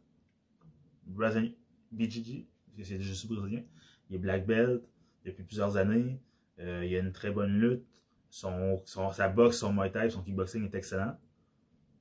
Brazilian, 1.13 1.51
BJJ, 1.91 2.45
c'est 2.83 2.99
jiu 2.99 3.27
brésilien. 3.27 3.63
Il 4.09 4.15
est 4.15 4.19
black 4.19 4.45
belt 4.45 4.83
depuis 5.25 5.43
plusieurs 5.43 5.77
années. 5.77 6.19
Euh, 6.59 6.85
il 6.85 6.95
a 6.95 6.99
une 6.99 7.11
très 7.11 7.31
bonne 7.31 7.59
lutte. 7.59 7.85
Son, 8.29 8.81
son, 8.85 9.11
sa 9.11 9.27
boxe, 9.27 9.57
son 9.57 9.73
muay 9.73 9.91
thai, 9.91 10.09
son 10.09 10.21
kickboxing 10.21 10.65
est 10.65 10.75
excellent. 10.75 11.17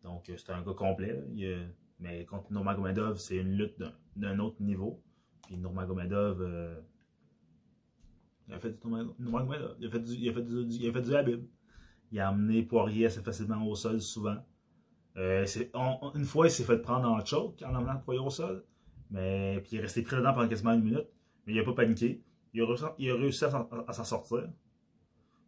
Donc, 0.03 0.29
euh, 0.29 0.35
c'est 0.37 0.51
un 0.51 0.63
gars 0.63 0.75
complet. 0.75 1.23
mais 2.01 2.25
contre 2.27 2.53
Nurmagomedov, 2.53 3.19
c'est 3.19 3.37
une 3.37 3.57
lutte 3.57 3.83
d'un 4.17 4.39
autre 4.39 4.61
niveau. 4.61 5.03
Puis 5.47 5.57
Nurmagomedov, 5.57 6.41
euh, 6.43 6.81
il 8.49 8.55
a 8.55 8.59
fait 8.59 8.71
du 8.71 8.79
Nurmagomedov. 9.19 9.77
Il 9.81 10.29
a. 10.29 11.37
Il 12.11 12.21
a 12.21 12.29
amené 12.29 12.63
Poirier 12.63 13.07
assez 13.07 13.21
facilement 13.21 13.67
au 13.67 13.75
sol 13.75 14.01
souvent. 14.01 14.37
Euh, 15.17 15.45
une 16.15 16.25
fois, 16.25 16.47
il 16.47 16.51
s'est 16.51 16.65
fait 16.65 16.79
prendre 16.79 17.09
en 17.09 17.23
choke 17.25 17.63
en 17.63 17.75
amenant 17.75 17.99
Poirier 17.99 18.25
au 18.25 18.31
sol. 18.31 18.65
Mais 19.11 19.61
puis 19.61 19.71
il 19.73 19.79
est 19.79 19.83
resté 19.83 20.03
pris 20.03 20.17
dedans 20.17 20.35
pendant 20.35 20.49
quasiment 20.49 20.73
une 20.75 20.83
minute. 20.83 21.09
Mais 21.47 21.55
il 21.55 21.57
n'a 21.57 21.65
pas 21.65 21.73
paniqué. 21.73 22.23
Il 22.55 22.63
a 22.63 22.67
réussi, 23.15 23.45
à, 23.45 23.93
s'en 23.93 24.05
sortir. 24.05 24.49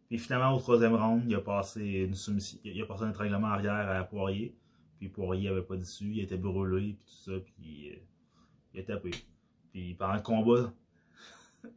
Puis 0.07 0.17
finalement, 0.17 0.55
au 0.55 0.59
troisième 0.59 0.95
round, 0.95 1.23
il 1.27 1.35
a 1.35 1.41
passé 1.41 1.81
une 1.81 2.15
soumission, 2.15 2.59
il 2.63 2.81
a 2.81 2.85
passé 2.85 3.03
un 3.03 3.11
étranglement 3.11 3.47
arrière 3.47 3.89
à 3.89 4.03
Poirier. 4.03 4.55
Puis 4.99 5.09
Poirier 5.09 5.49
avait 5.49 5.61
pas 5.61 5.77
d'issue, 5.77 6.11
il 6.11 6.19
était 6.21 6.37
brûlé, 6.37 6.93
puis 6.93 7.05
tout 7.05 7.31
ça, 7.31 7.39
puis 7.39 7.89
euh, 7.89 7.95
il 8.73 8.81
a 8.81 8.83
tapé. 8.83 9.11
Puis 9.71 9.95
pendant 9.95 10.15
le 10.15 10.21
combat, 10.21 10.73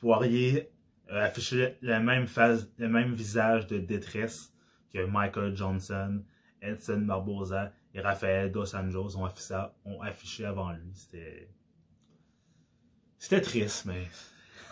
Poirier 0.00 0.70
a 1.08 1.20
affiché 1.20 1.76
la 1.82 1.98
même 1.98 2.26
phase, 2.26 2.70
le 2.78 2.88
même 2.88 3.12
visage 3.12 3.66
de 3.66 3.78
détresse 3.78 4.54
que 4.92 5.04
Michael 5.04 5.56
Johnson, 5.56 6.22
Edson 6.60 7.00
Barboza 7.00 7.72
et 7.94 8.00
Rafael 8.00 8.50
Dos 8.50 8.74
Anjos 8.74 9.16
ont 9.16 10.00
affiché, 10.02 10.44
avant 10.44 10.72
lui. 10.72 10.90
C'était. 10.94 11.48
C'était 13.18 13.40
triste, 13.40 13.84
mais. 13.86 14.08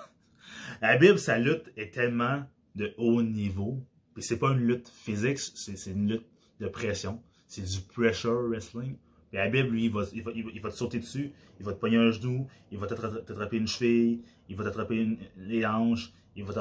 Habib, 0.80 1.16
sa 1.16 1.38
lutte 1.38 1.70
est 1.76 1.92
tellement 1.92 2.44
de 2.74 2.94
haut 2.96 3.22
niveau. 3.22 3.84
Puis 4.14 4.22
c'est 4.22 4.38
pas 4.38 4.50
une 4.52 4.66
lutte 4.66 4.88
physique, 4.88 5.38
c'est 5.38 5.90
une 5.90 6.08
lutte 6.08 6.26
de 6.58 6.68
pression. 6.68 7.22
C'est 7.46 7.62
du 7.62 7.80
pressure 7.80 8.48
wrestling. 8.48 8.96
Puis 9.30 9.38
Habib, 9.38 9.70
lui, 9.70 9.84
il 9.84 9.92
va, 9.92 10.02
il, 10.12 10.22
va, 10.22 10.32
il, 10.34 10.60
va, 10.60 10.70
te 10.70 10.74
sauter 10.74 10.98
dessus, 10.98 11.32
il 11.60 11.64
va 11.64 11.72
te 11.72 11.78
pogner 11.78 11.96
un 11.96 12.10
genou, 12.10 12.48
il 12.72 12.78
va 12.78 12.88
t'attraper 12.88 13.58
une 13.58 13.68
cheville, 13.68 14.22
il 14.48 14.56
va 14.56 14.64
t'attraper 14.64 15.18
les 15.36 15.64
hanches, 15.64 16.12
il 16.34 16.44
va 16.44 16.52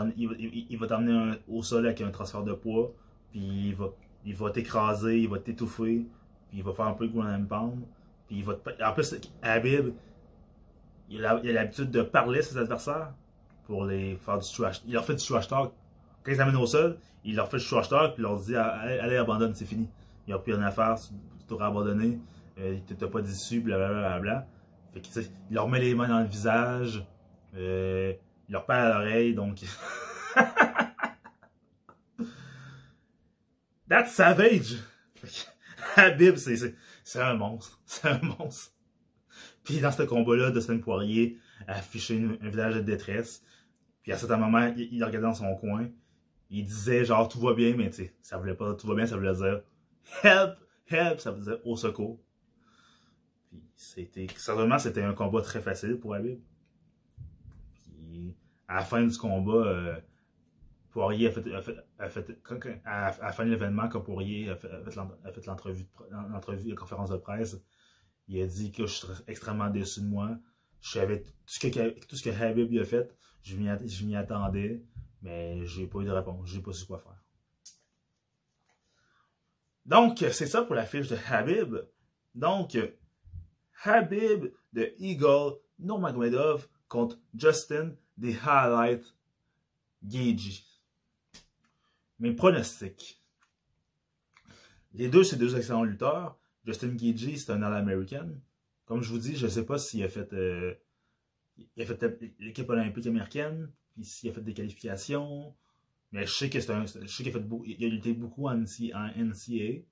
t'emmener 0.88 1.34
au 1.48 1.64
sol 1.64 1.88
avec 1.88 2.02
un 2.02 2.12
transfert 2.12 2.44
de 2.44 2.54
poids, 2.54 2.94
puis 3.32 3.70
il 3.70 3.76
va, 3.76 3.92
il 4.24 4.36
va 4.36 4.52
t'écraser, 4.52 5.20
il 5.20 5.28
va 5.28 5.40
t'étouffer, 5.40 6.06
puis 6.50 6.58
il 6.60 6.64
va 6.64 6.74
faire 6.74 6.88
un 6.88 6.94
peu 6.94 7.06
le 7.06 7.12
ground 7.12 7.30
and 7.30 7.46
pound. 7.46 7.82
Puis 8.28 8.38
il 8.38 8.44
va 8.44 8.56
te... 8.56 8.84
En 8.84 8.94
plus, 8.94 9.16
Habib, 9.42 9.94
il 11.10 11.26
a 11.26 11.40
l'habitude 11.42 11.92
de 11.92 12.02
parler 12.02 12.40
à 12.40 12.44
ses 12.44 12.58
adversaires 12.58 13.14
pour 13.66 13.86
les 13.86 14.16
faire 14.18 14.40
du 14.40 14.52
trash. 14.52 14.82
Il 14.86 14.94
leur 14.94 15.06
fait 15.06 15.16
du 15.16 15.26
trash 15.26 15.48
talk. 15.48 15.72
Quand 16.24 16.32
ils 16.32 16.38
l'amènent 16.38 16.56
au 16.58 16.66
sol, 16.66 16.98
il 17.24 17.36
leur 17.36 17.50
fait 17.50 17.58
du 17.58 17.66
trash 17.66 17.90
talk, 17.90 18.16
puis 18.16 18.24
il 18.24 18.24
leur 18.24 18.40
dit 18.40 18.56
allez, 18.56 19.00
allez 19.00 19.18
abandonne, 19.18 19.54
c'est 19.56 19.66
fini. 19.66 19.88
Il 20.28 20.32
n'y 20.32 20.34
a 20.34 20.40
plus 20.40 20.54
rien 20.54 20.64
à 20.64 20.72
faire, 20.72 20.96
tu 21.00 21.14
t'auras 21.48 21.68
abandonné, 21.68 22.20
euh, 22.60 22.78
t'as 22.98 23.08
pas 23.08 23.22
d'issue, 23.22 23.62
blablabla. 23.62 24.20
Bla, 24.20 24.48
Fait 24.94 25.02
que, 25.02 25.08
il 25.50 25.56
leur 25.56 25.68
met 25.68 25.80
les 25.80 25.96
mains 25.96 26.08
dans 26.08 26.20
le 26.20 26.26
visage, 26.26 27.04
euh, 27.56 28.14
il 28.48 28.52
leur 28.52 28.66
parle 28.66 28.92
à 28.92 29.00
l'oreille, 29.00 29.34
donc. 29.34 29.62
That's 33.90 34.12
savage! 34.14 34.78
Habib, 35.96 36.36
c'est 36.36 37.20
un 37.20 37.36
monstre. 37.36 37.82
C'est 37.86 38.08
un 38.08 38.20
monstre. 38.22 38.74
Puis 39.64 39.80
dans 39.80 39.92
ce 39.92 40.04
combat-là, 40.04 40.52
Dustin 40.52 40.80
Poirier 40.80 41.38
a 41.68 41.78
affiché 41.78 42.24
un 42.42 42.50
visage 42.50 42.76
de 42.76 42.82
détresse. 42.82 43.44
Puis 44.02 44.12
à 44.12 44.18
certain 44.18 44.38
moment, 44.38 44.74
il, 44.76 44.94
il 44.94 45.04
regardait 45.04 45.28
dans 45.28 45.34
son 45.34 45.56
coin. 45.56 45.90
Il 46.50 46.66
disait 46.66 47.06
genre 47.06 47.28
tout 47.30 47.40
va 47.40 47.54
bien, 47.54 47.76
mais 47.76 47.90
tu 47.90 47.98
sais, 47.98 48.16
ça 48.22 48.38
voulait 48.38 48.56
pas 48.56 48.74
tout 48.74 48.88
va 48.88 48.96
bien, 48.96 49.06
ça 49.06 49.16
voulait 49.16 49.36
dire 49.36 49.62
help, 50.24 50.58
help, 50.88 51.20
ça 51.20 51.32
veut 51.32 51.42
dire 51.42 51.60
au 51.64 51.76
secours. 51.76 52.20
Puis 53.50 53.62
c'était, 53.76 54.28
certainement, 54.36 54.80
c'était 54.80 55.04
un 55.04 55.14
combat 55.14 55.42
très 55.42 55.62
facile 55.62 56.00
pour 56.00 56.16
Habib. 56.16 56.40
Puis 57.74 58.36
à 58.68 58.76
la 58.76 58.82
fin 58.82 59.04
du 59.04 59.18
combat, 59.18 59.68
euh, 59.68 60.00
Poirier 61.00 61.28
a 61.28 61.30
a 61.30 61.62
fait, 62.10 62.42
à, 62.84 63.32
fin 63.32 63.46
de 63.46 63.52
l'événement, 63.52 63.88
quand 63.88 64.02
Poirier 64.02 64.50
a 64.50 64.58
fait, 64.58 64.70
a 64.70 65.32
fait 65.32 65.46
l'entrevue, 65.46 65.88
la 66.70 66.76
conférence 66.76 67.10
de 67.10 67.16
presse, 67.16 67.56
il 68.28 68.42
a 68.42 68.46
dit 68.46 68.74
que 68.74 68.86
je 68.86 68.94
suis 68.94 69.08
extrêmement 69.28 69.70
déçu 69.70 70.02
de 70.02 70.08
moi. 70.08 70.38
Je 70.82 70.92
savais 70.92 71.22
tout 71.22 71.32
ce 71.46 71.60
que, 72.22 72.44
Habib 72.44 72.78
a 72.78 72.84
fait, 72.84 73.16
je 73.44 73.56
m'y, 73.56 74.16
attendais, 74.18 74.84
mais 75.22 75.66
j'ai 75.66 75.88
pas 75.88 76.00
eu 76.00 76.04
de 76.04 76.12
réponse, 76.12 76.50
j'ai 76.50 76.60
pas 76.60 76.74
su 76.74 76.86
quoi 76.86 77.00
faire. 77.00 77.24
Donc, 79.86 80.18
c'est 80.18 80.48
ça 80.48 80.64
pour 80.64 80.76
la 80.76 80.86
fiche 80.86 81.08
de 81.08 81.18
Habib. 81.30 81.78
Donc, 82.36 82.78
Habib 83.86 84.52
de 84.74 84.94
Eagle 85.00 85.60
Nurmagomedov 85.80 86.68
contre 86.90 87.18
Justin 87.34 87.94
des 88.18 88.38
Highlight 88.46 89.06
Gagey. 90.04 90.69
Mes 92.20 92.34
pronostics. 92.34 93.22
Les 94.94 95.08
deux, 95.08 95.24
c'est 95.24 95.38
deux 95.38 95.56
excellents 95.56 95.84
lutteurs. 95.84 96.38
Justin 96.66 96.90
Gagey, 96.90 97.38
c'est 97.38 97.52
un 97.52 97.62
All-American. 97.62 98.30
Comme 98.86 99.02
je 99.02 99.10
vous 99.10 99.20
dis, 99.20 99.36
je 99.36 99.46
ne 99.46 99.52
sais 99.52 99.66
pas 99.66 99.78
s'il 99.78 100.04
a 100.04 100.10
fait, 100.10 100.34
euh, 100.34 100.74
a 101.78 101.86
fait 101.86 102.04
l'équipe 102.40 102.70
olympique 102.70 103.08
américaine, 103.08 103.72
puis 103.94 104.04
s'il 104.04 104.30
a 104.30 104.34
fait 104.34 104.42
des 104.42 104.54
qualifications. 104.54 105.56
Mais 106.12 106.26
je 106.26 106.34
sais 106.34 106.50
qu'il 106.50 106.60
a, 106.60 106.64
fait, 106.88 107.00
a 107.00 107.88
lutté 107.88 108.14
beaucoup 108.14 108.48
en, 108.48 108.56
NCA. 108.56 109.84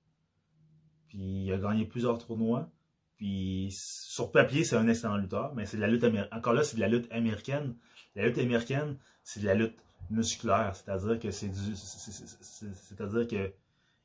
Puis 1.08 1.44
il 1.44 1.52
a 1.52 1.58
gagné 1.58 1.86
plusieurs 1.86 2.18
tournois. 2.18 2.70
Puis 3.16 3.68
sur 3.72 4.32
papier, 4.32 4.64
c'est 4.64 4.76
un 4.76 4.88
excellent 4.88 5.16
lutteur, 5.16 5.54
mais 5.54 5.64
c'est 5.64 5.76
de 5.76 5.82
la 5.82 5.88
lutte. 5.88 6.04
Encore 6.32 6.52
là, 6.52 6.64
c'est 6.64 6.76
de 6.76 6.80
la 6.80 6.88
lutte 6.88 7.10
américaine. 7.10 7.76
La 8.14 8.26
lutte 8.26 8.38
américaine, 8.38 8.98
c'est 9.22 9.40
de 9.40 9.46
la 9.46 9.54
lutte 9.54 9.78
musculaire. 10.10 10.74
C'est-à-dire 10.74 11.18
que 11.18 11.30
c'est 11.30 11.48
du. 11.48 11.74
C'est-à-dire 11.76 13.26
que 13.26 13.52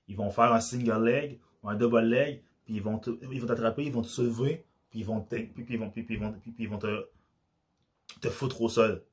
ils 0.08 0.18
vont 0.18 0.30
faire 0.30 0.52
un 0.52 0.60
single 0.60 1.04
leg 1.04 1.40
ou 1.62 1.70
un 1.70 1.76
double 1.76 2.02
leg, 2.02 2.44
puis 2.66 2.76
ils 2.76 2.82
vont 2.82 3.00
ils 3.32 3.40
vont 3.40 3.48
t'attraper, 3.48 3.86
ils 3.86 3.92
vont 3.92 4.02
te 4.02 4.08
soulever, 4.08 4.66
puis 4.90 5.00
ils 5.00 5.06
vont 5.06 5.22
te, 5.22 5.36
puis, 5.36 5.64
puis, 5.64 5.64
puis, 5.64 6.54
ils 6.60 6.70
vont 6.70 6.78
te, 6.78 8.30
foutre 8.30 8.62
au 8.62 8.70
sol. 8.70 9.04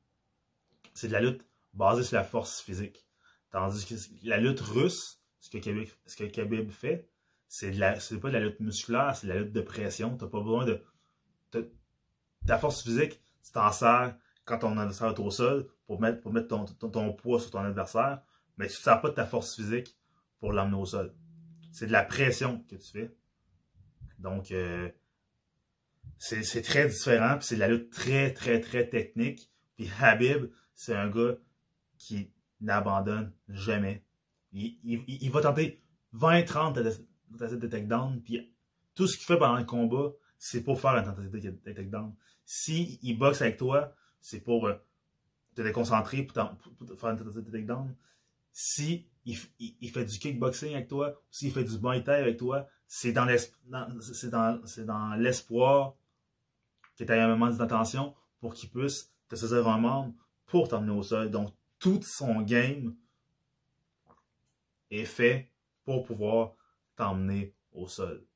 C'est 0.95 1.09
de 1.09 1.13
la 1.13 1.21
lutte 1.21 1.45
basée 1.73 2.03
sur 2.03 2.17
la 2.17 2.25
force 2.25 2.61
physique. 2.61 3.07
Tandis 3.51 3.87
que 3.87 3.95
la 4.27 4.39
lutte 4.39 4.61
russe, 4.61 5.21
ce 5.41 5.51
que 5.51 5.59
Khabib, 5.59 5.89
ce 6.07 6.17
que 6.17 6.25
Khabib 6.25 6.71
fait, 6.71 7.09
c'est 7.49 7.71
pas 8.21 8.29
de 8.29 8.35
la 8.35 8.41
lutte 8.41 8.61
musculaire, 8.61 9.17
c'est 9.17 9.27
de 9.27 9.33
la 9.33 9.41
lutte 9.41 9.53
de 9.53 9.61
pression. 9.61 10.17
T'as 10.17 10.27
pas 10.27 10.41
besoin 10.41 10.65
de, 10.65 10.83
ta 12.47 12.59
force 12.59 12.83
physique, 12.83 13.21
tu 13.45 13.53
t'en 13.53 13.73
sers 13.73 14.15
quand 14.51 14.59
ton 14.59 14.77
adversaire 14.77 15.09
est 15.09 15.21
au 15.21 15.31
sol 15.31 15.67
pour 15.87 16.01
mettre, 16.01 16.21
pour 16.21 16.33
mettre 16.33 16.49
ton, 16.49 16.65
ton, 16.65 17.13
poids 17.13 17.41
sur 17.41 17.53
ton 17.53 17.61
adversaire, 17.61 18.21
mais 18.57 18.67
tu 18.67 18.73
ne 18.73 18.79
sers 18.79 19.01
pas 19.01 19.11
de 19.11 19.15
ta 19.15 19.25
force 19.25 19.55
physique 19.55 19.97
pour 20.41 20.53
l'emmener 20.53 20.77
au 20.77 20.87
sol. 20.87 21.15
C'est 21.71 21.87
de 21.87 21.93
la 21.93 22.03
pression 22.03 22.65
que 22.69 22.75
tu 22.75 22.91
fais. 22.91 23.15
Donc, 24.19 24.51
euh, 24.51 24.91
c'est 26.19 26.63
très 26.63 26.89
différent, 26.89 27.39
c'est 27.41 27.55
de 27.55 27.61
la 27.61 27.69
lutte 27.69 27.91
très, 27.91 28.35
très, 28.35 28.61
très 28.61 28.89
technique. 28.89 29.51
Puis 29.77 29.89
Habib, 30.01 30.51
c'est 30.75 30.95
un 30.95 31.09
gars 31.09 31.37
qui 31.97 32.33
n'abandonne 32.61 33.33
jamais. 33.49 34.05
Il, 34.53 34.79
il, 34.85 35.31
va 35.31 35.43
tenter 35.43 35.81
20-30 36.15 36.75
tentatives 37.33 37.59
de 37.59 37.67
takedown, 37.69 38.21
puis 38.21 38.53
tout 38.97 39.07
ce 39.07 39.17
qu'il 39.17 39.27
fait 39.27 39.39
pendant 39.39 39.57
le 39.57 39.65
combat, 39.65 40.13
c'est 40.39 40.63
pour 40.63 40.81
faire 40.81 40.97
une 40.97 41.05
tentative 41.05 41.31
de 41.31 41.73
takedown. 41.73 42.15
S'il 42.45 42.99
il 43.03 43.17
boxe 43.17 43.43
avec 43.43 43.57
toi, 43.57 43.95
c'est 44.21 44.41
pour 44.41 44.67
euh, 44.67 44.75
te 45.55 45.63
déconcentrer, 45.63 46.23
pour, 46.23 46.35
faire 46.99 47.11
une 47.11 47.45
takedown. 47.51 47.95
Si 48.53 49.07
il, 49.25 49.37
il, 49.59 49.91
fait 49.91 50.05
du 50.05 50.19
kickboxing 50.19 50.75
avec 50.75 50.89
toi, 50.89 51.15
s'il 51.31 51.53
fait 51.53 51.65
du 51.65 51.79
Muay 51.79 52.03
Thai 52.03 52.15
avec 52.15 52.37
toi, 52.37 52.67
c'est 52.87 53.13
dans 53.13 53.27
l'espoir 55.17 55.95
que 56.97 57.05
tu 57.05 57.13
aies 57.13 57.21
un 57.21 57.29
moment 57.29 57.51
d'attention 57.51 58.15
pour 58.41 58.55
qu'il 58.55 58.71
puisse 58.71 59.13
te 59.29 59.37
saisir 59.37 59.69
un 59.69 59.79
membre 59.79 60.15
pour 60.47 60.69
t'emmener 60.69 60.93
au 60.93 61.03
sol. 61.03 61.31
Donc, 61.31 61.55
tout 61.79 62.03
son 62.03 62.43
game 62.43 62.95
est 64.91 65.05
fait 65.05 65.51
pour 65.85 66.05
pouvoir 66.05 66.55
t'emmener 66.97 67.55
au 67.73 67.87
sol. 67.87 68.27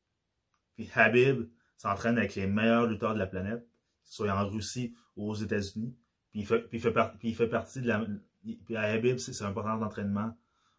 Puis 0.76 0.88
Habib 0.94 1.48
s'entraîne 1.76 2.18
avec 2.18 2.34
les 2.34 2.46
meilleurs 2.46 2.86
lutteurs 2.86 3.14
de 3.14 3.18
la 3.18 3.26
planète, 3.26 3.66
soit 4.04 4.30
en 4.30 4.48
Russie 4.48 4.94
aux 5.16 5.34
États-Unis. 5.34 5.94
Puis 6.30 6.40
il 6.40 6.46
fait, 6.46 6.60
puis 6.60 6.78
il 6.78 7.34
fait, 7.34 7.48
partie 7.48 7.80
de 7.80 7.88
la. 7.88 8.04
Puis 8.42 8.76
Habib, 8.76 9.18
c'est 9.18 9.42
un 9.42 9.48
important 9.48 9.78
d'entraînement 9.78 10.36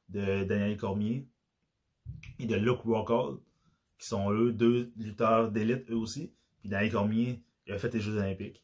de 0.10 0.44
Daniel 0.44 0.78
Cormier 0.78 1.28
et 2.38 2.46
de 2.46 2.56
Luke 2.56 2.82
Rockhold, 2.82 3.40
qui 3.98 4.08
sont 4.08 4.32
eux 4.32 4.52
deux 4.52 4.92
lutteurs 4.98 5.52
d'élite 5.52 5.90
eux 5.90 5.96
aussi. 5.96 6.34
Puis 6.60 6.70
Daniel 6.70 6.92
Cormier, 6.92 7.42
a 7.70 7.78
fait 7.78 7.94
les 7.94 8.00
Jeux 8.00 8.18
Olympiques. 8.18 8.64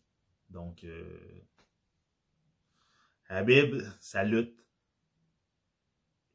Donc, 0.49 0.84
euh, 0.84 1.41
Habib, 3.30 3.82
sa 3.99 4.24
lutte 4.24 4.63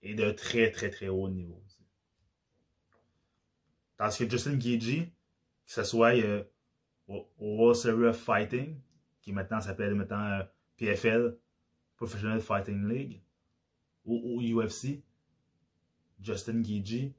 est 0.03 0.15
de 0.15 0.31
très, 0.31 0.71
très, 0.71 0.91
très 0.91 1.09
haut 1.09 1.29
niveau. 1.29 1.63
Tandis 3.97 4.19
que 4.19 4.31
Justin 4.31 4.57
Gagey, 4.57 5.13
que 5.67 5.73
ce 5.73 5.85
soit 5.85 6.17
euh, 6.17 6.45
au, 7.09 7.27
World 7.39 7.77
Series 7.77 8.09
of 8.09 8.19
Fighting, 8.19 8.79
qui 9.27 9.33
maintenant 9.33 9.61
s'appelle 9.61 9.97
maintenant 9.97 10.25
euh, 10.25 10.45
PFL, 10.77 11.37
Professional 11.97 12.41
Fighting 12.41 12.87
League, 12.87 13.21
ou 14.05 14.41
UFC, 14.41 15.03
Justin 16.21 16.61
Gagey 16.61 17.13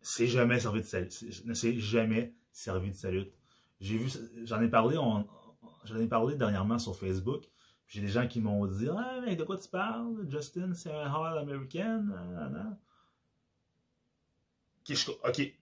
s'est 0.00 0.28
jamais 0.28 0.60
servi 0.60 0.82
de 0.82 1.48
ne 1.48 1.54
s'est 1.54 1.76
jamais 1.80 2.32
servi 2.52 2.90
de 2.90 2.94
sa 2.94 3.10
lutte. 3.10 3.34
J'ai 3.80 3.98
vu, 3.98 4.08
j'en 4.44 4.60
ai 4.60 4.68
parlé, 4.68 4.94
j'en 4.94 5.96
ai 5.96 6.06
parlé 6.06 6.36
dernièrement 6.36 6.78
sur 6.78 6.96
Facebook, 6.96 7.46
J'ai 7.88 8.00
des 8.00 8.06
gens 8.06 8.28
qui 8.28 8.40
m'ont 8.40 8.64
dit 8.66 8.88
Ah, 8.88 9.34
de 9.34 9.42
quoi 9.42 9.58
tu 9.58 9.68
parles? 9.68 10.30
Justin, 10.30 10.74
c'est 10.74 10.92
un 10.92 11.12
Hall 11.12 11.38
American. 11.38 12.06
Ok. 15.24 15.59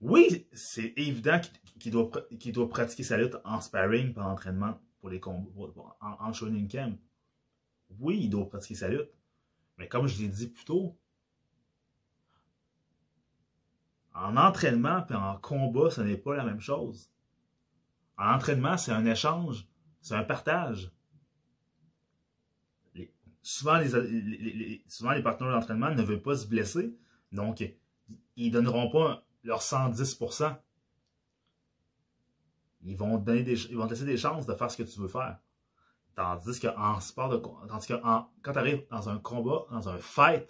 Oui, 0.00 0.46
c'est 0.52 0.92
évident 0.96 1.40
qu'il 1.78 1.92
doit, 1.92 2.68
pratiquer 2.68 3.02
sa 3.02 3.16
lutte 3.16 3.36
en 3.44 3.60
sparring, 3.60 4.12
par 4.12 4.28
entraînement 4.28 4.80
pour 5.00 5.10
les 5.10 5.20
combats, 5.20 5.96
en, 6.00 6.12
en 6.20 6.32
training 6.32 6.68
camp. 6.68 6.96
Oui, 7.98 8.20
il 8.22 8.30
doit 8.30 8.48
pratiquer 8.48 8.74
sa 8.76 8.88
lutte. 8.88 9.10
Mais 9.76 9.88
comme 9.88 10.06
je 10.06 10.20
l'ai 10.20 10.28
dit 10.28 10.48
plus 10.48 10.64
tôt, 10.64 10.96
en 14.14 14.36
entraînement 14.36 15.06
et 15.08 15.14
en 15.14 15.36
combat, 15.38 15.90
ce 15.90 16.00
n'est 16.00 16.16
pas 16.16 16.36
la 16.36 16.44
même 16.44 16.60
chose. 16.60 17.10
En 18.16 18.34
entraînement, 18.34 18.76
c'est 18.76 18.92
un 18.92 19.06
échange, 19.06 19.66
c'est 20.00 20.14
un 20.14 20.24
partage. 20.24 20.90
souvent, 23.42 23.78
les, 23.78 24.82
souvent, 24.88 25.12
les 25.12 25.22
partenaires 25.22 25.52
d'entraînement 25.52 25.90
ne 25.90 26.02
veulent 26.02 26.22
pas 26.22 26.36
se 26.36 26.46
blesser, 26.46 26.96
donc 27.32 27.62
ils 28.36 28.48
ne 28.48 28.52
donneront 28.52 28.90
pas 28.90 29.24
leur 29.44 29.60
110%. 29.60 30.56
Ils 32.82 32.96
vont, 32.96 33.18
donner 33.18 33.42
des, 33.42 33.60
ils 33.66 33.76
vont 33.76 33.86
te 33.86 33.92
laisser 33.92 34.04
des 34.04 34.16
chances 34.16 34.46
de 34.46 34.54
faire 34.54 34.70
ce 34.70 34.76
que 34.76 34.82
tu 34.82 35.00
veux 35.00 35.08
faire. 35.08 35.38
Tandis 36.14 36.60
qu'en 36.60 37.00
sport 37.00 37.28
de 37.28 37.36
tandis 37.36 37.86
que 37.86 37.94
quand 37.94 38.52
tu 38.52 38.58
arrives 38.58 38.84
dans 38.90 39.08
un 39.08 39.18
combat, 39.18 39.66
dans 39.70 39.88
un 39.88 39.98
fight, 39.98 40.48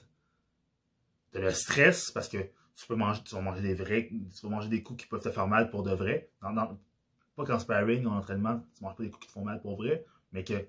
tu 1.33 1.41
le 1.41 1.51
stress 1.53 2.11
parce 2.11 2.29
que 2.29 2.39
tu 2.75 2.87
peux 2.87 2.95
manger, 2.95 3.23
tu 3.25 3.35
vas 3.35 3.41
manger 3.41 3.61
des 3.61 3.75
vrais, 3.75 4.09
tu 4.09 4.43
vas 4.43 4.49
manger 4.49 4.69
des 4.69 4.83
coups 4.83 5.03
qui 5.03 5.09
peuvent 5.09 5.23
te 5.23 5.31
faire 5.31 5.49
mal 5.49 5.69
pour 5.69 5.83
de 5.83 5.91
vrai. 5.91 6.31
pas 6.41 7.45
qu'en 7.45 7.59
sparring 7.59 8.07
ou 8.07 8.09
en 8.09 8.17
entraînement, 8.17 8.65
tu 8.77 8.85
manges 8.85 8.97
pas 8.97 9.03
des 9.03 9.11
coups 9.11 9.27
qui 9.27 9.29
te 9.29 9.33
font 9.33 9.45
mal 9.45 9.61
pour 9.61 9.77
vrai, 9.77 10.07
mais 10.33 10.45
que 10.45 10.67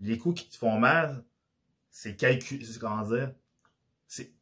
les 0.00 0.18
coups 0.18 0.42
qui 0.42 0.48
te 0.50 0.56
font 0.56 0.78
mal, 0.78 1.24
c'est 1.90 2.16
calculé, 2.16 2.64
comment 2.80 3.02
dire, 3.02 3.32
c'est, 4.06 4.32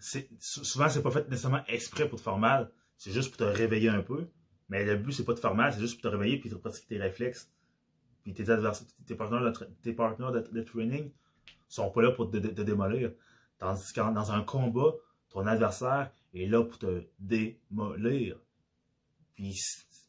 souvent 0.00 0.88
c'est 0.88 1.02
pas 1.02 1.10
fait 1.10 1.28
nécessairement 1.28 1.64
exprès 1.68 2.08
pour 2.08 2.18
te 2.18 2.24
faire 2.24 2.38
mal, 2.38 2.70
c'est 2.96 3.12
juste 3.12 3.28
pour 3.28 3.38
te 3.38 3.44
réveiller 3.44 3.88
un 3.88 4.02
peu, 4.02 4.28
mais 4.68 4.84
le 4.84 4.96
but 4.96 5.12
c'est 5.12 5.24
pas 5.24 5.32
de 5.32 5.36
te 5.36 5.42
faire 5.42 5.54
mal, 5.54 5.72
c'est 5.72 5.80
juste 5.80 6.00
pour 6.00 6.10
te 6.10 6.16
réveiller 6.16 6.38
puis 6.38 6.50
de 6.50 6.54
pratiquer 6.56 6.86
tes 6.86 6.98
réflexes 6.98 7.50
puis 8.22 8.34
tes 8.34 8.50
adversaires, 8.50 8.86
tes 9.06 9.14
partenaires 9.14 9.52
de, 9.52 9.64
tes 9.82 9.92
partenaires 9.92 10.32
training 10.66 11.10
sont 11.68 11.90
pas 11.90 12.02
là 12.02 12.10
pour 12.10 12.30
te, 12.30 12.36
démolir. 12.36 13.12
Tandis 13.58 13.92
que 13.92 14.00
dans 14.00 14.32
un 14.32 14.42
combat, 14.42 14.94
ton 15.30 15.46
adversaire 15.46 16.10
est 16.34 16.46
là 16.46 16.64
pour 16.64 16.78
te 16.78 17.04
démolir. 17.18 18.36
Puis, 19.34 19.58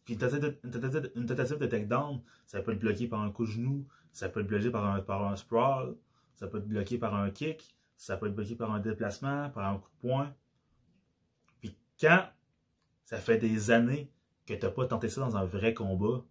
puis 0.03 0.15
une, 0.15 0.19
tentative, 0.19 1.57
de 1.57 1.65
takedown, 1.65 2.21
ça 2.45 2.61
peut 2.61 2.73
être 2.73 2.79
bloqué 2.79 3.07
par 3.07 3.21
un 3.21 3.31
coup 3.31 3.45
de 3.45 3.51
genou, 3.51 3.87
ça 4.11 4.29
peut 4.29 4.41
être 4.41 4.47
bloqué 4.47 4.69
par 4.69 4.85
un, 4.85 4.99
par 5.01 5.25
un 5.25 5.35
sprawl, 5.35 5.95
ça 6.35 6.47
peut 6.47 6.57
être 6.57 6.67
bloqué 6.67 6.97
par 6.97 7.15
un 7.15 7.29
kick, 7.29 7.75
ça 8.01 8.17
peut 8.17 8.25
être 8.25 8.35
bloqué 8.35 8.55
par 8.55 8.71
un 8.71 8.79
déplacement, 8.79 9.51
par 9.51 9.71
un 9.71 9.77
coup 9.77 9.91
de 9.91 10.09
poing. 10.09 10.35
Puis 11.59 11.77
quand 11.99 12.27
ça 13.05 13.19
fait 13.19 13.37
des 13.37 13.69
années 13.69 14.11
que 14.47 14.55
tu 14.55 14.65
n'as 14.65 14.71
pas 14.71 14.87
tenté 14.87 15.07
ça 15.07 15.21
dans 15.21 15.37
un 15.37 15.45
vrai 15.45 15.75
combat, 15.75 16.25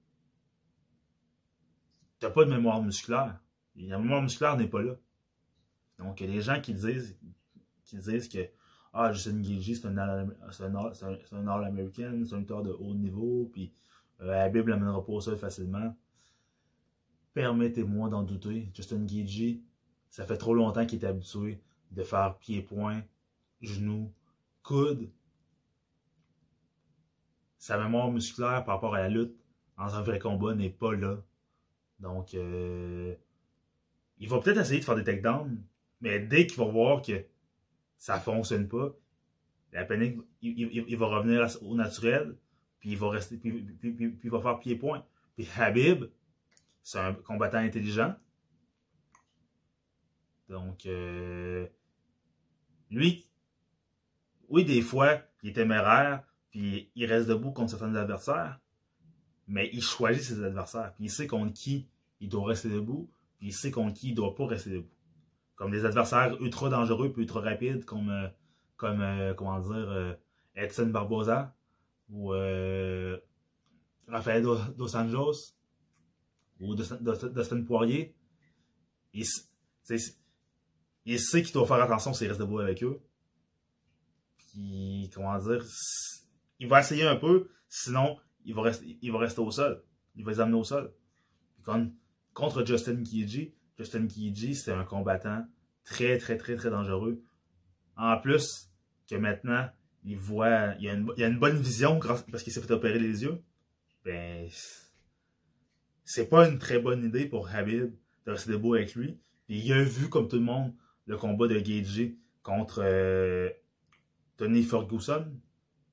tu 2.18 2.26
n'as 2.26 2.32
pas 2.32 2.44
de 2.44 2.50
mémoire 2.50 2.82
musculaire. 2.82 3.38
La 3.76 4.00
mémoire 4.00 4.20
musculaire 4.20 4.56
n'est 4.56 4.66
pas 4.66 4.82
là. 4.82 4.96
Donc, 5.98 6.20
il 6.20 6.26
y 6.26 6.32
a 6.32 6.34
des 6.34 6.40
gens 6.40 6.60
qui 6.60 6.74
disent, 6.74 7.16
qui 7.84 7.98
disent 7.98 8.28
que 8.28 8.50
ah, 8.92 9.12
Justin 9.12 9.40
Gagey, 9.40 9.76
c'est 9.76 9.86
un 9.86 9.96
All-American, 9.96 12.24
c'est 12.26 12.34
un 12.34 12.38
lutteur 12.38 12.64
de 12.64 12.70
haut 12.70 12.94
niveau, 12.94 13.48
puis 13.52 13.72
euh, 14.22 14.26
la 14.26 14.48
Bible 14.48 14.70
l'amènera 14.70 15.06
pas 15.06 15.12
au 15.12 15.20
sol 15.20 15.36
facilement. 15.36 15.96
Permettez-moi 17.32 18.08
d'en 18.08 18.24
douter. 18.24 18.72
Justin 18.74 19.04
Gagey, 19.04 19.60
ça 20.10 20.26
fait 20.26 20.36
trop 20.36 20.54
longtemps 20.54 20.86
qu'il 20.86 21.02
est 21.02 21.06
habitué 21.06 21.60
de 21.92 22.02
faire 22.02 22.36
pied-point, 22.38 23.02
genou, 23.60 24.12
coude. 24.62 25.10
Sa 27.58 27.78
mémoire 27.78 28.10
musculaire 28.10 28.64
par 28.64 28.76
rapport 28.76 28.94
à 28.94 29.00
la 29.00 29.08
lutte 29.08 29.36
dans 29.76 29.94
un 29.94 30.02
vrai 30.02 30.18
combat 30.18 30.54
n'est 30.54 30.70
pas 30.70 30.94
là. 30.94 31.18
Donc, 32.00 32.34
euh, 32.34 33.14
il 34.18 34.28
va 34.28 34.38
peut-être 34.40 34.58
essayer 34.58 34.80
de 34.80 34.84
faire 34.84 34.96
des 34.96 35.04
takedowns, 35.04 35.62
mais 36.00 36.18
dès 36.20 36.46
qu'il 36.46 36.58
va 36.58 36.64
voir 36.64 37.02
que 37.02 37.24
ça 37.98 38.16
ne 38.16 38.20
fonctionne 38.20 38.68
pas, 38.68 38.94
la 39.72 39.84
panique, 39.84 40.18
il, 40.42 40.96
va 40.96 41.06
revenir 41.06 41.46
au 41.62 41.74
naturel, 41.74 42.36
puis 42.80 42.90
il 42.90 42.98
va 42.98 43.10
rester, 43.10 43.36
puis, 43.36 43.64
il 43.82 44.30
va 44.30 44.40
faire 44.40 44.58
pied-point. 44.58 45.04
Puis 45.36 45.48
Habib, 45.56 46.06
c'est 46.82 46.98
un 46.98 47.14
combattant 47.14 47.58
intelligent. 47.58 48.14
Donc, 50.50 50.84
euh, 50.86 51.66
lui, 52.90 53.30
oui, 54.48 54.64
des 54.64 54.82
fois, 54.82 55.20
il 55.44 55.50
est 55.50 55.52
téméraire, 55.52 56.24
puis 56.50 56.90
il 56.96 57.06
reste 57.06 57.28
debout 57.28 57.52
contre 57.52 57.70
certains 57.70 57.94
adversaires, 57.94 58.58
mais 59.46 59.70
il 59.72 59.80
choisit 59.80 60.24
ses 60.24 60.42
adversaires. 60.42 60.92
Puis 60.96 61.04
il 61.04 61.08
sait 61.08 61.28
contre 61.28 61.52
qui 61.52 61.88
il 62.18 62.28
doit 62.28 62.48
rester 62.48 62.68
debout, 62.68 63.08
puis 63.38 63.48
il 63.48 63.52
sait 63.52 63.70
contre 63.70 63.94
qui 63.94 64.08
il 64.08 64.10
ne 64.10 64.16
doit 64.16 64.34
pas 64.34 64.46
rester 64.46 64.70
debout. 64.70 64.90
Comme 65.54 65.70
des 65.70 65.84
adversaires 65.84 66.36
ultra 66.42 66.68
dangereux 66.68 67.12
puis 67.12 67.22
ultra 67.22 67.40
rapides, 67.40 67.84
comme, 67.84 68.10
euh, 68.10 68.28
comme 68.76 69.00
euh, 69.02 69.34
comment 69.34 69.60
dire, 69.60 70.18
Edson 70.56 70.86
Barboza 70.86 71.54
ou 72.08 72.30
Rafael 74.08 74.42
Dos 74.42 74.96
Anjos 74.96 75.54
ou 76.58 76.74
Dustin 76.74 77.62
Poirier. 77.62 78.16
Il 81.04 81.18
sait 81.18 81.42
qu'il 81.42 81.52
doit 81.52 81.66
faire 81.66 81.82
attention 81.82 82.12
s'il 82.12 82.28
reste 82.28 82.40
debout 82.40 82.60
avec 82.60 82.82
eux. 82.82 83.00
Puis, 84.36 85.10
comment 85.14 85.38
dire, 85.38 85.64
il 86.58 86.68
va 86.68 86.80
essayer 86.80 87.06
un 87.06 87.16
peu, 87.16 87.48
sinon, 87.68 88.18
il 88.44 88.54
va 88.54 88.62
rester, 88.62 88.98
il 89.00 89.12
va 89.12 89.18
rester 89.18 89.40
au 89.40 89.50
sol. 89.50 89.82
Il 90.16 90.24
va 90.24 90.32
les 90.32 90.40
amener 90.40 90.56
au 90.56 90.64
sol. 90.64 90.92
contre 92.34 92.66
Justin 92.66 93.02
Kiiji, 93.02 93.54
Justin 93.78 94.06
Kiiji, 94.06 94.54
c'est 94.54 94.72
un 94.72 94.84
combattant 94.84 95.46
très, 95.84 96.18
très, 96.18 96.36
très, 96.36 96.56
très 96.56 96.70
dangereux. 96.70 97.22
En 97.96 98.18
plus, 98.18 98.70
que 99.08 99.16
maintenant, 99.16 99.68
il 100.04 100.16
voit, 100.16 100.74
il 100.80 100.88
a 100.88 100.94
une, 100.94 101.10
a 101.16 101.26
une 101.26 101.38
bonne 101.38 101.58
vision 101.58 101.98
parce 101.98 102.42
qu'il 102.42 102.52
s'est 102.52 102.60
fait 102.60 102.72
opérer 102.72 102.98
les 102.98 103.22
yeux. 103.22 103.42
Ben, 104.04 104.48
c'est 106.04 106.28
pas 106.28 106.48
une 106.48 106.58
très 106.58 106.78
bonne 106.78 107.04
idée 107.04 107.26
pour 107.26 107.48
Habib 107.48 107.92
de 108.26 108.30
rester 108.30 108.52
debout 108.52 108.74
avec 108.74 108.94
lui. 108.94 109.18
il 109.48 109.72
a 109.72 109.82
vu, 109.82 110.08
comme 110.08 110.28
tout 110.28 110.36
le 110.36 110.42
monde, 110.42 110.74
le 111.06 111.16
combat 111.16 111.48
de 111.48 111.58
Gagey 111.58 112.16
contre 112.42 112.82
euh, 112.82 113.50
Tony 114.36 114.62
Ferguson. 114.62 115.26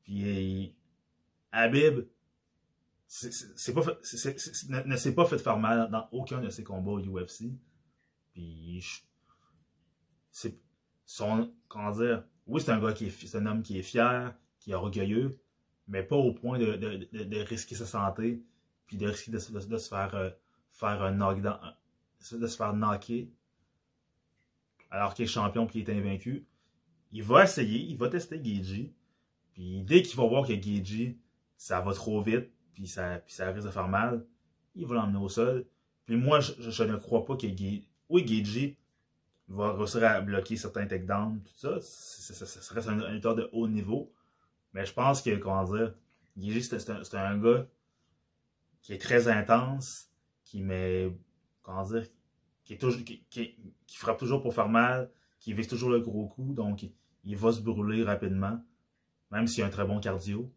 Puis 0.03 0.75
Habib 1.51 2.07
ne, 4.85 4.95
s'est 4.95 5.15
pas 5.15 5.25
fait 5.25 5.37
faire 5.37 5.57
mal 5.57 5.89
dans 5.89 6.07
aucun 6.11 6.41
de 6.41 6.49
ses 6.49 6.63
combats 6.63 6.91
au 6.91 6.99
UFC. 6.99 7.45
Puis 8.33 8.83
c'est 10.31 10.59
son 11.05 11.53
comment 11.67 11.91
dire 11.91 12.23
oui 12.45 12.61
c'est 12.61 12.71
un 12.71 12.79
gars 12.79 12.93
qui 12.93 13.07
est 13.07 13.27
c'est 13.27 13.37
un 13.37 13.45
homme 13.45 13.63
qui 13.63 13.79
est 13.79 13.83
fier, 13.83 14.35
qui 14.59 14.71
est 14.71 14.75
orgueilleux, 14.75 15.39
mais 15.87 16.03
pas 16.03 16.17
au 16.17 16.33
point 16.33 16.59
de, 16.59 16.75
de, 16.75 17.23
de, 17.23 17.37
risquer 17.39 17.75
sa 17.75 17.85
santé 17.85 18.43
puis 18.85 18.97
de 18.97 19.07
risquer 19.07 19.31
de, 19.31 19.39
se 19.39 19.89
faire 19.89 20.15
euh, 20.15 20.29
faire 20.71 21.01
un 21.01 21.33
de 21.33 22.47
se 22.47 22.57
faire 22.57 22.73
knocker 22.73 23.29
alors 24.91 25.13
qu'il 25.13 25.25
est 25.25 25.27
champion 25.27 25.65
puis 25.65 25.79
il 25.79 25.89
est 25.89 25.97
invaincu. 25.97 26.45
Il 27.11 27.23
va 27.23 27.43
essayer, 27.43 27.79
il 27.79 27.97
va 27.97 28.09
tester 28.09 28.39
Geiji. 28.39 28.93
Puis 29.53 29.81
dès 29.83 30.01
qu'il 30.01 30.17
va 30.17 30.27
voir 30.27 30.47
que 30.47 30.53
Geiji, 30.53 31.17
ça 31.57 31.81
va 31.81 31.93
trop 31.93 32.21
vite, 32.21 32.51
puis 32.73 32.87
ça, 32.87 33.19
puis 33.25 33.33
ça 33.33 33.49
risque 33.51 33.65
de 33.65 33.71
faire 33.71 33.87
mal, 33.87 34.25
il 34.75 34.85
va 34.85 34.95
l'emmener 34.95 35.17
au 35.17 35.29
sol. 35.29 35.65
Puis 36.05 36.15
moi, 36.15 36.39
je, 36.39 36.83
ne 36.83 36.95
crois 36.95 37.25
pas 37.25 37.35
que 37.35 37.47
oui, 38.09 38.23
Geiji 38.23 38.77
va 39.47 39.73
réussir 39.73 40.03
à 40.03 40.21
bloquer 40.21 40.55
certains 40.55 40.85
takedowns, 40.85 41.39
tout 41.39 41.53
ça. 41.55 41.79
Ça, 41.81 42.73
reste 42.73 42.87
un, 42.87 43.11
lutteur 43.11 43.35
de 43.35 43.49
haut 43.51 43.67
niveau. 43.67 44.13
Mais 44.73 44.85
je 44.85 44.93
pense 44.93 45.21
que, 45.21 45.35
comment 45.37 45.63
dire, 45.63 45.93
Geiji, 46.37 46.63
c'est 46.63 47.15
un, 47.15 47.37
gars 47.37 47.65
qui 48.81 48.93
est 48.93 49.01
très 49.01 49.27
intense, 49.27 50.09
qui 50.43 50.61
met, 50.61 51.11
comment 51.63 51.83
dire, 51.83 52.05
qui, 52.67 52.77
toujours, 52.77 52.99
frappe 53.87 54.19
toujours 54.19 54.41
pour 54.41 54.53
faire 54.53 54.67
mal, 54.67 55.09
qui 55.39 55.53
vise 55.53 55.67
toujours 55.67 55.89
le 55.89 56.01
gros 56.01 56.27
coup, 56.27 56.53
donc 56.53 56.85
il 57.23 57.37
va 57.37 57.53
se 57.53 57.61
brûler 57.61 58.03
rapidement, 58.03 58.61
même 59.31 59.47
s'il 59.47 59.63
a 59.63 59.67
un 59.67 59.69
très 59.69 59.85
bon 59.85 59.99
cardio. 59.99 60.51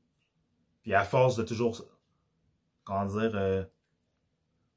Puis 0.83 0.93
à 0.95 1.05
force 1.05 1.37
de 1.37 1.45
toujours 1.45 1.85
comment 2.85 3.07
dire, 3.07 3.31
euh, 3.35 3.65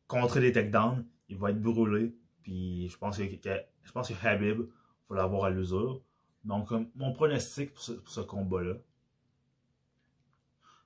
contrer 0.08 0.42
les 0.42 0.52
takedowns, 0.52 1.06
il 1.30 1.38
va 1.38 1.50
être 1.50 1.62
brûlé. 1.62 2.16
Puis 2.44 2.88
je 2.90 2.98
pense 2.98 3.18
que, 3.18 3.24
je 3.24 3.92
pense 3.92 4.10
que 4.10 4.28
Habib 4.28 4.62
va 5.10 5.16
l'avoir 5.16 5.46
à 5.46 5.50
l'usure. 5.50 6.04
Donc, 6.44 6.72
euh, 6.72 6.86
mon 6.96 7.14
pronostic 7.14 7.74
pour 7.74 7.84
ce, 7.84 8.20
combat-là, 8.20 8.76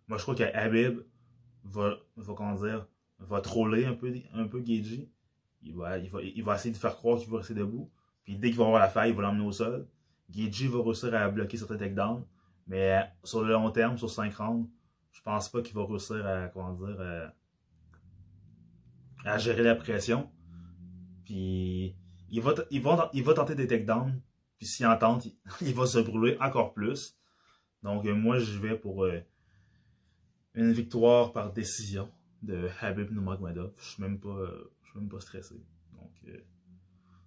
moi 0.07 0.17
je 0.17 0.23
crois 0.23 0.35
que 0.35 0.43
Habib 0.43 1.01
va, 1.63 1.97
comment 2.37 2.53
dire, 2.53 2.87
va 3.19 3.41
troller 3.41 3.85
un 3.85 3.95
peu, 3.95 4.13
un 4.33 4.47
peu. 4.47 4.63
Il 5.61 5.75
va, 5.75 5.97
il, 5.97 6.09
va, 6.09 6.21
il 6.21 6.43
va 6.43 6.55
essayer 6.55 6.71
de 6.71 6.77
faire 6.77 6.95
croire 6.95 7.19
qu'il 7.19 7.29
va 7.29 7.37
rester 7.39 7.53
debout. 7.53 7.91
Puis 8.23 8.37
dès 8.37 8.49
qu'il 8.49 8.57
va 8.57 8.65
avoir 8.65 8.79
la 8.79 8.89
faille, 8.89 9.11
il 9.11 9.15
va 9.15 9.23
l'emmener 9.23 9.45
au 9.45 9.51
sol. 9.51 9.87
Gagey 10.29 10.67
va 10.67 10.83
réussir 10.83 11.13
à 11.13 11.29
bloquer 11.29 11.57
certains 11.57 11.77
takedowns. 11.77 12.25
Mais 12.67 13.09
sur 13.23 13.43
le 13.43 13.53
long 13.53 13.71
terme, 13.71 13.97
sur 13.97 14.09
5 14.09 14.35
rounds, 14.35 14.69
je 15.11 15.21
pense 15.21 15.49
pas 15.49 15.61
qu'il 15.61 15.75
va 15.75 15.85
réussir 15.85 16.25
à, 16.25 16.47
comment 16.49 16.73
dire, 16.73 16.99
à, 16.99 17.33
à 19.31 19.37
gérer 19.37 19.63
la 19.63 19.75
pression. 19.75 20.29
Puis 21.25 21.95
il 22.29 22.41
va, 22.41 22.53
il 22.71 22.81
va, 22.81 23.09
il 23.13 23.23
va 23.23 23.33
tenter 23.33 23.55
des 23.55 23.67
takedowns. 23.67 24.21
Puis 24.57 24.67
s'il 24.67 24.87
en 24.87 24.97
tente, 24.97 25.27
il, 25.61 25.73
va 25.73 25.85
se 25.85 25.99
brûler 25.99 26.37
encore 26.39 26.73
plus. 26.73 27.17
Donc 27.83 28.05
moi, 28.05 28.39
je 28.39 28.59
vais 28.59 28.75
pour 28.75 29.05
euh, 29.05 29.21
une 30.53 30.71
victoire 30.71 31.31
par 31.31 31.53
décision 31.53 32.11
de 32.41 32.67
Habib 32.81 33.11
Nurmagomedov. 33.11 33.73
Je 33.77 33.85
suis 33.85 34.01
même 34.03 34.19
pas, 34.19 34.29
euh, 34.29 34.71
je 34.87 34.91
suis 34.91 34.99
même 34.99 35.09
pas 35.09 35.19
stressé. 35.19 35.55
Donc 35.91 36.13
euh, 36.27 36.39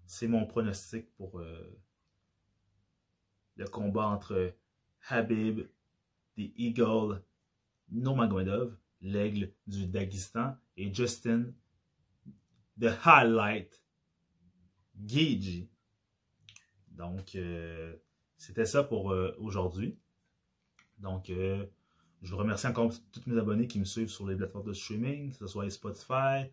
c'est 0.07 0.29
mon 0.29 0.47
pronostic 0.47 1.15
pour 1.15 1.41
le 3.57 3.67
combat 3.69 4.07
entre 4.07 4.55
Habib, 5.09 5.61
The 6.37 6.51
Eagle, 6.57 7.23
Nurmagomedov, 7.91 8.77
l'aigle 9.01 9.53
du 9.67 9.87
Daghestan, 9.87 10.57
et 10.77 10.93
Justin, 10.93 11.53
The 12.81 12.91
Highlight, 13.05 13.83
Gigi. 15.05 15.69
Donc, 16.89 17.35
euh, 17.35 17.97
c'était 18.37 18.67
ça 18.67 18.85
pour 18.85 19.13
euh, 19.13 19.35
aujourd'hui. 19.39 19.99
Donc, 20.99 21.31
euh, 21.31 21.67
je 22.23 22.31
vous 22.31 22.37
remercie 22.37 22.67
encore 22.67 22.93
tous 23.13 23.27
mes 23.27 23.39
abonnés 23.39 23.67
qui 23.67 23.79
me 23.79 23.85
suivent 23.85 24.11
sur 24.11 24.27
les 24.27 24.37
plateformes 24.37 24.67
de 24.67 24.73
streaming, 24.73 25.31
que 25.31 25.37
ce 25.37 25.47
soit 25.47 25.69
Spotify, 25.71 26.51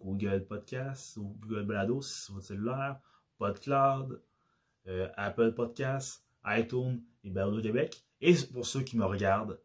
Google 0.00 0.46
Podcasts 0.46 1.16
ou 1.16 1.36
Google 1.40 2.02
c'est 2.02 2.32
votre 2.32 2.46
cellulaire, 2.46 3.00
PodCloud, 3.38 4.22
Apple 5.16 5.52
Podcasts, 5.52 6.24
iTunes 6.46 7.02
et 7.24 7.30
Balado 7.30 7.60
Québec. 7.60 8.04
Et 8.20 8.34
pour 8.52 8.66
ceux 8.66 8.82
qui 8.82 8.96
me 8.96 9.04
regardent 9.04 9.60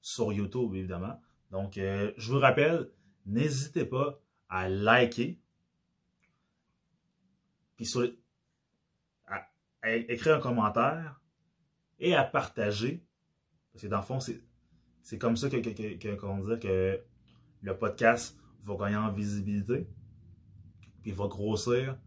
sur 0.00 0.32
YouTube, 0.32 0.74
évidemment. 0.74 1.20
Donc, 1.50 1.74
je 1.74 2.32
vous 2.32 2.38
rappelle, 2.38 2.90
n'hésitez 3.26 3.84
pas 3.84 4.20
à 4.48 4.68
liker, 4.68 5.38
puis 7.76 7.86
sur 7.86 8.08
à, 9.26 9.46
écrire 9.84 10.36
un 10.36 10.40
commentaire 10.40 11.20
et 11.98 12.14
à 12.14 12.24
partager. 12.24 13.04
Parce 13.72 13.82
que 13.82 13.88
dans 13.88 13.98
le 13.98 14.02
fond, 14.02 14.18
c'est 14.20 15.18
comme 15.18 15.36
ça 15.36 15.48
que, 15.48 15.56
que, 15.56 15.70
que, 15.70 16.56
que 16.56 17.00
le 17.62 17.78
podcast 17.78 18.36
va 18.60 18.76
gagner 18.76 18.96
en 18.96 19.12
visibilité, 19.12 19.88
puis 21.02 21.10
il 21.10 21.14
va 21.14 21.26
grossir, 21.26 21.98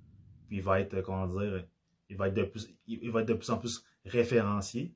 puis 0.48 0.58
il 0.58 0.64
va 0.64 0.80
être, 0.80 1.02
comment 1.02 1.28
dire, 1.28 1.66
il 2.10 2.18
va 2.18 2.28
être 2.28 2.34
de 2.34 2.44
plus, 2.44 2.70
il 2.88 3.12
va 3.12 3.22
être 3.22 3.28
de 3.28 3.34
plus 3.34 3.50
en 3.50 3.58
plus 3.58 3.84
référencié 4.06 4.96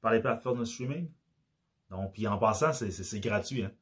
par 0.00 0.12
les 0.12 0.20
plateformes 0.20 0.60
de 0.60 0.64
streaming. 0.64 1.10
Donc, 1.90 2.12
puis 2.12 2.26
en 2.26 2.38
passant, 2.38 2.72
c'est 2.72 3.20
gratuit. 3.20 3.64
Hein. 3.64 3.72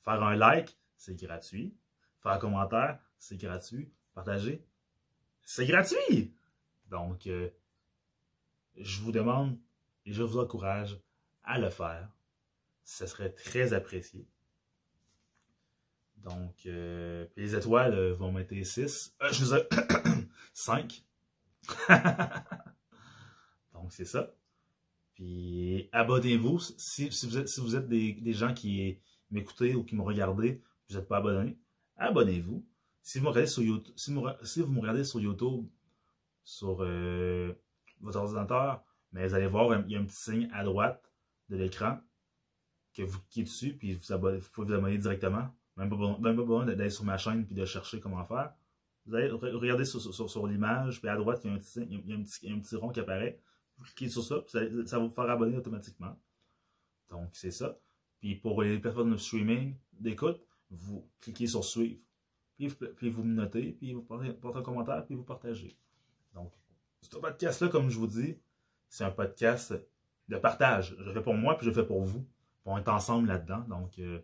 Faire 0.00 0.22
un 0.22 0.36
like, 0.36 0.78
c'est 0.96 1.14
gratuit. 1.14 1.76
Faire 2.20 2.32
un 2.32 2.38
commentaire, 2.38 2.98
c'est 3.18 3.36
gratuit. 3.36 3.92
Partager, 4.14 4.64
c'est 5.42 5.66
gratuit. 5.66 6.34
Donc, 6.88 7.26
euh, 7.26 7.50
je 8.76 9.00
vous 9.00 9.12
demande 9.12 9.58
et 10.04 10.12
je 10.12 10.22
vous 10.22 10.38
encourage 10.38 11.00
à 11.44 11.58
le 11.58 11.70
faire. 11.70 12.08
Ce 12.84 13.06
serait 13.06 13.32
très 13.32 13.72
apprécié. 13.72 14.28
Donc, 16.24 16.66
euh, 16.66 17.26
les 17.36 17.54
étoiles 17.56 17.94
euh, 17.94 18.14
vont 18.14 18.30
mettre 18.32 18.54
6. 18.54 19.16
je 19.30 19.44
vous 19.44 19.54
ai... 19.54 19.68
5. 20.54 21.04
Donc, 23.72 23.90
c'est 23.90 24.04
ça. 24.04 24.32
Puis, 25.14 25.88
abonnez-vous. 25.92 26.58
Si, 26.60 27.08
vous 27.08 27.38
êtes, 27.38 27.48
si 27.48 27.60
vous 27.60 27.74
êtes 27.76 27.88
des, 27.88 28.32
gens 28.32 28.54
qui 28.54 28.98
m'écoutez 29.30 29.74
ou 29.74 29.84
qui 29.84 29.96
me 29.96 30.02
regardez, 30.02 30.62
vous 30.88 30.96
n'êtes 30.96 31.08
pas 31.08 31.16
abonné, 31.18 31.58
abonnez-vous. 31.96 32.64
Si 33.02 33.18
vous 33.18 33.24
me 33.24 33.30
regardez 33.30 33.48
sur 33.48 33.62
YouTube, 33.62 33.92
si 33.96 34.12
vous, 34.12 34.72
me 34.72 34.80
regardez 34.80 35.04
sur 35.04 35.20
YouTube, 35.20 35.66
sur 36.44 36.78
euh, 36.82 37.52
votre 38.00 38.18
ordinateur, 38.18 38.84
mais 39.12 39.26
vous 39.26 39.34
allez 39.34 39.48
voir, 39.48 39.80
il 39.86 39.92
y 39.92 39.96
a 39.96 40.00
un 40.00 40.04
petit 40.04 40.16
signe 40.16 40.48
à 40.52 40.62
droite 40.62 41.12
de 41.48 41.56
l'écran 41.56 41.98
que 42.94 43.02
vous 43.02 43.18
cliquez 43.20 43.42
dessus, 43.42 43.76
puis 43.76 43.94
vous, 43.94 44.00
vous 44.00 44.48
pouvez 44.52 44.66
vous 44.66 44.74
abonner 44.74 44.98
directement. 44.98 45.48
Même 45.76 45.88
pas, 45.88 45.96
même 45.96 46.36
pas 46.36 46.42
besoin 46.42 46.66
d'aller 46.66 46.90
sur 46.90 47.04
ma 47.04 47.16
chaîne 47.16 47.46
puis 47.46 47.54
de 47.54 47.64
chercher 47.64 48.00
comment 48.00 48.24
faire. 48.24 48.52
Vous 49.06 49.14
allez 49.14 49.30
regarder 49.30 49.84
sur, 49.84 50.00
sur, 50.00 50.46
l'image, 50.46 51.00
puis 51.00 51.08
à 51.08 51.16
droite, 51.16 51.40
il 51.44 51.50
y, 51.50 51.52
a 51.52 51.56
un 51.56 51.58
petit, 51.58 51.80
il, 51.80 52.08
y 52.08 52.12
a 52.12 52.16
un 52.16 52.22
petit, 52.22 52.50
un 52.50 52.60
petit 52.60 52.76
rond 52.76 52.90
qui 52.90 53.00
apparaît. 53.00 53.40
Vous 53.78 53.84
cliquez 53.84 54.08
sur 54.08 54.22
ça, 54.22 54.40
puis 54.40 54.86
ça, 54.86 54.98
va 54.98 55.04
vous 55.04 55.10
faire 55.10 55.28
abonner 55.28 55.56
automatiquement. 55.56 56.16
Donc, 57.10 57.30
c'est 57.32 57.50
ça. 57.50 57.78
Puis 58.20 58.36
pour 58.36 58.62
les 58.62 58.78
plateformes 58.78 59.12
de 59.12 59.16
streaming, 59.16 59.76
d'écoute, 59.92 60.40
vous 60.70 61.08
cliquez 61.20 61.48
sur 61.48 61.64
suivre 61.64 61.98
puis, 62.96 63.08
vous 63.10 63.24
me 63.24 63.34
notez, 63.34 63.72
puis 63.72 63.92
vous 63.92 64.02
portez, 64.02 64.28
un 64.28 64.62
commentaire, 64.62 65.04
puis 65.04 65.14
vous 65.14 65.24
partagez. 65.24 65.76
Donc, 66.34 66.52
ce 67.00 67.16
podcast-là, 67.16 67.68
comme 67.68 67.90
je 67.90 67.98
vous 67.98 68.06
dis, 68.06 68.38
c'est 68.88 69.04
un 69.04 69.10
podcast 69.10 69.74
de 70.28 70.36
partage. 70.36 70.94
Je 70.98 71.04
le 71.04 71.12
fais 71.12 71.22
pour 71.22 71.34
moi, 71.34 71.56
puis 71.56 71.64
je 71.64 71.70
le 71.70 71.74
fais 71.74 71.86
pour 71.86 72.02
vous. 72.02 72.26
On 72.64 72.78
est 72.78 72.88
ensemble 72.88 73.28
là-dedans. 73.28 73.60
Donc, 73.68 73.98
euh, 73.98 74.20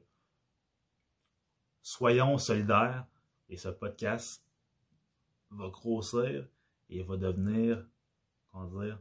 soyons 1.89 2.37
solidaires 2.37 3.07
et 3.49 3.57
ce 3.57 3.69
podcast 3.69 4.45
va 5.51 5.71
grossir 5.71 6.47
et 6.91 7.03
va 7.03 7.17
devenir, 7.17 7.83
comment 8.53 8.83
dire, 8.83 9.01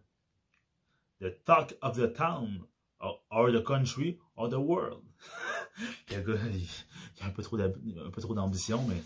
the 1.20 1.44
talk 1.44 1.78
of 1.82 1.98
the 1.98 2.14
town 2.14 2.66
or 3.02 3.52
the 3.52 3.62
country 3.62 4.18
or 4.38 4.50
the 4.50 4.54
world. 4.54 5.04
il, 6.10 6.14
y 6.14 7.22
a, 7.22 7.26
un 7.26 7.30
peu 7.32 7.44
trop 7.44 8.34
d'ambition, 8.34 8.88
mais 8.88 9.04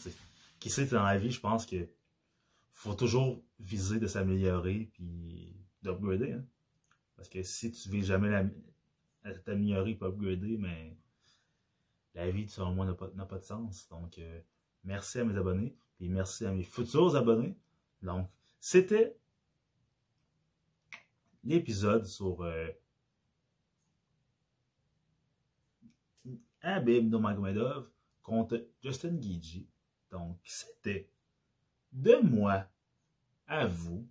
qui 0.59 0.69
sait, 0.69 0.86
dans 0.86 1.01
la 1.01 1.17
vie, 1.17 1.32
je 1.32 1.39
pense 1.39 1.65
que 1.65 1.89
faut 2.71 2.93
toujours 2.93 3.43
viser 3.59 3.99
de 3.99 4.05
s'améliorer 4.05 4.91
puis 4.93 5.55
d'upgrader. 5.82 6.34
Hein? 6.34 6.45
Parce 7.15 7.29
que 7.29 7.41
si 7.41 7.71
tu 7.71 7.89
ne 7.89 7.93
vis 7.93 8.05
jamais 8.05 8.47
t'améliorer 9.43 9.91
et 9.91 10.03
upgrader, 10.03 10.57
mais 10.57 10.95
la 12.16 12.30
vie, 12.30 12.47
selon 12.47 12.74
moi, 12.74 12.86
n'a 12.86 13.26
pas, 13.26 13.38
de 13.38 13.43
sens. 13.43 13.88
Donc, 13.89 14.18
euh, 14.18 14.41
merci 14.84 15.20
à 15.20 15.26
mes 15.26 15.38
abonnés 15.38 15.76
et 15.99 16.09
merci 16.09 16.45
à 16.45 16.51
mes 16.51 16.64
futurs 16.64 17.16
abonnés. 17.16 17.55
Donc, 18.01 18.28
c'était 18.59 19.18
l'épisode 21.43 22.05
sur 22.05 22.41
euh, 22.41 22.68
Abib 26.62 27.14
contre 28.22 28.68
Justin 28.84 29.20
Gigi. 29.20 29.68
Donc, 30.12 30.38
c'était 30.43 31.09
de 31.91 32.16
moi 32.18 32.68
à 33.47 33.66
vous 33.66 34.07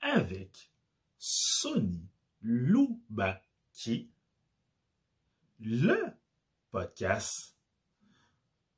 avec 0.00 0.70
Sony 1.18 2.08
Loubaki, 2.42 4.10
le 5.60 6.14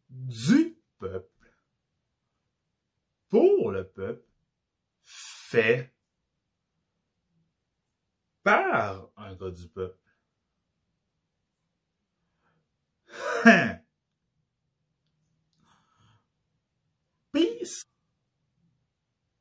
du 0.08 0.76
peuple, 0.98 1.28
pour 3.28 3.70
le 3.70 3.88
peuple, 3.88 4.26
fait 5.02 5.94
par 8.42 9.10
un 9.16 9.34
gars 9.34 9.50
du 9.50 9.68
peuple. 9.68 9.98
Peace. 17.32 17.84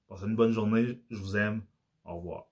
Passez 0.08 0.26
une 0.26 0.36
bonne 0.36 0.52
journée. 0.52 1.02
Je 1.10 1.18
vous 1.18 1.38
aime. 1.38 1.64
Au 2.04 2.18
revoir. 2.18 2.49